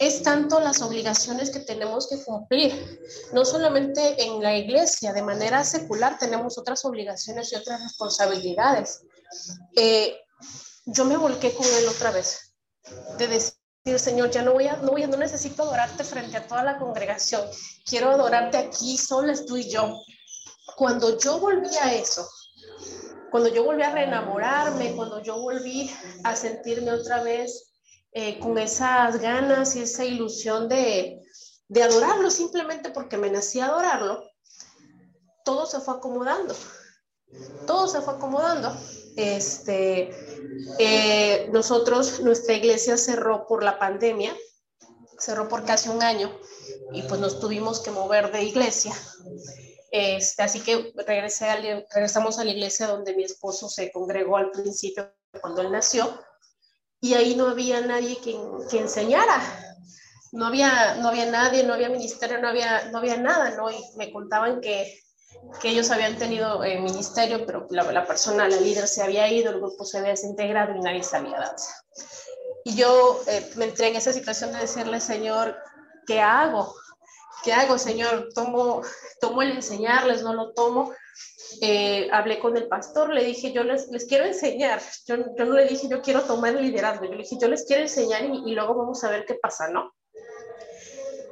es 0.00 0.22
tanto 0.22 0.58
las 0.60 0.80
obligaciones 0.80 1.50
que 1.50 1.60
tenemos 1.60 2.08
que 2.08 2.24
cumplir. 2.24 3.00
No 3.34 3.44
solamente 3.44 4.24
en 4.24 4.42
la 4.42 4.56
iglesia, 4.56 5.12
de 5.12 5.22
manera 5.22 5.62
secular 5.62 6.18
tenemos 6.18 6.56
otras 6.56 6.82
obligaciones 6.86 7.52
y 7.52 7.56
otras 7.56 7.82
responsabilidades. 7.82 9.02
Eh, 9.76 10.16
yo 10.86 11.04
me 11.04 11.18
volqué 11.18 11.52
con 11.52 11.66
Él 11.66 11.86
otra 11.86 12.12
vez, 12.12 12.54
de 13.18 13.28
decir, 13.28 13.54
Señor, 13.98 14.30
ya 14.30 14.40
no 14.40 14.54
voy 14.54 14.68
a, 14.68 14.76
no 14.76 14.92
voy 14.92 15.02
a, 15.02 15.06
no 15.06 15.18
necesito 15.18 15.64
adorarte 15.64 16.02
frente 16.02 16.38
a 16.38 16.46
toda 16.46 16.64
la 16.64 16.78
congregación, 16.78 17.42
quiero 17.84 18.10
adorarte 18.10 18.56
aquí, 18.56 18.96
solo 18.96 19.34
tú 19.44 19.58
y 19.58 19.68
yo. 19.68 20.00
Cuando 20.76 21.18
yo 21.18 21.38
volví 21.38 21.76
a 21.76 21.92
eso, 21.92 22.26
cuando 23.30 23.50
yo 23.50 23.64
volví 23.64 23.82
a 23.82 23.92
reenamorarme, 23.92 24.96
cuando 24.96 25.22
yo 25.22 25.38
volví 25.38 25.94
a 26.24 26.34
sentirme 26.34 26.90
otra 26.90 27.22
vez 27.22 27.69
eh, 28.12 28.38
con 28.40 28.58
esas 28.58 29.20
ganas 29.20 29.76
y 29.76 29.82
esa 29.82 30.04
ilusión 30.04 30.68
de, 30.68 31.22
de 31.68 31.82
adorarlo 31.82 32.30
simplemente 32.30 32.90
porque 32.90 33.16
me 33.16 33.30
nací 33.30 33.60
a 33.60 33.66
adorarlo, 33.66 34.24
todo 35.44 35.66
se 35.66 35.80
fue 35.80 35.94
acomodando. 35.94 36.54
Todo 37.66 37.86
se 37.86 38.00
fue 38.00 38.14
acomodando. 38.14 38.76
Este, 39.16 40.10
eh, 40.78 41.48
nosotros, 41.52 42.20
nuestra 42.20 42.54
iglesia 42.54 42.96
cerró 42.96 43.46
por 43.46 43.62
la 43.62 43.78
pandemia, 43.78 44.36
cerró 45.18 45.48
por 45.48 45.64
casi 45.64 45.88
un 45.88 46.02
año 46.02 46.30
y 46.92 47.02
pues 47.02 47.20
nos 47.20 47.38
tuvimos 47.40 47.80
que 47.80 47.90
mover 47.90 48.32
de 48.32 48.42
iglesia. 48.42 48.92
Este, 49.92 50.42
así 50.42 50.60
que 50.60 50.92
regresé 51.06 51.46
regresamos 51.92 52.38
a 52.38 52.44
la 52.44 52.50
iglesia 52.50 52.86
donde 52.86 53.14
mi 53.14 53.24
esposo 53.24 53.68
se 53.68 53.90
congregó 53.90 54.36
al 54.36 54.50
principio 54.50 55.12
cuando 55.40 55.62
él 55.62 55.72
nació 55.72 56.20
y 57.00 57.14
ahí 57.14 57.34
no 57.34 57.48
había 57.48 57.80
nadie 57.80 58.18
que, 58.18 58.38
que 58.70 58.78
enseñara. 58.78 59.40
No 60.32 60.46
había, 60.46 60.94
no 60.96 61.08
había 61.08 61.26
nadie, 61.26 61.64
no 61.64 61.74
había 61.74 61.88
ministerio, 61.88 62.40
no 62.40 62.48
había, 62.48 62.90
no 62.90 62.98
había 62.98 63.16
nada, 63.16 63.50
¿no? 63.56 63.70
Y 63.70 63.76
me 63.96 64.12
contaban 64.12 64.60
que, 64.60 65.02
que 65.60 65.70
ellos 65.70 65.90
habían 65.90 66.16
tenido 66.16 66.62
eh, 66.62 66.78
ministerio, 66.78 67.44
pero 67.46 67.66
la, 67.70 67.90
la, 67.90 68.06
persona, 68.06 68.48
la 68.48 68.60
líder 68.60 68.86
se 68.86 69.02
había 69.02 69.28
ido, 69.28 69.50
el 69.50 69.60
grupo 69.60 69.84
se 69.84 69.98
había 69.98 70.10
desintegrado 70.10 70.76
y 70.76 70.80
nadie 70.80 71.02
sabía 71.02 71.38
danza. 71.38 71.74
Y 72.64 72.76
yo 72.76 73.20
eh, 73.26 73.50
me 73.56 73.64
entré 73.64 73.88
en 73.88 73.96
esa 73.96 74.12
situación 74.12 74.52
de 74.52 74.60
decirle, 74.60 75.00
Señor, 75.00 75.56
¿qué 76.06 76.20
hago? 76.20 76.74
¿qué 77.42 77.52
hago, 77.52 77.78
Señor? 77.78 78.28
¿Tomo, 78.34 78.82
tomo 79.20 79.42
el 79.42 79.52
enseñarles, 79.52 80.22
no 80.22 80.34
lo 80.34 80.52
tomo? 80.52 80.92
Eh, 81.60 82.08
hablé 82.12 82.38
con 82.38 82.56
el 82.56 82.68
pastor, 82.68 83.12
le 83.12 83.24
dije, 83.24 83.52
yo 83.52 83.64
les, 83.64 83.88
les 83.88 84.06
quiero 84.06 84.24
enseñar. 84.24 84.80
Yo, 85.06 85.16
yo, 85.36 85.44
no 85.44 85.54
le 85.54 85.66
dije, 85.66 85.88
yo 85.88 86.00
quiero 86.02 86.22
tomar 86.22 86.56
el 86.56 86.62
liderazgo. 86.62 87.04
Yo 87.04 87.12
le 87.12 87.22
dije, 87.22 87.36
yo 87.40 87.48
les 87.48 87.64
quiero 87.64 87.82
enseñar 87.82 88.24
y, 88.24 88.50
y 88.50 88.54
luego 88.54 88.74
vamos 88.74 89.02
a 89.04 89.10
ver 89.10 89.24
qué 89.24 89.34
pasa, 89.34 89.68
¿no? 89.68 89.92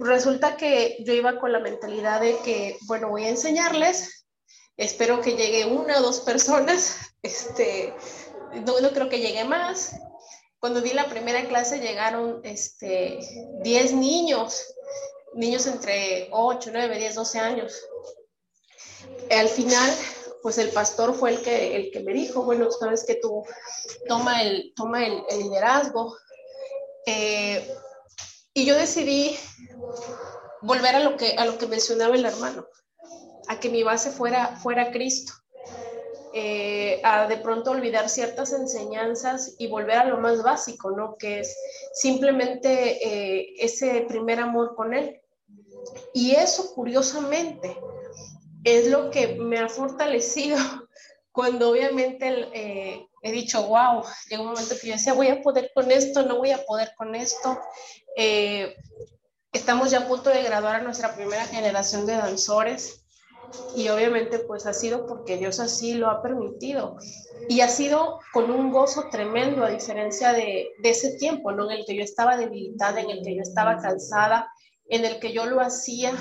Resulta 0.01 0.57
que 0.57 0.99
yo 1.05 1.13
iba 1.13 1.41
con 1.41 1.53
la 1.53 1.61
mentalidad 1.61 2.21
de 2.21 2.37
que, 2.45 2.77
bueno, 2.87 3.09
voy 3.09 3.25
a 3.25 3.31
enseñarles, 3.31 4.27
espero 4.77 5.21
que 5.21 5.37
llegue 5.37 5.67
una 5.67 5.99
o 5.99 6.03
dos 6.03 6.21
personas, 6.21 6.97
este, 7.23 7.95
no, 8.67 8.81
no 8.81 8.91
creo 8.91 9.09
que 9.09 9.21
llegue 9.21 9.45
más. 9.45 9.97
Cuando 10.61 10.81
di 10.81 10.93
la 10.93 11.09
primera 11.09 11.47
clase 11.47 11.79
llegaron 11.79 12.41
este, 12.43 13.21
10 13.63 13.93
niños 13.95 14.65
niños 15.35 15.67
entre 15.67 16.29
8, 16.31 16.71
9, 16.73 16.99
10, 16.99 17.15
12 17.15 17.39
años. 17.39 17.83
Al 19.31 19.49
final, 19.49 19.91
pues 20.43 20.59
el 20.59 20.71
pastor 20.71 21.15
fue 21.15 21.31
el 21.31 21.43
que, 21.43 21.77
el 21.77 21.91
que 21.91 22.01
me 22.01 22.13
dijo, 22.13 22.43
bueno, 22.43 22.71
sabes 22.71 23.05
que 23.05 23.17
tú 23.17 23.45
toma 24.07 24.43
el, 24.43 24.73
toma 24.75 25.07
el, 25.07 25.23
el 25.31 25.41
liderazgo. 25.41 26.17
Eh, 27.07 27.75
y 28.55 28.65
yo 28.65 28.75
decidí 28.75 29.37
volver 30.63 30.97
a 30.97 31.01
lo, 31.01 31.17
que, 31.17 31.33
a 31.37 31.45
lo 31.45 31.59
que 31.59 31.67
mencionaba 31.67 32.15
el 32.17 32.25
hermano, 32.25 32.67
a 33.49 33.61
que 33.61 33.69
mi 33.69 33.83
base 33.83 34.11
fuera, 34.11 34.57
fuera 34.57 34.91
Cristo. 34.91 35.33
Eh, 36.35 37.01
a 37.05 37.27
de 37.27 37.39
pronto 37.39 37.71
olvidar 37.71 38.09
ciertas 38.11 38.53
enseñanzas 38.53 39.55
y 39.59 39.67
volver 39.67 39.97
a 39.97 40.05
lo 40.05 40.19
más 40.19 40.43
básico, 40.43 40.91
¿no? 40.91 41.17
Que 41.17 41.41
es 41.41 41.57
simplemente 41.95 42.99
eh, 43.07 43.55
ese 43.59 44.05
primer 44.07 44.39
amor 44.39 44.75
con 44.77 44.93
Él. 44.93 45.21
Y 46.13 46.33
eso, 46.33 46.75
curiosamente, 46.75 47.79
es 48.77 48.89
lo 48.89 49.11
que 49.11 49.37
me 49.37 49.59
ha 49.59 49.69
fortalecido 49.69 50.59
cuando 51.33 51.71
obviamente 51.71 52.49
eh, 52.53 53.07
he 53.23 53.33
dicho, 53.33 53.63
wow, 53.67 54.03
llegó 54.29 54.43
un 54.43 54.51
momento 54.51 54.75
que 54.81 54.89
yo 54.89 54.93
decía, 54.95 55.15
voy 55.15 55.29
a 55.29 55.41
poder 55.41 55.71
con 55.75 55.91
esto, 55.91 56.23
no 56.23 56.37
voy 56.37 56.51
a 56.51 56.65
poder 56.65 56.93
con 56.97 57.15
esto. 57.15 57.59
Eh, 58.17 58.75
estamos 59.53 59.91
ya 59.91 60.01
a 60.01 60.09
punto 60.09 60.31
de 60.31 60.43
graduar 60.43 60.77
a 60.77 60.83
nuestra 60.83 61.15
primera 61.15 61.45
generación 61.47 62.07
de 62.07 62.15
danzores 62.15 63.05
y 63.75 63.89
obviamente 63.89 64.41
pues 64.41 64.67
ha 64.67 64.75
sido 64.75 65.07
porque 65.07 65.39
Dios 65.39 65.59
así 65.59 65.95
lo 65.95 66.11
ha 66.11 66.21
permitido 66.23 66.97
y 67.49 67.61
ha 67.63 67.69
sido 67.69 68.21
con 68.33 68.51
un 68.51 68.71
gozo 68.71 69.05
tremendo 69.11 69.65
a 69.65 69.71
diferencia 69.71 70.33
de, 70.33 70.69
de 70.83 70.91
ese 70.91 71.17
tiempo, 71.17 71.53
¿no? 71.53 71.71
En 71.71 71.79
el 71.79 71.87
que 71.87 71.97
yo 71.97 72.03
estaba 72.03 72.37
debilitada, 72.37 73.01
en 73.01 73.11
el 73.11 73.23
que 73.23 73.37
yo 73.37 73.43
estaba 73.43 73.79
cansada, 73.79 74.53
en 74.89 75.05
el 75.05 75.19
que 75.19 75.33
yo 75.33 75.47
lo 75.47 75.61
hacía 75.61 76.13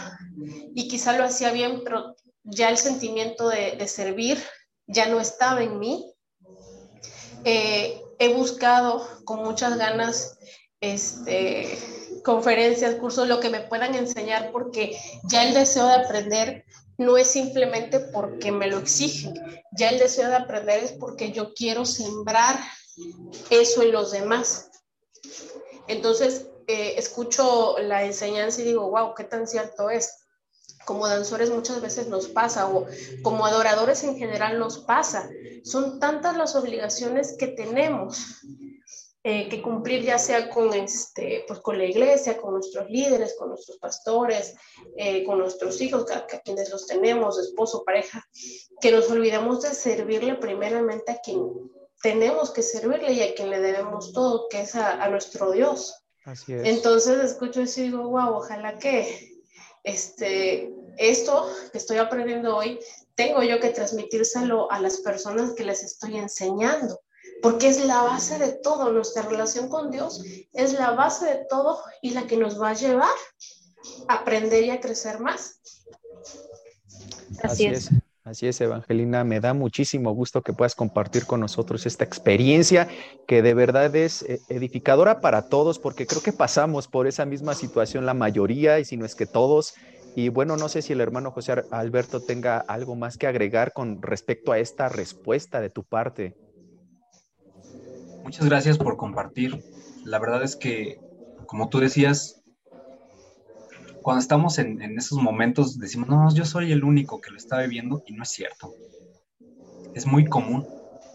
y 0.74 0.88
quizá 0.88 1.18
lo 1.18 1.26
hacía 1.26 1.52
bien, 1.52 1.82
pero 1.84 2.16
ya 2.48 2.70
el 2.70 2.78
sentimiento 2.78 3.50
de, 3.50 3.76
de 3.78 3.88
servir 3.88 4.44
ya 4.88 5.08
no 5.08 5.20
estaba 5.20 5.62
en 5.62 5.80
mí. 5.80 6.14
Eh, 7.44 8.02
he 8.20 8.34
buscado 8.34 9.08
con 9.26 9.44
muchas 9.44 9.78
ganas 9.78 10.38
este, 10.82 11.78
conferencias, 12.24 12.96
cursos, 12.96 13.28
lo 13.28 13.40
que 13.40 13.50
me 13.50 13.62
puedan 13.62 13.96
enseñar, 13.96 14.52
porque 14.52 14.98
ya 15.24 15.48
el 15.48 15.54
deseo 15.54 15.88
de 15.88 15.96
aprender 15.96 16.66
no 16.98 17.18
es 17.18 17.28
simplemente 17.28 18.00
porque 18.00 18.52
me 18.52 18.68
lo 18.68 18.80
exigen, 18.80 19.34
ya 19.72 19.90
el 19.90 20.00
deseo 20.00 20.30
de 20.30 20.36
aprender 20.36 20.84
es 20.84 20.94
porque 20.94 21.32
yo 21.32 21.54
quiero 21.54 21.86
sembrar 21.86 22.60
eso 23.52 23.84
en 23.84 23.92
los 23.92 24.12
demás. 24.12 24.72
Entonces, 25.88 26.48
eh, 26.68 26.96
escucho 26.98 27.78
la 27.80 28.04
enseñanza 28.04 28.62
y 28.62 28.66
digo, 28.66 28.90
wow, 28.90 29.14
qué 29.16 29.24
tan 29.24 29.48
cierto 29.48 29.90
es. 29.90 30.27
Como 30.88 31.06
danzores 31.06 31.50
muchas 31.50 31.82
veces 31.82 32.08
nos 32.08 32.30
pasa, 32.30 32.70
o 32.70 32.86
como 33.22 33.46
adoradores 33.46 34.06
en 34.06 34.18
general 34.18 34.58
nos 34.58 34.80
pasa. 34.80 35.30
Son 35.66 36.00
tantas 36.00 36.38
las 36.38 36.56
obligaciones 36.56 37.36
que 37.38 37.48
tenemos 37.48 38.42
eh, 39.30 39.50
que 39.50 39.62
cumplir, 39.62 40.04
ya 40.04 40.18
sea 40.18 40.50
con, 40.50 40.74
este, 40.74 41.44
pues 41.46 41.60
con 41.60 41.78
la 41.78 41.84
iglesia, 41.84 42.38
con 42.38 42.54
nuestros 42.54 42.90
líderes, 42.90 43.36
con 43.38 43.50
nuestros 43.50 43.78
pastores, 43.80 44.56
eh, 44.96 45.26
con 45.26 45.40
nuestros 45.40 45.82
hijos, 45.82 46.10
a, 46.10 46.20
a, 46.20 46.40
quienes 46.40 46.70
los 46.70 46.88
tenemos, 46.88 47.38
esposo, 47.38 47.84
pareja, 47.84 48.26
que 48.80 48.94
nos 48.94 49.12
olvidamos 49.12 49.64
de 49.64 49.74
servirle 49.74 50.36
primeramente 50.36 51.12
a 51.12 51.20
quien 51.20 51.42
tenemos 52.02 52.52
que 52.52 52.64
servirle 52.64 53.12
y 53.12 53.22
a 53.22 53.36
quien 53.36 53.50
le 53.50 53.60
debemos 53.60 54.14
todo, 54.14 54.48
que 54.48 54.62
es 54.62 54.76
a, 54.76 55.04
a 55.04 55.10
nuestro 55.10 55.52
Dios. 55.52 55.94
Así 56.24 56.54
es. 56.54 56.66
Entonces 56.66 57.22
escucho 57.22 57.60
eso 57.60 57.82
y 57.82 57.84
digo, 57.84 58.08
wow, 58.08 58.36
ojalá 58.36 58.80
que 58.80 59.44
este, 59.84 60.74
esto 60.98 61.50
que 61.72 61.78
estoy 61.78 61.98
aprendiendo 61.98 62.56
hoy, 62.56 62.80
tengo 63.16 63.44
yo 63.44 63.60
que 63.60 63.70
transmitírselo 63.70 64.72
a 64.72 64.80
las 64.80 64.98
personas 64.98 65.54
que 65.54 65.64
les 65.64 65.84
estoy 65.84 66.18
enseñando, 66.18 67.00
porque 67.42 67.68
es 67.68 67.84
la 67.86 68.04
base 68.04 68.38
de 68.38 68.54
todo, 68.54 68.92
nuestra 68.92 69.24
relación 69.24 69.70
con 69.70 69.92
Dios 69.92 70.24
es 70.54 70.74
la 70.74 70.92
base 70.92 71.26
de 71.26 71.46
todo 71.50 71.80
y 72.02 72.12
la 72.12 72.28
que 72.28 72.38
nos 72.38 72.62
va 72.62 72.70
a 72.70 72.74
llevar 72.74 73.16
a 74.08 74.14
aprender 74.14 74.64
y 74.64 74.70
a 74.70 74.80
crecer 74.80 75.20
más. 75.20 75.60
Así, 77.42 77.66
Así 77.66 77.66
es. 77.68 77.92
es. 77.92 77.92
Así 78.28 78.46
es, 78.46 78.60
Evangelina, 78.60 79.24
me 79.24 79.40
da 79.40 79.54
muchísimo 79.54 80.12
gusto 80.12 80.42
que 80.42 80.52
puedas 80.52 80.76
compartir 80.76 81.26
con 81.26 81.40
nosotros 81.40 81.86
esta 81.86 82.04
experiencia 82.04 82.90
que 83.26 83.42
de 83.42 83.54
verdad 83.54 83.96
es 83.96 84.22
eh, 84.24 84.42
edificadora 84.50 85.22
para 85.22 85.44
todos, 85.44 85.80
porque 85.80 86.06
creo 86.06 86.22
que 86.22 86.34
pasamos 86.34 86.90
por 86.90 87.08
esa 87.08 87.26
misma 87.26 87.54
situación 87.54 88.06
la 88.06 88.14
mayoría, 88.14 88.80
y 88.80 88.86
si 88.86 88.98
no 88.98 89.06
es 89.06 89.16
que 89.16 89.28
todos. 89.28 89.76
Y 90.16 90.30
bueno, 90.30 90.58
no 90.58 90.68
sé 90.68 90.82
si 90.82 90.94
el 90.94 91.02
hermano 91.02 91.32
José 91.32 91.64
Alberto 91.72 92.22
tenga 92.22 92.58
algo 92.58 92.96
más 92.96 93.18
que 93.18 93.28
agregar 93.28 93.74
con 93.74 94.02
respecto 94.02 94.52
a 94.52 94.60
esta 94.60 94.90
respuesta 94.90 95.62
de 95.62 95.70
tu 95.70 95.84
parte. 95.84 96.36
Muchas 98.24 98.46
gracias 98.46 98.78
por 98.78 98.98
compartir. 98.98 99.64
La 100.04 100.20
verdad 100.20 100.44
es 100.44 100.56
que, 100.56 101.00
como 101.46 101.70
tú 101.70 101.80
decías, 101.80 102.42
cuando 104.02 104.22
estamos 104.22 104.58
en, 104.58 104.82
en, 104.82 104.98
esos 104.98 105.20
momentos 105.20 105.78
decimos, 105.78 106.10
no, 106.10 106.34
yo 106.34 106.46
soy 106.46 106.72
el 106.72 106.84
único 106.84 107.22
que 107.22 107.32
lo 107.32 107.38
está 107.38 107.62
viviendo 107.62 108.04
y 108.06 108.14
no 108.14 108.24
es 108.24 108.30
cierto. 108.30 108.74
Es 109.94 110.06
muy 110.06 110.26
común, 110.26 110.68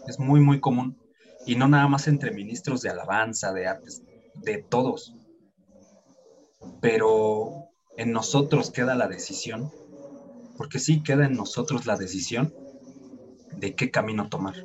es 0.07 0.19
muy, 0.19 0.39
muy 0.39 0.59
común. 0.59 0.97
Y 1.45 1.55
no 1.55 1.67
nada 1.67 1.87
más 1.87 2.07
entre 2.07 2.31
ministros 2.31 2.81
de 2.81 2.89
alabanza, 2.89 3.51
de 3.51 3.67
artes, 3.67 4.01
de 4.35 4.63
todos. 4.63 5.15
Pero 6.81 7.72
en 7.95 8.11
nosotros 8.11 8.71
queda 8.71 8.95
la 8.95 9.07
decisión, 9.07 9.71
porque 10.55 10.79
sí 10.79 11.03
queda 11.03 11.25
en 11.25 11.33
nosotros 11.33 11.85
la 11.85 11.97
decisión 11.97 12.53
de 13.51 13.75
qué 13.75 13.91
camino 13.91 14.29
tomar. 14.29 14.55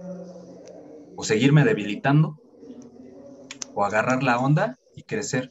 O 1.17 1.23
seguirme 1.25 1.65
debilitando, 1.65 2.41
o 3.75 3.85
agarrar 3.85 4.23
la 4.23 4.39
onda 4.39 4.77
y 4.95 5.03
crecer 5.05 5.51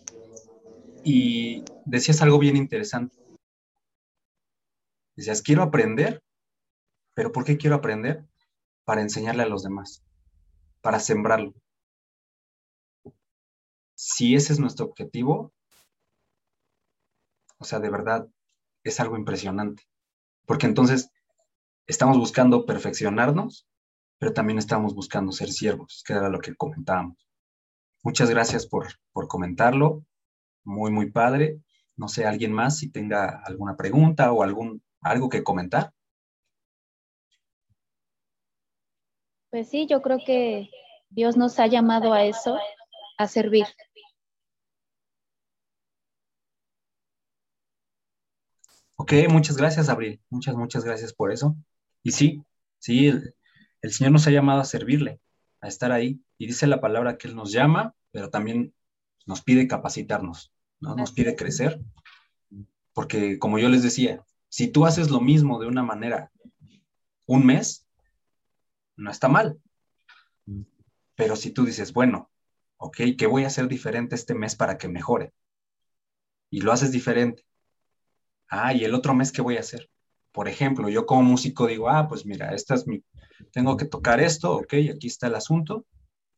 y 1.04 1.64
decías 1.86 2.22
algo 2.22 2.40
bien 2.40 2.58
interesante. 2.58 3.16
Decías, 5.16 5.42
quiero 5.42 5.64
aprender, 5.64 6.22
pero 7.16 7.32
¿por 7.32 7.44
qué 7.44 7.58
quiero 7.58 7.76
aprender? 7.76 8.26
Para 8.86 9.02
enseñarle 9.02 9.44
a 9.44 9.48
los 9.48 9.64
demás, 9.64 10.04
para 10.82 11.00
sembrarlo. 11.00 11.54
Si 13.96 14.34
ese 14.36 14.54
es 14.54 14.60
nuestro 14.60 14.86
objetivo, 14.86 15.52
o 17.60 17.66
sea, 17.66 17.80
de 17.80 17.90
verdad, 17.90 18.28
es 18.84 19.00
algo 19.00 19.18
impresionante. 19.18 19.84
Porque 20.46 20.66
entonces 20.66 21.12
estamos 21.86 22.18
buscando 22.18 22.66
perfeccionarnos, 22.66 23.68
pero 24.20 24.34
también 24.34 24.60
estamos 24.60 24.96
buscando 24.96 25.32
ser 25.32 25.50
siervos, 25.52 26.04
que 26.06 26.14
era 26.14 26.30
lo 26.30 26.40
que 26.40 26.56
comentábamos. 26.56 27.18
Muchas 28.04 28.30
gracias 28.30 28.68
por, 28.68 28.88
por 29.12 29.28
comentarlo 29.28 30.04
muy, 30.64 30.92
muy 30.92 31.12
padre. 31.12 31.62
No 31.96 32.08
sé, 32.08 32.26
alguien 32.26 32.52
más 32.52 32.78
si 32.78 32.92
tenga 32.92 33.42
alguna 33.44 33.76
pregunta 33.76 34.32
o 34.32 34.44
algún, 34.44 34.84
algo 35.02 35.30
que 35.30 35.44
comentar. 35.44 35.92
Pues 39.50 39.70
sí, 39.70 39.88
yo 39.88 40.02
creo 40.02 40.20
que 40.26 40.70
Dios 41.10 41.38
nos 41.38 41.60
ha 41.60 41.68
llamado 41.68 42.14
a 42.14 42.26
eso, 42.26 42.58
a 43.18 43.28
servir. 43.28 43.66
Ok, 49.08 49.14
muchas 49.30 49.56
gracias, 49.56 49.88
Abril. 49.88 50.20
Muchas, 50.30 50.54
muchas 50.58 50.84
gracias 50.84 51.14
por 51.14 51.32
eso. 51.32 51.56
Y 52.04 52.12
sí, 52.12 52.44
sí, 52.78 53.08
el, 53.08 53.36
el, 53.82 53.94
Señor 53.94 54.12
nos 54.12 54.28
ha 54.28 54.32
llamado 54.32 54.60
a 54.60 54.66
servirle, 54.66 55.22
a 55.62 55.70
estar 55.70 55.94
ahí. 55.94 56.20
Y 56.38 56.48
dice 56.48 56.68
la 56.68 56.82
palabra 56.82 57.18
que 57.18 57.30
Él 57.30 57.36
nos 57.38 57.54
llama, 57.54 57.96
pero 58.12 58.30
también 58.30 58.74
nos 59.26 59.42
pide 59.42 59.66
capacitarnos. 59.66 60.52
¿no? 60.82 60.94
Nos 60.98 61.14
pide 61.14 61.38
crecer, 61.38 61.80
porque 62.92 63.40
como 63.40 63.60
yo 63.60 63.70
les 63.70 63.82
decía, 63.82 64.26
si 64.50 64.68
tú 64.68 64.86
haces 64.86 65.10
lo 65.10 65.22
mismo 65.22 65.58
de 65.58 65.68
una 65.68 65.84
manera 65.84 66.30
un 67.28 67.46
mes, 67.46 67.88
no 68.98 69.10
está 69.10 69.30
mal. 69.30 69.58
Pero 71.16 71.38
si 71.38 71.52
tú 71.52 71.64
dices, 71.64 71.94
bueno, 71.94 72.30
ok, 72.76 72.98
¿qué 73.18 73.26
voy 73.26 73.46
a 73.46 73.48
hacer 73.48 73.70
diferente 73.70 74.16
este 74.16 74.34
mes 74.34 74.58
para 74.58 74.78
que 74.78 74.90
mejore? 74.90 75.32
Y 76.50 76.60
lo 76.60 76.74
haces 76.74 76.92
diferente. 76.92 77.47
Ah, 78.50 78.74
y 78.74 78.84
el 78.84 78.94
otro 78.94 79.14
mes, 79.14 79.32
¿qué 79.32 79.42
voy 79.42 79.58
a 79.58 79.62
hacer? 79.62 79.90
Por 80.32 80.48
ejemplo, 80.48 80.90
yo 80.90 81.06
como 81.06 81.24
músico 81.24 81.68
digo, 81.68 81.90
ah, 81.90 82.08
pues 82.08 82.26
mira, 82.26 82.54
esta 82.54 82.76
es 82.76 82.88
mi, 82.88 83.04
tengo 83.52 83.78
que 83.78 83.86
tocar 83.86 84.20
esto, 84.20 84.56
ok, 84.56 84.74
aquí 84.96 85.08
está 85.08 85.28
el 85.28 85.36
asunto. 85.36 85.86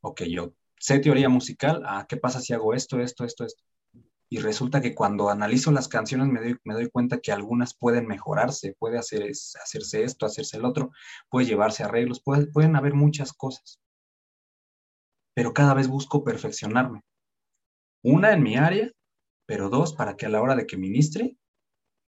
Ok, 0.02 0.24
yo 0.24 0.54
sé 0.80 1.00
teoría 1.00 1.30
musical, 1.30 1.84
ah, 1.86 2.06
¿qué 2.08 2.18
pasa 2.18 2.42
si 2.42 2.54
hago 2.54 2.74
esto, 2.74 3.00
esto, 3.00 3.26
esto, 3.26 3.46
esto? 3.46 3.64
y 4.30 4.40
resulta 4.40 4.80
que 4.80 4.94
cuando 4.94 5.30
analizo 5.30 5.72
las 5.72 5.88
canciones 5.88 6.28
me 6.28 6.40
doy, 6.40 6.58
me 6.64 6.76
doy 6.76 6.90
cuenta 6.90 7.20
que 7.20 7.32
algunas 7.32 7.74
pueden 7.74 8.06
mejorarse, 8.06 8.76
puede 8.78 9.00
hacer, 9.00 9.24
hacerse 9.24 10.04
esto, 10.04 10.26
hacerse 10.26 10.58
el 10.58 10.66
otro, 10.66 10.92
puede 11.30 11.48
llevarse 11.48 11.84
arreglos, 11.84 12.22
pueden 12.22 12.76
haber 12.76 12.94
muchas 12.94 13.34
cosas. 13.34 13.80
Pero 15.34 15.54
cada 15.54 15.74
vez 15.74 15.88
busco 15.88 16.24
perfeccionarme. 16.24 17.02
Una 18.04 18.32
en 18.34 18.44
mi 18.44 18.56
área, 18.56 18.92
pero 19.48 19.70
dos 19.70 19.94
para 19.94 20.16
que 20.16 20.28
a 20.28 20.30
la 20.30 20.42
hora 20.42 20.56
de 20.56 20.68
que 20.68 20.78
ministre 20.78 21.36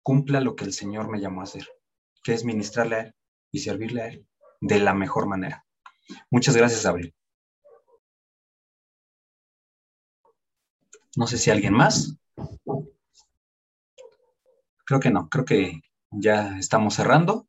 cumpla 0.03 0.41
lo 0.41 0.55
que 0.55 0.65
el 0.65 0.73
Señor 0.73 1.09
me 1.09 1.19
llamó 1.19 1.41
a 1.41 1.45
hacer, 1.45 1.67
que 2.23 2.33
es 2.33 2.43
ministrarle 2.43 2.95
a 2.95 2.99
Él 3.01 3.15
y 3.51 3.59
servirle 3.59 4.01
a 4.01 4.07
Él 4.07 4.27
de 4.59 4.79
la 4.79 4.93
mejor 4.93 5.27
manera. 5.27 5.65
Muchas 6.29 6.55
gracias, 6.55 6.85
Abril. 6.85 7.13
No 11.15 11.27
sé 11.27 11.37
si 11.37 11.51
alguien 11.51 11.73
más. 11.73 12.15
Creo 14.85 14.99
que 14.99 15.09
no, 15.09 15.29
creo 15.29 15.45
que 15.45 15.81
ya 16.09 16.57
estamos 16.57 16.95
cerrando. 16.95 17.47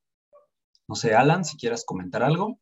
No 0.88 0.94
sé, 0.94 1.14
Alan, 1.14 1.44
si 1.44 1.56
quieras 1.56 1.84
comentar 1.84 2.22
algo. 2.22 2.58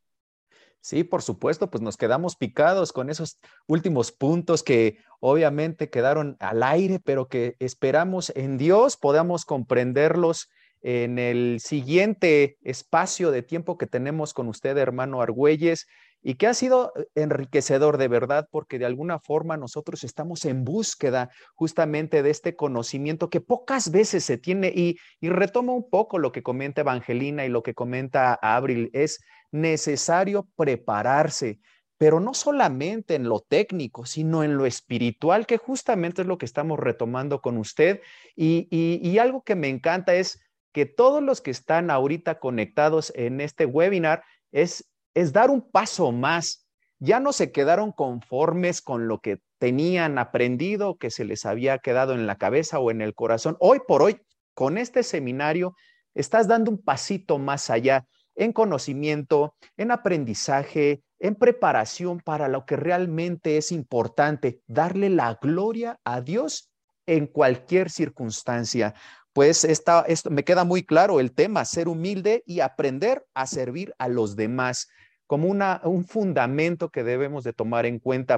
Sí, 0.81 1.05
por 1.05 1.22
supuesto, 1.22 1.70
pues 1.70 1.83
nos 1.83 1.97
quedamos 1.97 2.37
picados 2.37 2.93
con 2.93 3.11
esos 3.11 3.39
últimos 3.66 4.12
puntos 4.12 4.62
que 4.62 4.99
obviamente 5.20 5.91
quedaron 5.91 6.37
al 6.41 6.62
aire, 6.62 7.01
pero 7.01 7.28
que 7.28 7.57
esperamos 7.59 8.33
en 8.35 8.57
Dios 8.57 8.97
podamos 8.97 9.45
comprenderlos 9.45 10.49
en 10.83 11.18
el 11.18 11.61
siguiente 11.61 12.57
espacio 12.62 13.31
de 13.31 13.43
tiempo 13.43 13.76
que 13.76 13.87
tenemos 13.87 14.33
con 14.33 14.49
usted, 14.49 14.78
hermano 14.78 15.20
Argüelles 15.20 15.87
y 16.22 16.35
que 16.35 16.47
ha 16.47 16.55
sido 16.55 16.93
eh, 16.97 17.07
enriquecedor 17.14 17.99
de 17.99 18.09
verdad 18.09 18.49
porque 18.51 18.78
de 18.78 18.87
alguna 18.87 19.18
forma 19.18 19.57
nosotros 19.57 20.05
estamos 20.05 20.45
en 20.45 20.64
búsqueda 20.64 21.31
justamente 21.55 22.22
de 22.22 22.31
este 22.31 22.57
conocimiento 22.57 23.31
que 23.31 23.41
pocas 23.41 23.91
veces 23.91 24.24
se 24.24 24.39
tiene 24.39 24.72
y, 24.74 24.99
retomo 25.20 25.74
un 25.74 25.89
poco 25.89 26.18
lo 26.18 26.33
que 26.33 26.43
comenta 26.43 26.81
Evangelina 26.81 27.45
y 27.45 27.49
lo 27.49 27.62
que 27.62 27.74
comenta 27.74 28.35
Abril, 28.35 28.91
es 28.93 29.20
necesario 29.53 30.48
prepararse, 30.57 31.61
pero 31.98 32.20
no 32.20 32.34
solamente 32.34 33.14
en 33.14 33.28
lo 33.28 33.40
técnico, 33.40 34.07
sino 34.07 34.42
en 34.42 34.57
lo 34.57 34.66
espiritual, 34.66 35.46
que 35.46 35.59
justamente 35.59 36.22
es 36.22 36.28
lo 36.28 36.38
que 36.38 36.46
estamos 36.46 36.78
retomando 36.78 37.40
con 37.40 37.59
usted. 37.59 38.01
Y, 38.36 38.68
y, 38.70 39.07
y 39.07 39.18
algo 39.18 39.42
que 39.42 39.55
me 39.55 39.68
encanta 39.68 40.14
es 40.14 40.40
que 40.72 40.86
todos 40.86 41.22
los 41.22 41.40
que 41.40 41.51
están 41.51 41.90
ahorita 41.90 42.38
conectados 42.38 43.12
en 43.16 43.40
este 43.40 43.66
webinar 43.66 44.22
es 44.53 44.90
es 45.14 45.32
dar 45.32 45.51
un 45.51 45.62
paso 45.62 46.12
más. 46.12 46.66
Ya 46.98 47.20
no 47.20 47.32
se 47.32 47.51
quedaron 47.53 47.92
conformes 47.92 48.82
con 48.82 49.09
lo 49.09 49.20
que 49.20 49.40
tenían 49.59 50.18
aprendido, 50.18 50.96
que 50.96 51.11
se 51.11 51.24
les 51.24 51.46
había 51.46 51.78
quedado 51.78 52.14
en 52.14 52.26
la 52.26 52.36
cabeza 52.36 52.78
o 52.78 52.90
en 52.90 53.01
el 53.01 53.14
corazón. 53.14 53.57
Hoy 53.61 53.80
por 53.86 54.03
hoy, 54.03 54.20
con 54.55 54.78
este 54.78 55.03
seminario, 55.03 55.74
estás 56.14 56.46
dando 56.46 56.70
un 56.70 56.82
pasito 56.82 57.38
más 57.38 57.70
allá 57.70 58.07
en 58.35 58.53
conocimiento, 58.53 59.55
en 59.76 59.91
aprendizaje, 59.91 61.03
en 61.18 61.35
preparación 61.35 62.20
para 62.20 62.49
lo 62.49 62.64
que 62.64 62.76
realmente 62.76 63.57
es 63.57 63.72
importante, 63.72 64.61
darle 64.66 65.11
la 65.11 65.39
gloria 65.41 65.99
a 66.05 66.20
Dios 66.20 66.70
en 67.07 67.26
cualquier 67.26 67.91
circunstancia 67.91 68.95
pues 69.33 69.64
esta, 69.64 70.01
esto 70.09 70.31
me 70.31 70.45
queda 70.45 70.64
muy 70.64 70.83
claro 70.83 71.20
el 71.20 71.33
tema, 71.33 71.64
ser 71.64 71.89
humilde 71.89 72.43
y 72.47 72.61
aprender 72.61 73.24
a 73.35 73.47
servir 73.47 73.95
a 73.99 74.09
los 74.09 74.37
demás 74.37 74.89
como 75.26 75.49
una, 75.49 75.81
un 75.85 76.05
fundamento 76.05 76.89
que 76.89 77.05
debemos 77.05 77.45
de 77.45 77.53
tomar 77.53 77.87
en 77.87 78.01
cuenta. 78.01 78.28